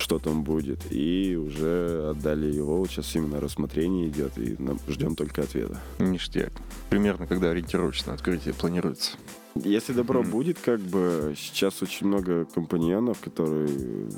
что 0.00 0.18
там 0.18 0.42
будет. 0.42 0.80
И 0.90 1.36
уже 1.36 2.10
отдали 2.10 2.52
его. 2.52 2.78
Вот 2.78 2.90
сейчас 2.90 3.14
именно 3.14 3.40
рассмотрение 3.40 4.08
идет, 4.08 4.36
и 4.38 4.56
ждем 4.88 5.14
только 5.14 5.42
ответа. 5.42 5.80
Ништяк. 6.00 6.52
Примерно 6.90 7.28
когда 7.28 7.50
ориентировочно 7.50 8.14
открытие 8.14 8.54
планируется. 8.54 9.12
Если 9.54 9.92
добро 9.92 10.22
Мгм. 10.22 10.30
будет, 10.30 10.58
как 10.58 10.80
бы 10.80 11.34
сейчас 11.36 11.82
очень 11.82 12.08
много 12.08 12.44
компаньонов, 12.46 13.20
которые 13.20 14.08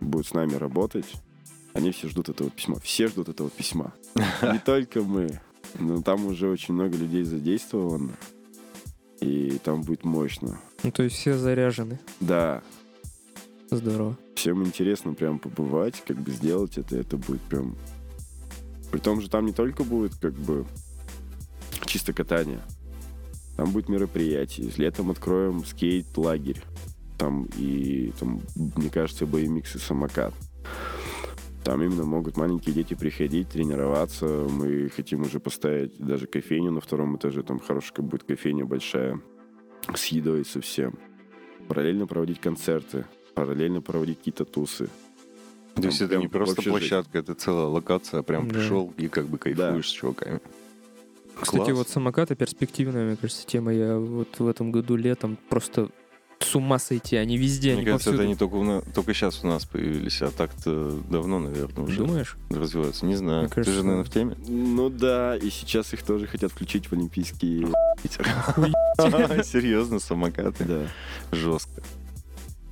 будут 0.00 0.26
с 0.26 0.34
нами 0.34 0.54
работать. 0.54 1.06
Они 1.76 1.90
все 1.90 2.08
ждут 2.08 2.28
этого 2.28 2.50
письма. 2.50 2.80
Все 2.80 3.08
ждут 3.08 3.28
этого 3.28 3.50
письма. 3.50 3.92
Не 4.42 4.58
только 4.58 5.02
мы. 5.02 5.40
Но 5.78 6.00
там 6.00 6.26
уже 6.26 6.48
очень 6.48 6.74
много 6.74 6.96
людей 6.96 7.22
задействовано. 7.22 8.16
И 9.20 9.58
там 9.62 9.82
будет 9.82 10.04
мощно. 10.04 10.58
Ну, 10.82 10.90
то 10.90 11.02
есть 11.02 11.16
все 11.16 11.36
заряжены. 11.36 11.98
Да, 12.20 12.62
Здорово. 13.70 14.16
всем 14.34 14.64
интересно 14.64 15.14
прям 15.14 15.38
побывать, 15.38 16.02
как 16.06 16.18
бы 16.18 16.30
сделать 16.30 16.78
это, 16.78 16.96
это 16.96 17.16
будет 17.16 17.40
прям... 17.42 17.76
При 18.90 18.98
том 18.98 19.20
же 19.20 19.28
там 19.28 19.46
не 19.46 19.52
только 19.52 19.84
будет 19.84 20.14
как 20.16 20.34
бы 20.34 20.64
чисто 21.86 22.12
катание, 22.12 22.60
там 23.56 23.70
будет 23.72 23.88
мероприятие. 23.88 24.70
Летом 24.76 25.10
откроем 25.10 25.64
скейт-лагерь. 25.64 26.62
Там 27.18 27.48
и, 27.56 28.12
там, 28.18 28.42
мне 28.54 28.90
кажется, 28.90 29.24
BMX 29.24 29.76
и 29.76 29.78
самокат. 29.78 30.34
Там 31.66 31.82
именно 31.82 32.04
могут 32.04 32.36
маленькие 32.36 32.72
дети 32.72 32.94
приходить, 32.94 33.48
тренироваться. 33.48 34.24
Мы 34.24 34.88
хотим 34.88 35.22
уже 35.22 35.40
поставить 35.40 35.98
даже 35.98 36.28
кофейню 36.28 36.70
на 36.70 36.80
втором 36.80 37.16
этаже. 37.16 37.42
Там 37.42 37.58
хорошая 37.58 38.06
будет 38.06 38.22
кофейня 38.22 38.64
большая 38.64 39.20
с 39.92 40.06
едой 40.06 40.44
совсем. 40.44 40.96
Параллельно 41.66 42.06
проводить 42.06 42.40
концерты, 42.40 43.04
параллельно 43.34 43.82
проводить 43.82 44.18
какие-то 44.18 44.44
тусы. 44.44 44.88
То 45.74 45.82
есть 45.82 46.00
это 46.00 46.16
не 46.18 46.28
просто 46.28 46.62
площадка, 46.62 47.18
это 47.18 47.34
целая 47.34 47.66
локация, 47.66 48.22
прям 48.22 48.46
Да. 48.46 48.54
пришел 48.54 48.94
и 48.96 49.08
как 49.08 49.26
бы 49.26 49.36
кайфуешь 49.36 49.88
с 49.88 49.92
чуваками. 49.92 50.40
Кстати, 51.40 51.64
Класс. 51.64 51.78
вот 51.78 51.88
самокаты 51.88 52.36
перспективная, 52.36 53.06
мне 53.08 53.16
кажется, 53.16 53.44
тема. 53.44 53.74
Я 53.74 53.98
вот 53.98 54.38
в 54.38 54.46
этом 54.46 54.70
году 54.70 54.94
летом 54.94 55.36
просто 55.48 55.88
с 56.40 56.54
ума 56.54 56.78
сойти. 56.78 57.16
Они 57.16 57.36
везде, 57.38 57.70
Мне 57.70 57.78
они 57.78 57.84
кажется, 57.86 58.10
повсюду. 58.10 58.22
это 58.22 58.28
не 58.28 58.36
только, 58.36 58.56
на- 58.56 58.82
только 58.82 59.14
сейчас 59.14 59.42
у 59.42 59.46
нас 59.46 59.64
появились, 59.64 60.20
а 60.22 60.30
так-то 60.30 61.00
давно, 61.10 61.38
наверное, 61.40 61.84
уже 61.84 61.98
Думаешь? 61.98 62.36
развиваются. 62.50 63.06
Не 63.06 63.16
знаю. 63.16 63.42
Мне 63.42 63.48
кажется, 63.50 63.70
Ты 63.72 63.76
же, 63.78 63.82
наверное, 63.84 64.04
в 64.04 64.10
теме? 64.10 64.36
Ну 64.46 64.90
да, 64.90 65.36
и 65.36 65.48
сейчас 65.50 65.92
их 65.92 66.02
тоже 66.02 66.26
хотят 66.26 66.52
включить 66.52 66.86
в 66.86 66.92
Олимпийские... 66.92 67.68
Серьезно, 69.44 69.98
самокаты. 69.98 70.64
Да. 70.64 70.86
Жестко. 71.36 71.82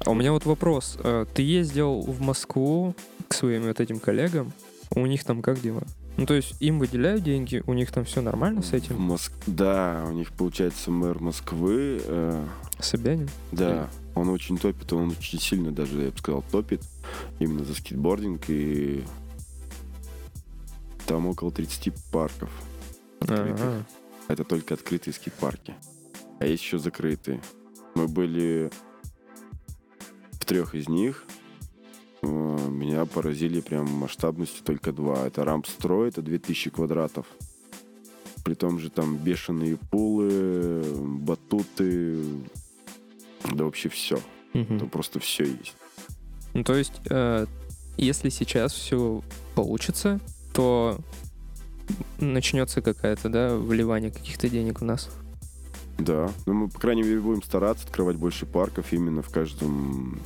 А 0.05 0.11
у 0.11 0.15
меня 0.15 0.33
вот 0.33 0.45
вопрос. 0.45 0.99
А, 1.03 1.25
Ты 1.27 1.43
ездил 1.43 2.01
в 2.01 2.21
Москву 2.21 2.95
к 3.29 3.35
своим 3.35 3.63
вот 3.65 3.81
этим 3.81 3.99
коллегам? 3.99 4.53
У 4.95 5.07
них 5.07 5.25
там 5.25 5.43
как 5.43 5.61
дела? 5.61 5.83
Ну, 6.17 6.27
то 6.27 6.35
есть 6.35 6.55
им 6.61 6.79
выделяют 6.79 7.25
деньги, 7.25 7.63
у 7.67 7.73
них 7.73 7.91
там 7.91 8.05
все 8.05 8.21
нормально 8.21 8.63
с 8.63 8.73
этим? 8.73 8.97
Моск- 8.97 9.33
Да, 9.47 10.05
у 10.09 10.13
них 10.13 10.31
получается 10.33 10.91
мэр 10.93 11.19
Москвы. 11.21 12.01
э, 12.05 12.47
Собянин? 12.79 13.29
Да, 13.51 13.91
он 14.15 14.29
очень 14.29 14.57
топит, 14.59 14.93
он 14.93 15.11
очень 15.11 15.41
сильно 15.41 15.73
даже, 15.73 16.01
я 16.03 16.11
бы 16.13 16.19
сказал, 16.19 16.45
топит 16.53 16.83
именно 17.41 17.65
за 17.65 17.75
скейтбординг. 17.75 18.43
И 18.49 19.03
там 21.07 21.27
около 21.27 21.51
30 21.51 21.93
парков. 22.13 22.51
открытых. 23.21 23.61
Ага. 23.61 23.87
Это 24.29 24.45
только 24.45 24.75
открытые 24.75 25.13
скейт-парки. 25.15 25.75
А 26.41 26.47
есть 26.47 26.63
еще 26.63 26.79
закрытые. 26.79 27.41
Мы 27.95 28.07
были 28.09 28.71
в 30.33 30.45
трех 30.45 30.75
из 30.75 30.89
них. 30.89 31.25
Э, 32.25 32.69
Меня 32.71 33.05
поразили 33.07 33.61
прям 33.61 33.91
масштабностью 33.91 34.65
только 34.65 34.93
два. 34.93 35.27
Это 35.27 35.45
рамп-строй, 35.45 36.09
это 36.09 36.23
2000 36.23 36.71
квадратов. 36.71 37.27
При 38.45 38.55
том 38.55 38.79
же 38.79 38.91
там 38.91 39.17
бешеные 39.17 39.77
пулы, 39.77 40.85
батуты, 41.01 42.19
да 43.53 43.65
вообще 43.65 43.89
все. 43.89 44.19
Мгм. 44.53 44.81
Там 44.81 44.89
просто 44.89 45.19
все 45.19 45.45
есть. 45.45 45.75
Ну, 46.53 46.63
то 46.63 46.75
есть, 46.75 47.01
э, 47.11 47.47
если 47.97 48.29
сейчас 48.29 48.73
все 48.73 49.23
получится, 49.55 50.21
то 50.53 50.99
начнется 52.19 52.81
какая-то, 52.81 53.29
да, 53.29 53.57
вливание 53.57 54.11
каких-то 54.11 54.49
денег 54.49 54.83
у 54.83 54.85
нас. 54.85 55.11
Да. 55.99 56.31
Ну, 56.47 56.55
мы, 56.55 56.69
по 56.69 56.81
крайней 56.81 57.03
мере, 57.03 57.21
будем 57.21 57.43
стараться 57.43 57.87
открывать 57.87 58.17
больше 58.17 58.47
парков 58.47 58.93
именно 58.93 59.23
в 59.23 59.31
каждом 59.31 60.21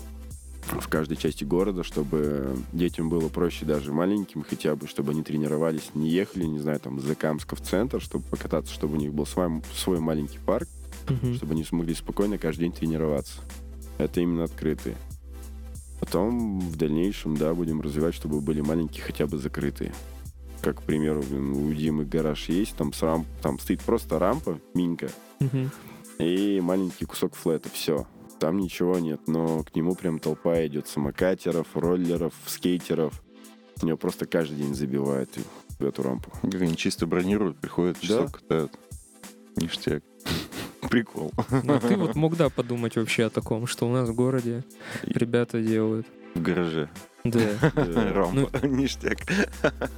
в 0.70 0.88
каждой 0.88 1.16
части 1.16 1.44
города, 1.44 1.82
чтобы 1.84 2.56
детям 2.72 3.08
было 3.08 3.28
проще 3.28 3.64
даже 3.64 3.92
маленьким 3.92 4.44
хотя 4.48 4.76
бы, 4.76 4.86
чтобы 4.86 5.12
они 5.12 5.22
тренировались, 5.22 5.90
не 5.94 6.10
ехали, 6.10 6.44
не 6.44 6.58
знаю, 6.58 6.80
там, 6.80 6.98
из 6.98 7.04
Закамска 7.04 7.56
в 7.56 7.60
центр, 7.60 8.00
чтобы 8.00 8.24
покататься, 8.24 8.72
чтобы 8.72 8.94
у 8.94 8.96
них 8.96 9.12
был 9.12 9.26
свой, 9.26 9.62
свой 9.74 10.00
маленький 10.00 10.38
парк, 10.38 10.68
Мгм. 11.08 11.34
чтобы 11.34 11.52
они 11.52 11.64
смогли 11.64 11.94
спокойно 11.94 12.38
каждый 12.38 12.62
день 12.62 12.72
тренироваться. 12.72 13.40
Это 13.98 14.20
именно 14.20 14.44
открытые. 14.44 14.96
Потом 16.00 16.60
в 16.60 16.76
дальнейшем, 16.76 17.36
да, 17.36 17.54
будем 17.54 17.80
развивать, 17.80 18.14
чтобы 18.14 18.40
были 18.40 18.60
маленькие, 18.60 19.02
хотя 19.02 19.26
бы 19.26 19.38
закрытые. 19.38 19.92
Как, 20.60 20.78
к 20.78 20.82
примеру, 20.82 21.20
у 21.22 21.72
Димы 21.72 22.04
гараж 22.04 22.48
есть, 22.48 22.76
там, 22.76 22.92
с 22.92 23.02
рамп, 23.02 23.26
там 23.42 23.58
стоит 23.58 23.80
просто 23.80 24.18
рампа, 24.18 24.58
минька, 24.74 25.08
Мгм. 25.40 25.70
и 26.18 26.60
маленький 26.62 27.04
кусок 27.04 27.34
флета, 27.34 27.68
все. 27.72 28.06
Там 28.38 28.58
ничего 28.58 28.98
нет, 28.98 29.20
но 29.26 29.64
к 29.64 29.74
нему 29.74 29.94
прям 29.94 30.20
толпа 30.20 30.64
идет 30.66 30.86
самокатеров, 30.86 31.66
роллеров, 31.74 32.34
скейтеров. 32.46 33.20
У 33.82 33.86
него 33.86 33.96
просто 33.96 34.26
каждый 34.26 34.56
день 34.58 34.74
забивают 34.74 35.30
в 35.78 35.84
эту 35.84 36.02
рампу. 36.02 36.30
Как 36.42 36.62
они 36.62 36.76
чисто 36.76 37.06
бронируют, 37.06 37.58
приходят, 37.58 38.00
часов 38.00 38.32
катают. 38.32 38.72
Ништяк. 39.56 40.02
Прикол. 40.88 41.32
Ну, 41.64 41.74
а 41.74 41.80
ты 41.80 41.96
вот 41.96 42.14
мог, 42.14 42.36
да, 42.36 42.48
подумать 42.48 42.96
вообще 42.96 43.24
о 43.24 43.30
таком, 43.30 43.66
что 43.66 43.88
у 43.88 43.92
нас 43.92 44.08
в 44.08 44.14
городе 44.14 44.64
ребята 45.02 45.60
делают. 45.60 46.06
В 46.34 46.42
гараже. 46.42 46.88
Да. 47.24 47.40
Да. 47.74 48.12
Рампа. 48.12 48.66
Ништяк. 48.66 49.18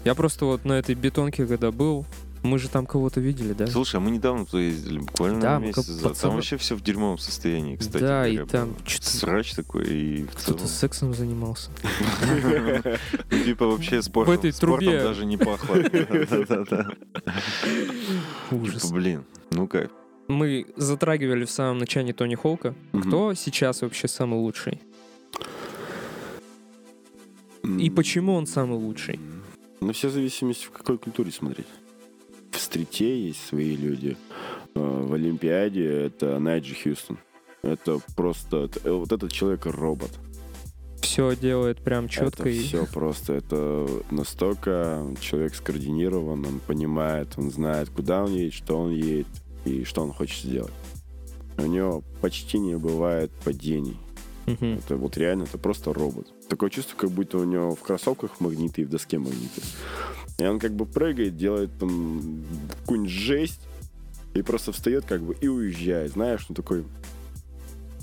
Я 0.04 0.14
просто 0.14 0.46
вот 0.46 0.64
на 0.64 0.74
этой 0.74 0.94
бетонке, 0.94 1.46
когда 1.46 1.70
был, 1.70 2.06
мы 2.42 2.58
же 2.58 2.68
там 2.68 2.86
кого-то 2.86 3.20
видели, 3.20 3.52
да? 3.52 3.66
Слушай, 3.66 3.96
а 3.96 4.00
мы 4.00 4.10
недавно 4.10 4.46
туда 4.46 4.62
ездили, 4.62 4.98
буквально 4.98 5.40
Да, 5.40 5.58
месяц 5.58 5.88
назад. 5.88 6.12
пацаны- 6.12 6.20
Там 6.22 6.34
вообще 6.36 6.56
все 6.56 6.74
в 6.74 6.82
дерьмовом 6.82 7.18
состоянии, 7.18 7.76
кстати. 7.76 8.02
Да, 8.02 8.26
и 8.26 8.38
там 8.46 8.74
что-то 8.86 9.06
Срач 9.10 9.54
такой, 9.54 9.84
и 9.84 10.22
в 10.24 10.34
кто-то 10.36 10.66
сексом 10.66 11.12
занимался. 11.14 11.70
Ну, 13.30 13.44
Типа 13.44 13.66
вообще 13.66 14.02
спортом, 14.02 14.34
этой 14.34 14.52
спортом 14.52 14.78
трубе. 14.88 15.02
даже 15.02 15.24
не 15.26 15.36
пахло. 15.36 15.74
Ужас. 18.50 18.82
Типа, 18.82 18.94
блин, 18.94 19.24
ну 19.50 19.66
кайф. 19.66 19.90
Мы 20.28 20.66
затрагивали 20.76 21.44
в 21.44 21.50
самом 21.50 21.78
начале 21.78 22.12
Тони 22.12 22.34
Холка. 22.36 22.74
Кто 22.92 23.34
сейчас 23.34 23.82
вообще 23.82 24.06
самый 24.08 24.38
лучший? 24.38 24.80
И 27.78 27.90
почему 27.90 28.34
он 28.34 28.46
самый 28.46 28.78
лучший? 28.78 29.18
Ну, 29.80 29.92
все 29.92 30.08
зависимости 30.10 30.66
в 30.66 30.70
какой 30.70 30.98
культуре 30.98 31.30
смотреть. 31.32 31.66
В 32.50 32.58
стрите 32.58 33.26
есть 33.28 33.44
свои 33.46 33.76
люди. 33.76 34.16
Э, 34.74 34.80
В 35.06 35.12
Олимпиаде 35.14 35.84
это 36.06 36.38
Найджи 36.38 36.74
Хьюстон. 36.74 37.18
Это 37.62 38.00
просто... 38.16 38.68
э, 38.84 38.90
Вот 38.90 39.12
этот 39.12 39.32
человек 39.32 39.66
робот. 39.66 40.10
Все 41.02 41.34
делает 41.34 41.78
прям 41.82 42.08
четко 42.08 42.42
Это 42.42 42.48
и... 42.50 42.60
все 42.60 42.86
просто. 42.86 43.34
Это 43.34 43.88
настолько 44.10 45.04
человек 45.20 45.54
скоординирован, 45.54 46.44
он 46.46 46.60
понимает, 46.60 47.28
он 47.36 47.50
знает, 47.50 47.88
куда 47.90 48.24
он 48.24 48.34
едет, 48.34 48.54
что 48.54 48.78
он 48.78 48.92
едет 48.92 49.26
и 49.64 49.84
что 49.84 50.02
он 50.02 50.12
хочет 50.12 50.44
сделать. 50.44 50.72
У 51.58 51.62
него 51.62 52.02
почти 52.20 52.58
не 52.58 52.76
бывает 52.76 53.30
падений. 53.44 53.96
Мгм. 54.46 54.78
Это 54.78 54.96
вот 54.96 55.16
реально, 55.16 55.44
это 55.44 55.58
просто 55.58 55.92
робот. 55.92 56.26
Такое 56.48 56.70
чувство, 56.70 56.96
как 56.96 57.10
будто 57.10 57.38
у 57.38 57.44
него 57.44 57.74
в 57.74 57.80
кроссовках 57.80 58.40
магниты 58.40 58.82
и 58.82 58.84
в 58.84 58.88
доске 58.90 59.18
магниты. 59.18 59.60
И 60.40 60.46
он 60.46 60.58
как 60.58 60.72
бы 60.72 60.86
прыгает, 60.86 61.36
делает 61.36 61.70
там 61.78 62.42
какую-нибудь 62.80 63.12
жесть, 63.12 63.60
и 64.34 64.42
просто 64.42 64.72
встает 64.72 65.04
как 65.04 65.20
бы 65.22 65.34
и 65.40 65.48
уезжает. 65.48 66.12
Знаешь, 66.12 66.46
ну 66.48 66.54
такой, 66.54 66.84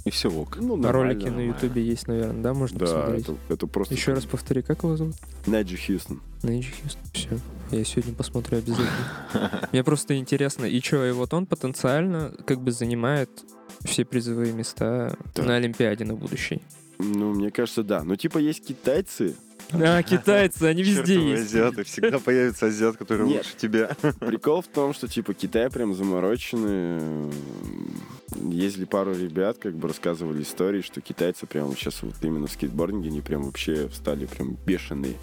И 0.05 0.09
все 0.09 0.29
ок. 0.31 0.57
ну, 0.61 0.79
ролики 0.91 1.27
на. 1.27 1.39
Ютубе 1.41 1.81
есть, 1.83 2.07
наверное, 2.07 2.41
да? 2.43 2.53
Можно 2.53 2.79
Да, 2.79 2.85
посмотреть. 2.85 3.23
это, 3.23 3.35
это 3.49 3.67
просто... 3.67 3.93
Еще 3.95 4.13
раз 4.13 4.25
повтори, 4.25 4.61
как 4.61 4.83
его 4.83 4.95
зовут? 4.97 5.15
Найджи 5.47 5.77
Хьюстон. 5.77 6.21
Нейджи 6.43 6.71
Хьюстон. 6.81 7.01
Все. 7.13 7.39
Я 7.71 7.83
сегодня 7.83 8.13
посмотрю 8.13 8.59
обязательно. 8.59 8.89
Мне 9.71 9.83
просто 9.83 10.15
интересно, 10.17 10.65
и 10.65 10.79
что, 10.81 11.05
и 11.05 11.11
вот 11.11 11.33
он 11.33 11.45
потенциально 11.47 12.31
как 12.45 12.61
бы 12.61 12.71
занимает 12.71 13.29
все 13.83 14.05
призовые 14.05 14.53
места 14.53 15.17
Да. 15.35 15.43
на 15.43 15.55
Олимпиаде 15.55 16.05
на 16.05 16.13
будущей. 16.13 16.61
Ну, 16.99 17.33
мне 17.33 17.51
кажется, 17.51 17.83
да. 17.83 18.03
Ну, 18.03 18.15
типа, 18.15 18.37
есть 18.37 18.65
китайцы, 18.65 19.35
А, 19.73 20.01
китайцы, 20.01 20.63
они 20.63 20.81
везде 20.83 21.15
Чёртовы 21.15 21.29
есть. 21.31 21.43
азиаты. 21.53 21.83
Всегда 21.83 22.19
появится 22.19 22.67
азиат, 22.67 22.97
который 22.97 23.27
Нет. 23.27 23.37
лучше 23.45 23.57
тебя. 23.57 23.89
Прикол 24.19 24.61
в 24.61 24.67
том, 24.67 24.93
что, 24.93 25.07
типа, 25.07 25.33
Китай 25.33 25.69
прям 25.69 25.93
замороченный. 25.93 27.31
Ездили 28.49 28.85
пару 28.85 29.13
ребят, 29.13 29.57
как 29.57 29.75
бы 29.75 29.87
рассказывали 29.87 30.43
истории, 30.43 30.81
что 30.81 31.01
китайцы 31.01 31.45
прям 31.47 31.75
сейчас 31.75 32.01
вот 32.01 32.15
именно 32.21 32.47
в 32.47 32.51
скейтбординге, 32.51 33.09
они 33.09 33.21
прям 33.21 33.43
вообще 33.43 33.89
стали 33.91 34.25
прям 34.25 34.57
бешеные. 34.65 35.15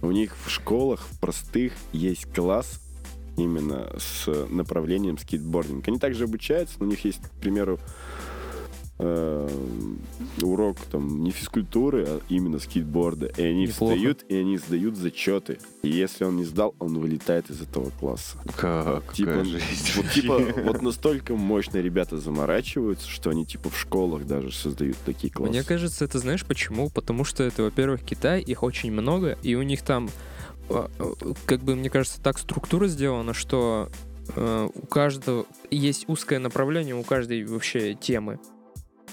У 0.00 0.10
них 0.10 0.36
в 0.44 0.50
школах 0.50 1.00
в 1.10 1.20
простых 1.20 1.72
есть 1.92 2.32
класс 2.34 2.80
именно 3.36 3.90
с 3.98 4.26
направлением 4.50 5.18
скейтбординг. 5.18 5.86
Они 5.88 5.98
также 5.98 6.24
обучаются, 6.24 6.76
но 6.78 6.86
у 6.86 6.88
них 6.88 7.04
есть, 7.04 7.20
к 7.22 7.30
примеру, 7.40 7.78
э, 9.02 9.48
урок 10.42 10.76
там 10.90 11.22
не 11.22 11.30
физкультуры, 11.30 12.04
а 12.06 12.20
именно 12.28 12.58
скейтборда. 12.58 13.26
И 13.36 13.42
они 13.42 13.66
Неплохо. 13.66 13.94
встают, 13.94 14.24
и 14.28 14.36
они 14.36 14.58
сдают 14.58 14.96
зачеты. 14.96 15.58
И 15.82 15.88
если 15.88 16.24
он 16.24 16.36
не 16.36 16.44
сдал, 16.44 16.74
он 16.78 16.98
вылетает 16.98 17.50
из 17.50 17.60
этого 17.60 17.90
класса. 17.90 18.38
Как? 18.56 19.12
Типа, 19.12 19.30
Какая 19.30 19.44
жесть 19.44 19.96
вот, 19.96 20.10
типа, 20.10 20.40
вот 20.64 20.82
настолько 20.82 21.34
мощно 21.34 21.78
ребята 21.78 22.18
заморачиваются, 22.18 23.08
что 23.08 23.30
они 23.30 23.44
типа 23.44 23.70
в 23.70 23.78
школах 23.78 24.26
даже 24.26 24.52
создают 24.52 24.96
такие 25.04 25.32
классы. 25.32 25.50
Мне 25.50 25.62
кажется, 25.64 26.04
это 26.04 26.18
знаешь 26.18 26.44
почему? 26.44 26.90
Потому 26.90 27.24
что 27.24 27.42
это, 27.42 27.62
во-первых, 27.62 28.02
Китай, 28.02 28.40
их 28.40 28.62
очень 28.62 28.92
много, 28.92 29.38
и 29.42 29.54
у 29.54 29.62
них 29.62 29.82
там, 29.82 30.08
э, 30.68 30.88
э, 30.98 31.12
как 31.46 31.60
бы, 31.60 31.74
мне 31.74 31.90
кажется, 31.90 32.20
так 32.20 32.38
структура 32.38 32.86
сделана, 32.86 33.34
что 33.34 33.90
э, 34.36 34.68
у 34.72 34.86
каждого 34.86 35.46
есть 35.70 36.08
узкое 36.08 36.38
направление 36.38 36.94
у 36.94 37.02
каждой 37.02 37.44
вообще 37.44 37.94
темы. 37.94 38.38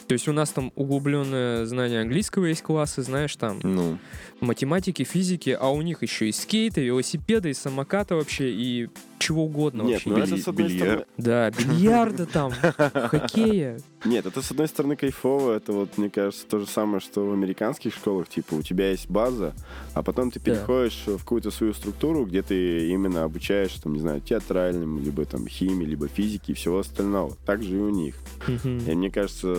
То 0.07 0.13
есть 0.13 0.27
у 0.27 0.33
нас 0.33 0.49
там 0.49 0.71
углубленное 0.75 1.65
знание 1.65 2.01
английского 2.01 2.45
есть 2.45 2.61
классы, 2.61 3.01
знаешь, 3.03 3.35
там 3.35 3.59
Ну, 3.63 3.99
математики, 4.39 5.03
физики, 5.03 5.55
а 5.59 5.69
у 5.69 5.81
них 5.81 6.01
еще 6.01 6.29
и 6.29 6.31
скейты, 6.31 6.81
велосипеды, 6.81 7.51
и 7.51 7.53
самокаты 7.53 8.15
вообще, 8.15 8.49
и 8.51 8.89
чего 9.19 9.45
угодно 9.45 9.83
Нет, 9.83 10.05
вообще. 10.05 10.09
ну 10.09 10.17
это 10.17 10.37
с 10.37 10.47
одной 10.47 10.67
бильярд. 10.67 10.81
стороны... 10.81 11.05
Да, 11.17 11.51
бильярда 11.51 12.25
там, 12.25 12.51
хоккея. 12.51 13.79
Нет, 14.05 14.25
это 14.25 14.41
с 14.41 14.51
одной 14.51 14.67
стороны 14.67 14.95
кайфово, 14.95 15.53
это 15.57 15.73
вот, 15.73 15.97
мне 15.97 16.09
кажется, 16.09 16.45
то 16.47 16.59
же 16.59 16.65
самое, 16.67 16.99
что 17.01 17.25
в 17.25 17.33
американских 17.33 17.93
школах, 17.93 18.29
типа, 18.29 18.55
у 18.55 18.61
тебя 18.61 18.91
есть 18.91 19.09
база, 19.09 19.53
а 19.93 20.01
потом 20.03 20.31
ты 20.31 20.39
переходишь 20.39 21.03
в 21.05 21.19
какую-то 21.19 21.51
свою 21.51 21.73
структуру, 21.73 22.25
где 22.25 22.41
ты 22.41 22.89
именно 22.89 23.23
обучаешь, 23.23 23.73
там, 23.73 23.93
не 23.93 23.99
знаю, 23.99 24.21
театральным, 24.21 25.03
либо 25.03 25.25
там 25.25 25.47
химии, 25.47 25.85
либо 25.85 26.07
физике 26.07 26.53
и 26.53 26.55
всего 26.55 26.79
остального. 26.79 27.35
Так 27.45 27.61
же 27.61 27.75
и 27.75 27.79
у 27.79 27.89
них. 27.89 28.15
И 28.63 28.67
мне 28.95 29.11
кажется, 29.11 29.49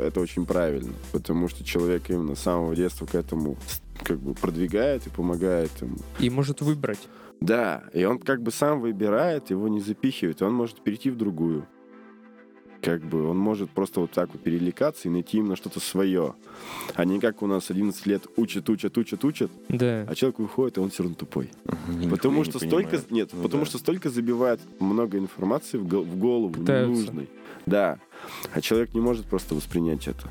это 0.00 0.20
очень 0.20 0.46
правильно, 0.46 0.92
потому 1.12 1.48
что 1.48 1.64
человек 1.64 2.08
именно 2.08 2.34
с 2.34 2.40
самого 2.40 2.74
детства 2.76 3.06
к 3.06 3.14
этому 3.14 3.56
как 4.02 4.18
бы 4.18 4.34
продвигает 4.34 5.06
и 5.06 5.10
помогает 5.10 5.70
ему. 5.80 5.96
И 6.18 6.30
может 6.30 6.60
выбрать. 6.60 7.00
Да, 7.40 7.84
и 7.92 8.04
он 8.04 8.18
как 8.18 8.42
бы 8.42 8.50
сам 8.50 8.80
выбирает, 8.80 9.50
его 9.50 9.68
не 9.68 9.80
запихивает, 9.80 10.40
и 10.40 10.44
он 10.44 10.54
может 10.54 10.80
перейти 10.82 11.10
в 11.10 11.16
другую. 11.16 11.66
Как 12.82 13.02
бы 13.02 13.28
он 13.28 13.36
может 13.38 13.70
просто 13.70 14.00
вот 14.00 14.12
так 14.12 14.30
вот 14.32 14.42
перелекаться 14.42 15.08
и 15.08 15.10
найти 15.10 15.38
именно 15.38 15.56
что-то 15.56 15.80
свое. 15.80 16.34
А 16.94 17.04
не 17.04 17.18
как 17.20 17.42
у 17.42 17.46
нас 17.46 17.70
11 17.70 18.06
лет 18.06 18.26
учат, 18.36 18.68
учат, 18.70 18.96
учат, 18.96 19.24
учат, 19.24 19.50
Да. 19.68 20.06
а 20.08 20.14
человек 20.14 20.38
выходит, 20.38 20.76
и 20.76 20.80
он 20.80 20.90
все 20.90 21.02
равно 21.02 21.16
тупой. 21.16 21.50
нихуя 21.88 22.10
потому 22.10 22.38
не 22.38 22.44
что 22.44 22.58
понимаю. 22.60 22.88
столько... 22.88 23.14
Нет, 23.14 23.30
Ну 23.32 23.42
потому 23.42 23.64
да. 23.64 23.70
что 23.70 23.78
столько 23.78 24.08
забивает 24.10 24.60
много 24.78 25.18
информации 25.18 25.78
в, 25.78 25.84
в 25.84 26.16
голову, 26.18 26.52
Пытаются. 26.52 26.92
ненужной. 27.02 27.28
Да. 27.64 27.98
А 28.52 28.60
человек 28.60 28.94
не 28.94 29.00
может 29.00 29.26
просто 29.26 29.54
воспринять 29.54 30.06
это. 30.06 30.28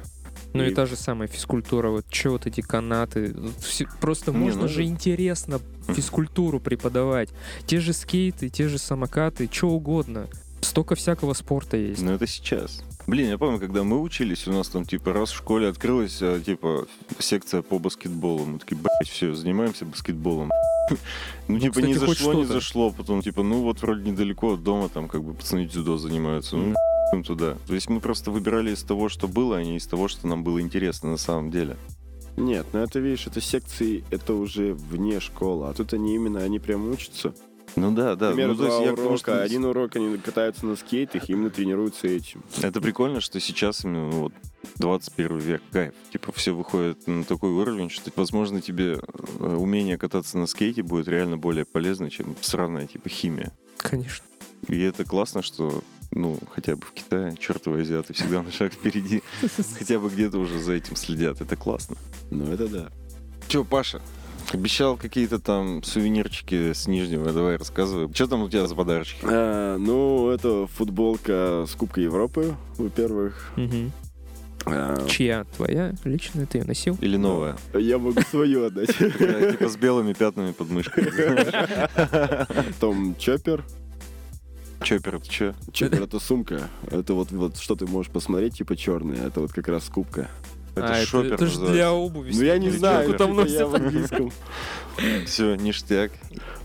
Ну 0.55 0.63
и 0.63 0.71
И- 0.71 0.73
та 0.73 0.85
же 0.85 0.95
самая 0.95 1.27
физкультура, 1.27 1.89
вот 1.89 2.05
что 2.09 2.31
вот 2.31 2.45
эти 2.47 2.61
канаты, 2.61 3.35
все- 3.59 3.87
просто 3.99 4.31
Не, 4.31 4.37
можно 4.37 4.61
ну- 4.63 4.67
же 4.67 4.83
интересно 4.83 5.59
физкультуру 5.89 6.59
преподавать. 6.59 7.29
Те 7.65 7.79
же 7.79 7.93
скейты, 7.93 8.49
те 8.49 8.67
же 8.67 8.77
самокаты, 8.77 9.49
что 9.51 9.69
угодно. 9.69 10.27
Столько 10.61 10.95
всякого 10.95 11.33
спорта 11.33 11.77
есть. 11.77 12.01
Ну, 12.01 12.13
это 12.13 12.25
сейчас. 12.25 12.81
Блин, 13.07 13.29
я 13.29 13.37
помню, 13.37 13.59
когда 13.59 13.83
мы 13.83 14.01
учились, 14.01 14.47
у 14.47 14.51
нас 14.51 14.67
там, 14.67 14.85
типа, 14.85 15.13
раз 15.13 15.31
в 15.31 15.37
школе 15.37 15.67
открылась, 15.67 16.17
а, 16.21 16.39
типа, 16.39 16.87
секция 17.19 17.61
по 17.61 17.77
баскетболу. 17.77 18.45
Мы 18.45 18.59
такие, 18.59 18.77
блядь, 18.77 19.09
все, 19.09 19.33
занимаемся 19.33 19.85
баскетболом. 19.85 20.51
Ну, 21.47 21.59
типа, 21.59 21.79
не 21.79 21.93
кстати, 21.93 22.09
зашло, 22.09 22.33
не 22.33 22.45
зашло. 22.45 22.91
Потом, 22.91 23.21
типа, 23.21 23.43
ну, 23.43 23.61
вот 23.61 23.81
вроде 23.81 24.09
недалеко 24.09 24.53
от 24.53 24.63
дома, 24.63 24.89
там, 24.89 25.07
как 25.07 25.23
бы, 25.23 25.33
пацаны 25.33 25.67
дзюдо 25.67 25.97
занимаются. 25.97 26.57
Ну, 26.57 26.75
им 27.13 27.23
туда. 27.23 27.57
То 27.67 27.73
есть 27.73 27.89
мы 27.89 27.99
просто 27.99 28.31
выбирали 28.31 28.71
из 28.71 28.83
того, 28.83 29.09
что 29.09 29.27
было, 29.27 29.57
а 29.57 29.63
не 29.63 29.77
из 29.77 29.87
того, 29.87 30.07
что 30.07 30.27
нам 30.27 30.43
было 30.43 30.61
интересно 30.61 31.11
на 31.11 31.17
самом 31.17 31.51
деле. 31.51 31.77
Нет, 32.37 32.67
ну 32.73 32.79
это, 32.79 32.99
видишь, 32.99 33.27
это 33.27 33.41
секции, 33.41 34.03
это 34.11 34.33
уже 34.33 34.73
вне 34.73 35.19
школы. 35.19 35.69
А 35.69 35.73
тут 35.73 35.93
они 35.93 36.15
именно, 36.15 36.41
они 36.41 36.59
прям 36.59 36.89
учатся. 36.89 37.33
Ну 37.75 37.91
да, 37.91 38.15
да. 38.15 38.29
Например, 38.29 38.49
ну, 38.49 38.55
то 38.55 38.65
есть 38.65 38.77
два 38.77 38.85
я 38.85 38.93
урока. 38.93 39.17
что 39.17 39.43
Один 39.43 39.65
урок 39.65 39.95
они 39.95 40.17
катаются 40.17 40.65
на 40.65 40.75
скейтах, 40.75 41.29
и 41.29 41.33
именно 41.33 41.49
тренируются 41.49 42.07
этим. 42.07 42.43
Это 42.61 42.79
прикольно, 42.81 43.21
что 43.21 43.39
сейчас 43.39 43.83
именно 43.83 44.09
вот 44.11 44.33
21 44.77 45.37
век, 45.39 45.61
кайф. 45.71 45.93
Типа 46.11 46.31
все 46.31 46.53
выходит 46.53 47.05
на 47.07 47.23
такой 47.23 47.51
уровень, 47.51 47.89
что, 47.89 48.11
возможно, 48.15 48.61
тебе 48.61 48.99
э, 49.39 49.55
умение 49.55 49.97
кататься 49.97 50.37
на 50.37 50.47
скейте 50.47 50.83
будет 50.83 51.07
реально 51.07 51.37
более 51.37 51.65
полезно, 51.65 52.09
чем 52.09 52.35
сраная 52.41 52.87
типа 52.87 53.09
химия. 53.09 53.51
Конечно. 53.77 54.25
И 54.67 54.79
это 54.79 55.03
классно, 55.03 55.41
что 55.41 55.83
ну, 56.11 56.39
хотя 56.49 56.75
бы 56.75 56.85
в 56.85 56.91
Китае 56.91 57.35
чертовы 57.37 57.81
азиаты 57.81 58.13
всегда 58.13 58.41
на 58.41 58.51
шаг 58.51 58.73
впереди. 58.73 59.21
Хотя 59.77 59.99
бы 59.99 60.09
где-то 60.09 60.37
уже 60.37 60.59
за 60.59 60.73
этим 60.73 60.95
следят. 60.95 61.41
Это 61.41 61.55
классно. 61.55 61.97
Ну 62.31 62.51
это 62.51 62.67
да. 62.67 62.91
Че, 63.47 63.63
Паша, 63.65 64.01
обещал 64.53 64.97
какие-то 64.97 65.39
там 65.39 65.83
сувенирчики 65.83 66.73
с 66.73 66.87
Нижнего. 66.87 67.31
Давай 67.31 67.57
рассказывай. 67.57 68.13
Что 68.13 68.27
там 68.27 68.43
у 68.43 68.49
тебя 68.49 68.67
за 68.67 68.75
подарочки? 68.75 69.19
А, 69.23 69.77
ну, 69.77 70.29
это 70.29 70.67
футболка 70.67 71.65
с 71.67 71.75
Кубка 71.75 72.01
Европы, 72.01 72.55
во-первых. 72.77 73.51
Мгм. 73.55 73.91
А, 74.65 75.05
Чья? 75.07 75.45
Твоя? 75.55 75.93
Личная? 76.03 76.45
Ты 76.45 76.59
ее 76.59 76.63
носил? 76.63 76.97
Или 77.01 77.17
новая? 77.17 77.55
я 77.73 77.97
могу 77.99 78.21
свою 78.21 78.65
отдать. 78.65 78.95
Да, 78.99 79.51
Типа 79.51 79.69
с 79.69 79.77
белыми 79.77 80.13
пятнами 80.13 80.51
под 80.51 80.69
мышкой. 80.69 81.05
Том 82.79 83.15
Чоппер. 83.17 83.63
Чоппер, 84.83 85.15
это 85.15 85.29
че? 85.29 85.55
Чоппер 85.71 86.03
это 86.03 86.19
сумка. 86.19 86.69
Это 86.89 87.13
вот, 87.13 87.31
вот 87.31 87.57
что 87.57 87.75
ты 87.75 87.85
можешь 87.85 88.11
посмотреть, 88.11 88.57
типа 88.57 88.75
черная. 88.75 89.27
Это 89.27 89.41
вот 89.41 89.53
как 89.53 89.67
раз 89.67 89.85
кубка. 89.85 90.29
Это 90.75 90.93
а, 90.93 91.05
шопер 91.05 91.33
это, 91.33 91.45
же 91.45 91.51
называется. 91.53 91.73
для 91.73 91.93
обуви. 91.93 92.31
Ну 92.35 92.41
я 92.43 92.57
не 92.57 92.67
Или 92.67 92.77
знаю, 92.77 93.13
там 93.15 93.35
там 93.35 93.45
я 93.45 93.65
в 93.65 93.75
английском. 93.75 94.31
Все, 95.25 95.55
ништяк. 95.55 96.11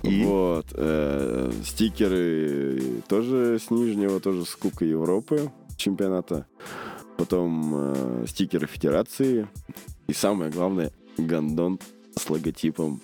И 0.03 0.23
Вот. 0.25 0.67
э, 0.73 1.53
стикеры 1.65 3.03
тоже 3.09 3.59
с 3.59 3.71
Нижнего, 3.71 4.21
тоже 4.21 4.45
с 4.45 4.55
Кубка 4.57 4.85
Европы 4.85 5.51
чемпионата. 5.77 6.47
Потом 7.17 7.73
э, 7.75 8.25
стикеры 8.29 8.67
Федерации. 8.67 9.49
И 10.07 10.13
самое 10.13 10.51
главное, 10.51 10.91
гандон 11.19 11.79
с 12.17 12.29
логотипом 12.31 13.01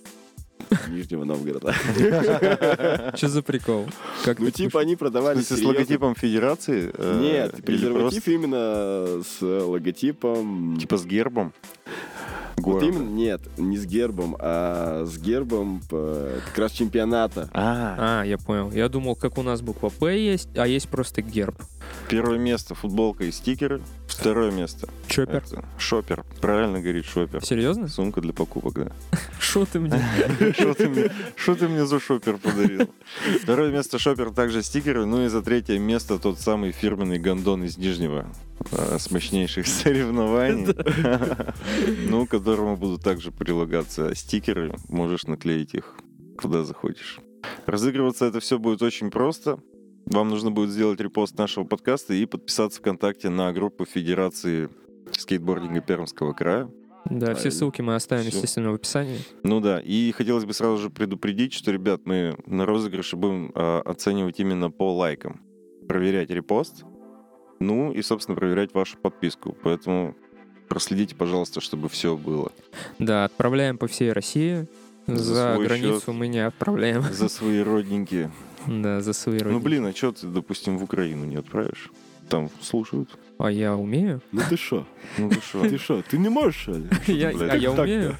Нижнего 0.89 1.25
Новгорода. 1.25 1.73
Что 3.17 3.29
за 3.29 3.43
прикол? 3.43 3.87
Как 4.25 4.39
Ну, 4.39 4.51
типа, 4.51 4.81
они 4.81 4.97
в 4.97 4.99
продавали 4.99 5.37
смысле, 5.41 5.57
с 5.57 5.67
логотипом 5.67 6.15
федерации? 6.15 6.91
э, 6.97 7.21
Нет, 7.21 7.65
презерватив 7.65 8.27
именно 8.29 9.23
с 9.23 9.41
логотипом... 9.43 10.77
Типа 10.79 10.97
с 10.97 11.05
гербом? 11.07 11.53
Вот 12.57 12.83
именно, 12.83 13.09
нет, 13.09 13.43
не 13.59 13.77
с 13.77 13.85
гербом, 13.85 14.35
а 14.41 15.05
с 15.05 15.19
гербом 15.19 15.83
как 15.89 16.57
раз 16.59 16.73
чемпионата. 16.73 17.49
А, 17.53 18.23
А, 18.23 18.25
я 18.25 18.39
понял. 18.39 18.73
Я 18.73 18.89
думал, 18.89 19.15
как 19.15 19.39
у 19.39 19.43
нас 19.43 19.61
буква 19.61 19.91
П 19.91 20.19
есть, 20.19 20.49
а 20.57 20.67
есть 20.67 20.89
просто 20.89 21.21
герб. 21.23 21.55
первое 22.09 22.39
место 22.39 22.75
футболка 22.75 23.25
и 23.25 23.31
стикеры. 23.31 23.83
Второе 24.07 24.51
место. 24.51 24.89
Чоппер. 25.09 25.37
это 25.37 25.65
шопер. 25.79 26.25
Правильно 26.41 26.81
говорит 26.81 27.05
шопер. 27.05 27.45
Серьезно? 27.45 27.89
Сумка 27.89 28.21
для 28.21 28.33
покупок, 28.33 28.75
да. 28.75 28.93
Что 29.41 29.65
ты 29.67 29.79
мне? 29.79 29.93
Что 31.37 31.55
ты 31.55 31.69
мне, 31.69 31.87
за 31.87 32.01
шопер 32.01 32.39
подарил? 32.39 32.89
Второе 33.43 33.71
место 33.71 33.99
шопер, 33.99 34.31
также 34.31 34.63
стикеры. 34.63 35.07
Ну 35.07 35.25
и 35.25 35.29
за 35.29 35.43
третье 35.43 35.79
место 35.79 36.19
тот 36.19 36.41
самый 36.41 36.73
фирменный 36.73 37.19
гондон 37.19 37.65
из 37.65 37.79
Нижнего 37.79 38.27
э, 38.73 38.99
с 38.99 39.11
мощнейших 39.11 39.67
соревнований, 39.67 40.75
ну, 42.09 42.27
к 42.27 42.31
которому 42.31 42.77
будут 42.77 43.03
также 43.03 43.31
прилагаться 43.31 44.15
стикеры. 44.15 44.75
Можешь 44.89 45.25
наклеить 45.25 45.75
их 45.75 45.95
куда 46.37 46.65
захочешь. 46.65 47.19
Разыгрываться 47.67 48.27
это 48.27 48.41
все 48.41 48.59
будет 48.59 48.83
очень 48.83 49.11
просто. 49.11 49.59
Вам 50.07 50.29
нужно 50.29 50.51
будет 50.51 50.71
сделать 50.71 51.01
репост 51.01 51.37
нашего 51.37 51.65
подкаста 51.65 52.15
и 52.15 52.25
подписаться 52.27 52.79
ВКонтакте 52.81 53.29
на 53.29 53.53
группу 53.53 53.85
Федерации 53.85 54.69
скейтбординга 55.13 55.81
Пермского 55.81 56.33
края. 56.33 56.71
Да, 57.07 57.35
все 57.35 57.51
ссылки 57.53 57.83
мы 57.83 57.95
оставим, 57.95 58.23
Всё. 58.25 58.37
естественно, 58.37 58.73
в 58.73 58.75
описании. 58.75 59.19
Ну 59.45 59.61
да, 59.61 59.81
и 59.81 60.11
хотелось 60.13 60.45
бы 60.45 60.53
сразу 60.53 60.79
же 60.79 60.91
предупредить, 60.91 61.53
что, 61.53 61.71
ребят, 61.71 62.03
мы 62.05 62.37
на 62.47 62.67
розыгрыше 62.67 63.17
будем 63.17 63.53
а, 63.55 63.81
оценивать 63.85 64.41
именно 64.41 64.71
по 64.71 64.93
лайкам. 64.97 65.41
Проверять 65.89 66.31
репост, 66.31 66.85
ну 67.61 67.93
и, 67.93 68.03
собственно, 68.03 68.37
проверять 68.37 68.75
вашу 68.75 68.99
подписку. 68.99 69.57
Поэтому 69.63 70.17
проследите, 70.69 71.15
пожалуйста, 71.15 71.61
чтобы 71.61 71.89
все 71.89 72.17
было. 72.17 72.51
Да, 72.99 73.25
отправляем 73.25 73.79
по 73.79 73.87
всей 73.87 74.13
России. 74.13 74.67
За 75.07 75.35
За, 75.55 75.57
границу 75.63 76.01
счет. 76.01 76.09
мы 76.15 76.27
не 76.27 76.45
отправляем. 76.45 77.03
За 77.13 77.29
свои 77.29 77.61
родненькие. 77.61 78.33
Да, 78.69 79.01
за 79.01 79.13
свои 79.13 79.39
Ну, 79.39 79.45
родины. 79.45 79.61
блин, 79.61 79.87
а 79.87 79.93
что 79.95 80.13
ты, 80.13 80.27
допустим, 80.27 80.79
в 80.79 80.85
Украину 80.85 81.25
не 81.25 81.37
отправишь? 81.37 81.91
Там 82.29 82.51
слушают. 82.61 83.09
А 83.39 83.51
я 83.51 83.77
умею? 83.77 84.21
Ну 84.33 84.43
ты 84.49 84.57
шо? 84.57 84.87
Ну 85.19 85.29
ты 85.29 85.41
что? 85.41 85.63
Ты 85.69 85.79
шо? 85.79 86.03
Ты 86.03 86.19
не 86.19 86.29
можешь, 86.29 86.57
что 86.63 86.73
ли? 86.73 86.87
Я- 87.07 87.29
А 87.31 87.57
я 87.57 87.71
умею? 87.71 88.17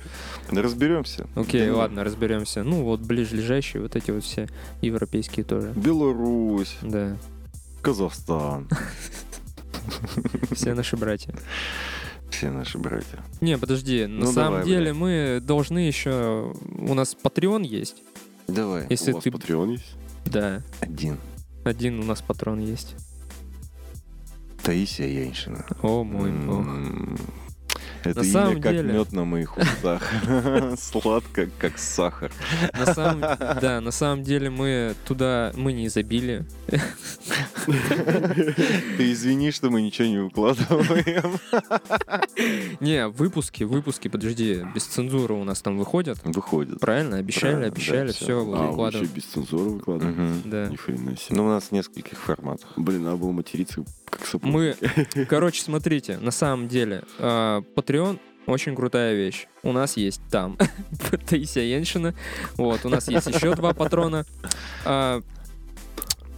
Разберемся. 0.51 1.27
Окей, 1.35 1.69
ладно, 1.71 2.05
разберемся. 2.05 2.63
Ну, 2.63 2.85
вот 2.85 3.01
ближайшие 3.01 3.83
вот 3.83 3.97
эти 3.97 4.11
вот 4.13 4.23
все 4.23 4.47
европейские 4.83 5.45
тоже. 5.45 5.73
Беларусь, 5.75 6.77
Да, 6.83 7.17
Казахстан. 7.83 8.69
все 10.53 10.75
наши 10.75 10.97
братья. 10.97 11.35
Все 12.31 12.51
наши 12.51 12.77
братья. 12.79 13.25
Не, 13.41 13.57
подожди, 13.57 14.07
на 14.07 14.27
Ну, 14.27 14.33
самом 14.33 14.51
давай, 14.61 14.67
деле 14.67 14.85
блядь. 14.93 14.97
мы 14.97 15.41
должны 15.43 15.79
еще... 15.79 16.53
У 16.79 16.95
нас 16.95 17.17
Patreon 17.21 17.65
есть. 17.65 18.03
Давай. 18.49 18.87
Если 18.91 19.13
У 19.13 19.15
вас 19.15 19.25
ты... 19.25 19.31
Patreon 19.31 19.73
есть? 19.73 19.95
Да, 20.27 20.63
Один. 20.81 21.19
один 21.65 22.01
у 22.01 22.05
нас 22.05 22.21
патрон 22.23 22.59
есть. 22.61 22.95
Таисия 24.63 25.07
Яньшина. 25.07 25.65
О, 25.83 26.03
мой 26.03 26.33
бог. 26.33 26.67
Это 28.11 28.21
На 28.21 28.25
имя 28.25 28.33
самом 28.33 28.61
как 28.63 28.73
деле- 28.73 28.93
мед 28.93 29.13
на 29.13 29.25
моих 29.25 29.57
устах. 29.57 30.03
Сладко, 30.79 31.49
как 31.59 31.79
сахар. 31.79 32.31
На 32.79 32.95
самом, 32.95 33.21
да, 33.21 33.81
на 33.81 33.91
самом 33.91 34.23
деле 34.23 34.51
мы 34.51 34.95
туда, 35.07 35.53
мы 35.57 35.73
не 35.73 35.89
забили. 35.89 36.45
Ты 37.67 39.13
извини, 39.13 39.51
что 39.51 39.71
мы 39.71 39.83
ничего 39.83 40.09
не 40.09 40.19
выкладываем. 40.19 41.39
Не, 42.81 43.09
выпуски, 43.09 43.65
выпуски, 43.65 44.09
подожди, 44.09 44.65
без 44.75 44.85
цензуры 44.85 45.35
у 45.35 45.45
нас 45.45 45.61
там 45.63 45.79
выходят. 45.79 46.19
Выходит. 46.25 46.81
Правильно, 46.81 47.17
обещали, 47.19 47.65
обещали, 47.67 48.13
все. 48.13 48.39
А, 48.41 48.43
вы 48.45 48.53
еще 48.57 48.67
выкладывать. 48.71 49.11
без 49.11 49.25
цензуры 49.25 49.71
выкладываете? 49.71 50.21
Мгм. 50.21 50.43
Да. 50.47 50.67
Ни 50.69 50.77
хрена 50.77 51.17
себе. 51.17 51.37
Ну, 51.37 51.47
у 51.47 51.49
нас 51.49 51.65
в 51.65 51.73
нескольких 51.73 52.19
форматах. 52.19 52.69
Блин, 52.77 53.05
надо 53.05 53.17
было 53.17 53.33
материться 53.33 53.85
как. 54.05 54.21
Мы, 54.43 54.77
короче, 55.29 55.63
смотрите, 55.63 56.19
на 56.19 56.31
самом 56.31 56.69
деле, 56.69 57.03
а, 57.19 57.63
Patreon 57.97 58.19
очень 58.47 58.77
крутая 58.77 59.15
вещь. 59.15 59.47
У 59.63 59.73
нас 59.73 59.97
есть 59.97 60.21
там 60.31 60.57
Таисия 61.29 61.65
Яншина. 61.65 62.15
Вот, 62.57 62.85
у 62.85 62.89
нас 62.89 63.09
есть 63.09 63.27
еще 63.27 63.55
два 63.57 63.75
патрона. 63.75 64.25
А, 64.85 65.21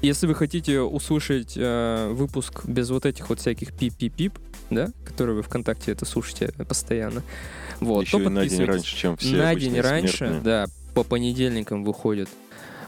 Если 0.00 0.26
вы 0.26 0.34
хотите 0.34 0.80
услышать 0.80 1.54
а, 1.58 2.10
выпуск 2.12 2.64
без 2.64 2.88
вот 2.90 3.04
этих 3.04 3.28
вот 3.28 3.40
всяких 3.40 3.74
пип-пип-пип, 3.74 4.38
да, 4.70 4.88
которые 5.04 5.36
вы 5.36 5.42
ВКонтакте 5.42 5.92
это 5.92 6.06
слушаете 6.06 6.52
постоянно, 6.66 7.22
вот, 7.80 8.04
Еще 8.06 8.18
то 8.18 8.22
и 8.24 8.28
на 8.28 8.46
день 8.46 8.64
раньше, 8.64 8.96
чем 8.96 9.16
все 9.18 9.36
на 9.36 9.54
день 9.54 9.78
раньше, 9.80 10.16
смертные. 10.16 10.40
да, 10.40 10.66
по 10.94 11.02
понедельникам 11.02 11.84
выходит. 11.84 12.28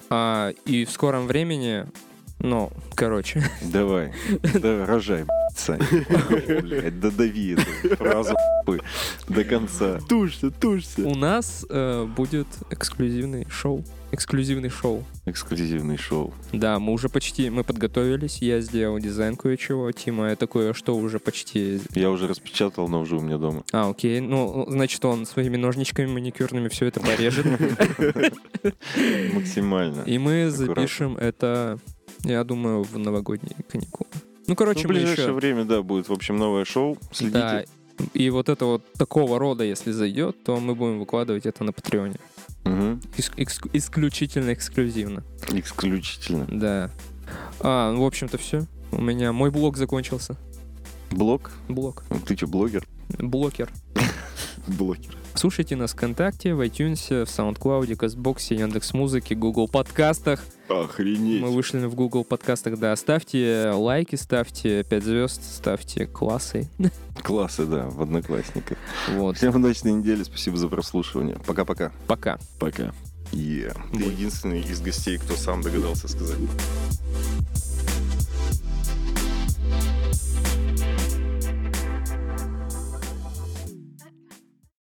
А, 0.09 0.53
и 0.65 0.85
в 0.87 0.91
скором 0.91 1.27
времени, 1.27 1.87
ну, 2.39 2.73
короче, 2.95 3.45
Давай, 3.63 4.15
да, 4.55 4.87
рожай, 4.87 5.27
Блядь, 5.69 7.01
Додави 7.01 7.53
эту 7.53 7.97
фразу 7.97 8.35
до 9.29 9.45
конца. 9.45 10.01
Тушься, 10.09 10.51
тушься. 10.51 11.03
у 11.07 11.15
нас 11.15 11.67
э, 11.69 12.05
будет 12.05 12.47
эксклюзивный 12.71 13.47
шоу. 13.51 13.85
Эксклюзивный 14.13 14.71
шоу. 14.71 15.05
Эксклюзивный 15.25 15.97
шоу. 15.97 16.35
Да, 16.53 16.81
мы 16.81 16.93
уже 16.93 17.09
почти, 17.09 17.49
мы 17.49 17.63
подготовились, 17.63 18.43
я 18.43 18.61
сделал 18.61 18.99
дизайн 18.99 19.37
кое-чего, 19.37 19.91
Тима, 19.93 20.27
это 20.27 20.49
кое-что 20.49 20.97
уже 20.97 21.21
почти... 21.21 21.81
Я 21.95 22.11
уже 22.11 22.27
распечатал, 22.27 22.89
но 22.89 23.01
уже 23.01 23.17
у 23.17 23.21
меня 23.21 23.39
дома. 23.39 23.63
А, 23.73 23.89
окей, 23.89 24.21
ну, 24.21 24.67
значит, 24.69 25.05
он 25.05 25.27
своими 25.27 25.57
ножничками 25.57 26.07
маникюрными 26.07 26.69
все 26.69 26.87
это 26.87 27.01
порежет. 27.01 27.47
Максимально. 29.33 30.03
И 30.03 30.19
мы 30.19 30.51
запишем 30.51 31.17
это, 31.17 31.79
я 32.25 32.43
думаю, 32.43 32.83
в 32.83 32.99
новогодние 32.99 33.57
каникулы. 33.69 34.11
Ну, 34.51 34.57
короче, 34.57 34.81
Ну, 34.81 34.87
в 34.87 34.89
мы 34.89 34.95
ближайшее 34.99 35.27
еще... 35.27 35.33
время, 35.33 35.65
да, 35.65 35.81
будет, 35.81 36.09
в 36.09 36.13
общем, 36.13 36.37
новое 36.37 36.65
шоу. 36.65 36.99
Да, 37.01 37.09
Следите. 37.13 37.67
и 38.15 38.29
вот 38.31 38.49
это 38.49 38.65
вот 38.65 38.93
такого 38.95 39.39
рода, 39.39 39.63
если 39.63 39.93
зайдет, 39.93 40.43
то 40.43 40.59
мы 40.59 40.75
будем 40.75 40.99
выкладывать 40.99 41.47
это 41.47 41.63
на 41.63 41.73
Патреоне. 41.73 42.17
Ис- 42.65 43.33
экск- 43.37 43.71
исключительно 43.73 44.53
эксклюзивно. 44.53 45.23
Исключительно. 45.53 46.47
Да. 46.51 46.91
А, 47.61 47.93
ну, 47.93 48.03
в 48.03 48.07
общем-то, 48.07 48.39
все. 48.39 48.65
У 48.91 49.01
меня 49.01 49.33
мой 49.33 49.53
блог 49.53 49.77
закончился. 49.77 50.37
Блог? 51.13 51.53
Блог. 51.69 52.03
Ты 52.27 52.37
что, 52.37 52.49
блогер? 52.49 52.85
Блокер. 53.21 53.71
Блокер. 54.67 55.15
Слушайте 55.35 55.77
нас 55.77 55.93
ВКонтакте, 55.93 56.55
в 56.57 56.61
iTunes, 56.61 57.25
в 57.25 57.29
SoundCloud, 57.29 57.95
Кастбоксе, 57.95 58.57
Яндекс.Музыке, 58.57 59.37
Google 59.37 59.69
подкастах. 59.69 60.43
Охренеть. 60.71 61.43
Мы 61.43 61.51
вышли 61.51 61.85
в 61.85 61.95
Google 61.97 62.25
подкастах, 62.25 62.79
да. 62.79 62.95
Ставьте 62.95 63.73
лайки, 63.75 64.15
ставьте 64.15 64.85
5 64.85 65.03
звезд, 65.03 65.43
ставьте 65.43 66.07
классы. 66.07 66.69
Классы, 67.23 67.67
да, 67.67 67.87
в 67.89 68.01
Одноклассниках. 68.01 68.79
Вот. 69.11 69.37
Всем 69.37 69.55
удачной 69.57 69.93
недели, 69.93 70.23
спасибо 70.23 70.57
за 70.57 70.69
прослушивание. 70.69 71.39
Пока-пока. 71.45 71.93
Пока. 72.07 72.39
Пока. 72.59 72.93
Е. 73.33 73.75
Ты 73.93 73.99
единственный 73.99 74.61
из 74.61 74.81
гостей, 74.81 75.19
кто 75.19 75.35
сам 75.35 75.61
догадался 75.61 76.09
сказать. 76.09 76.39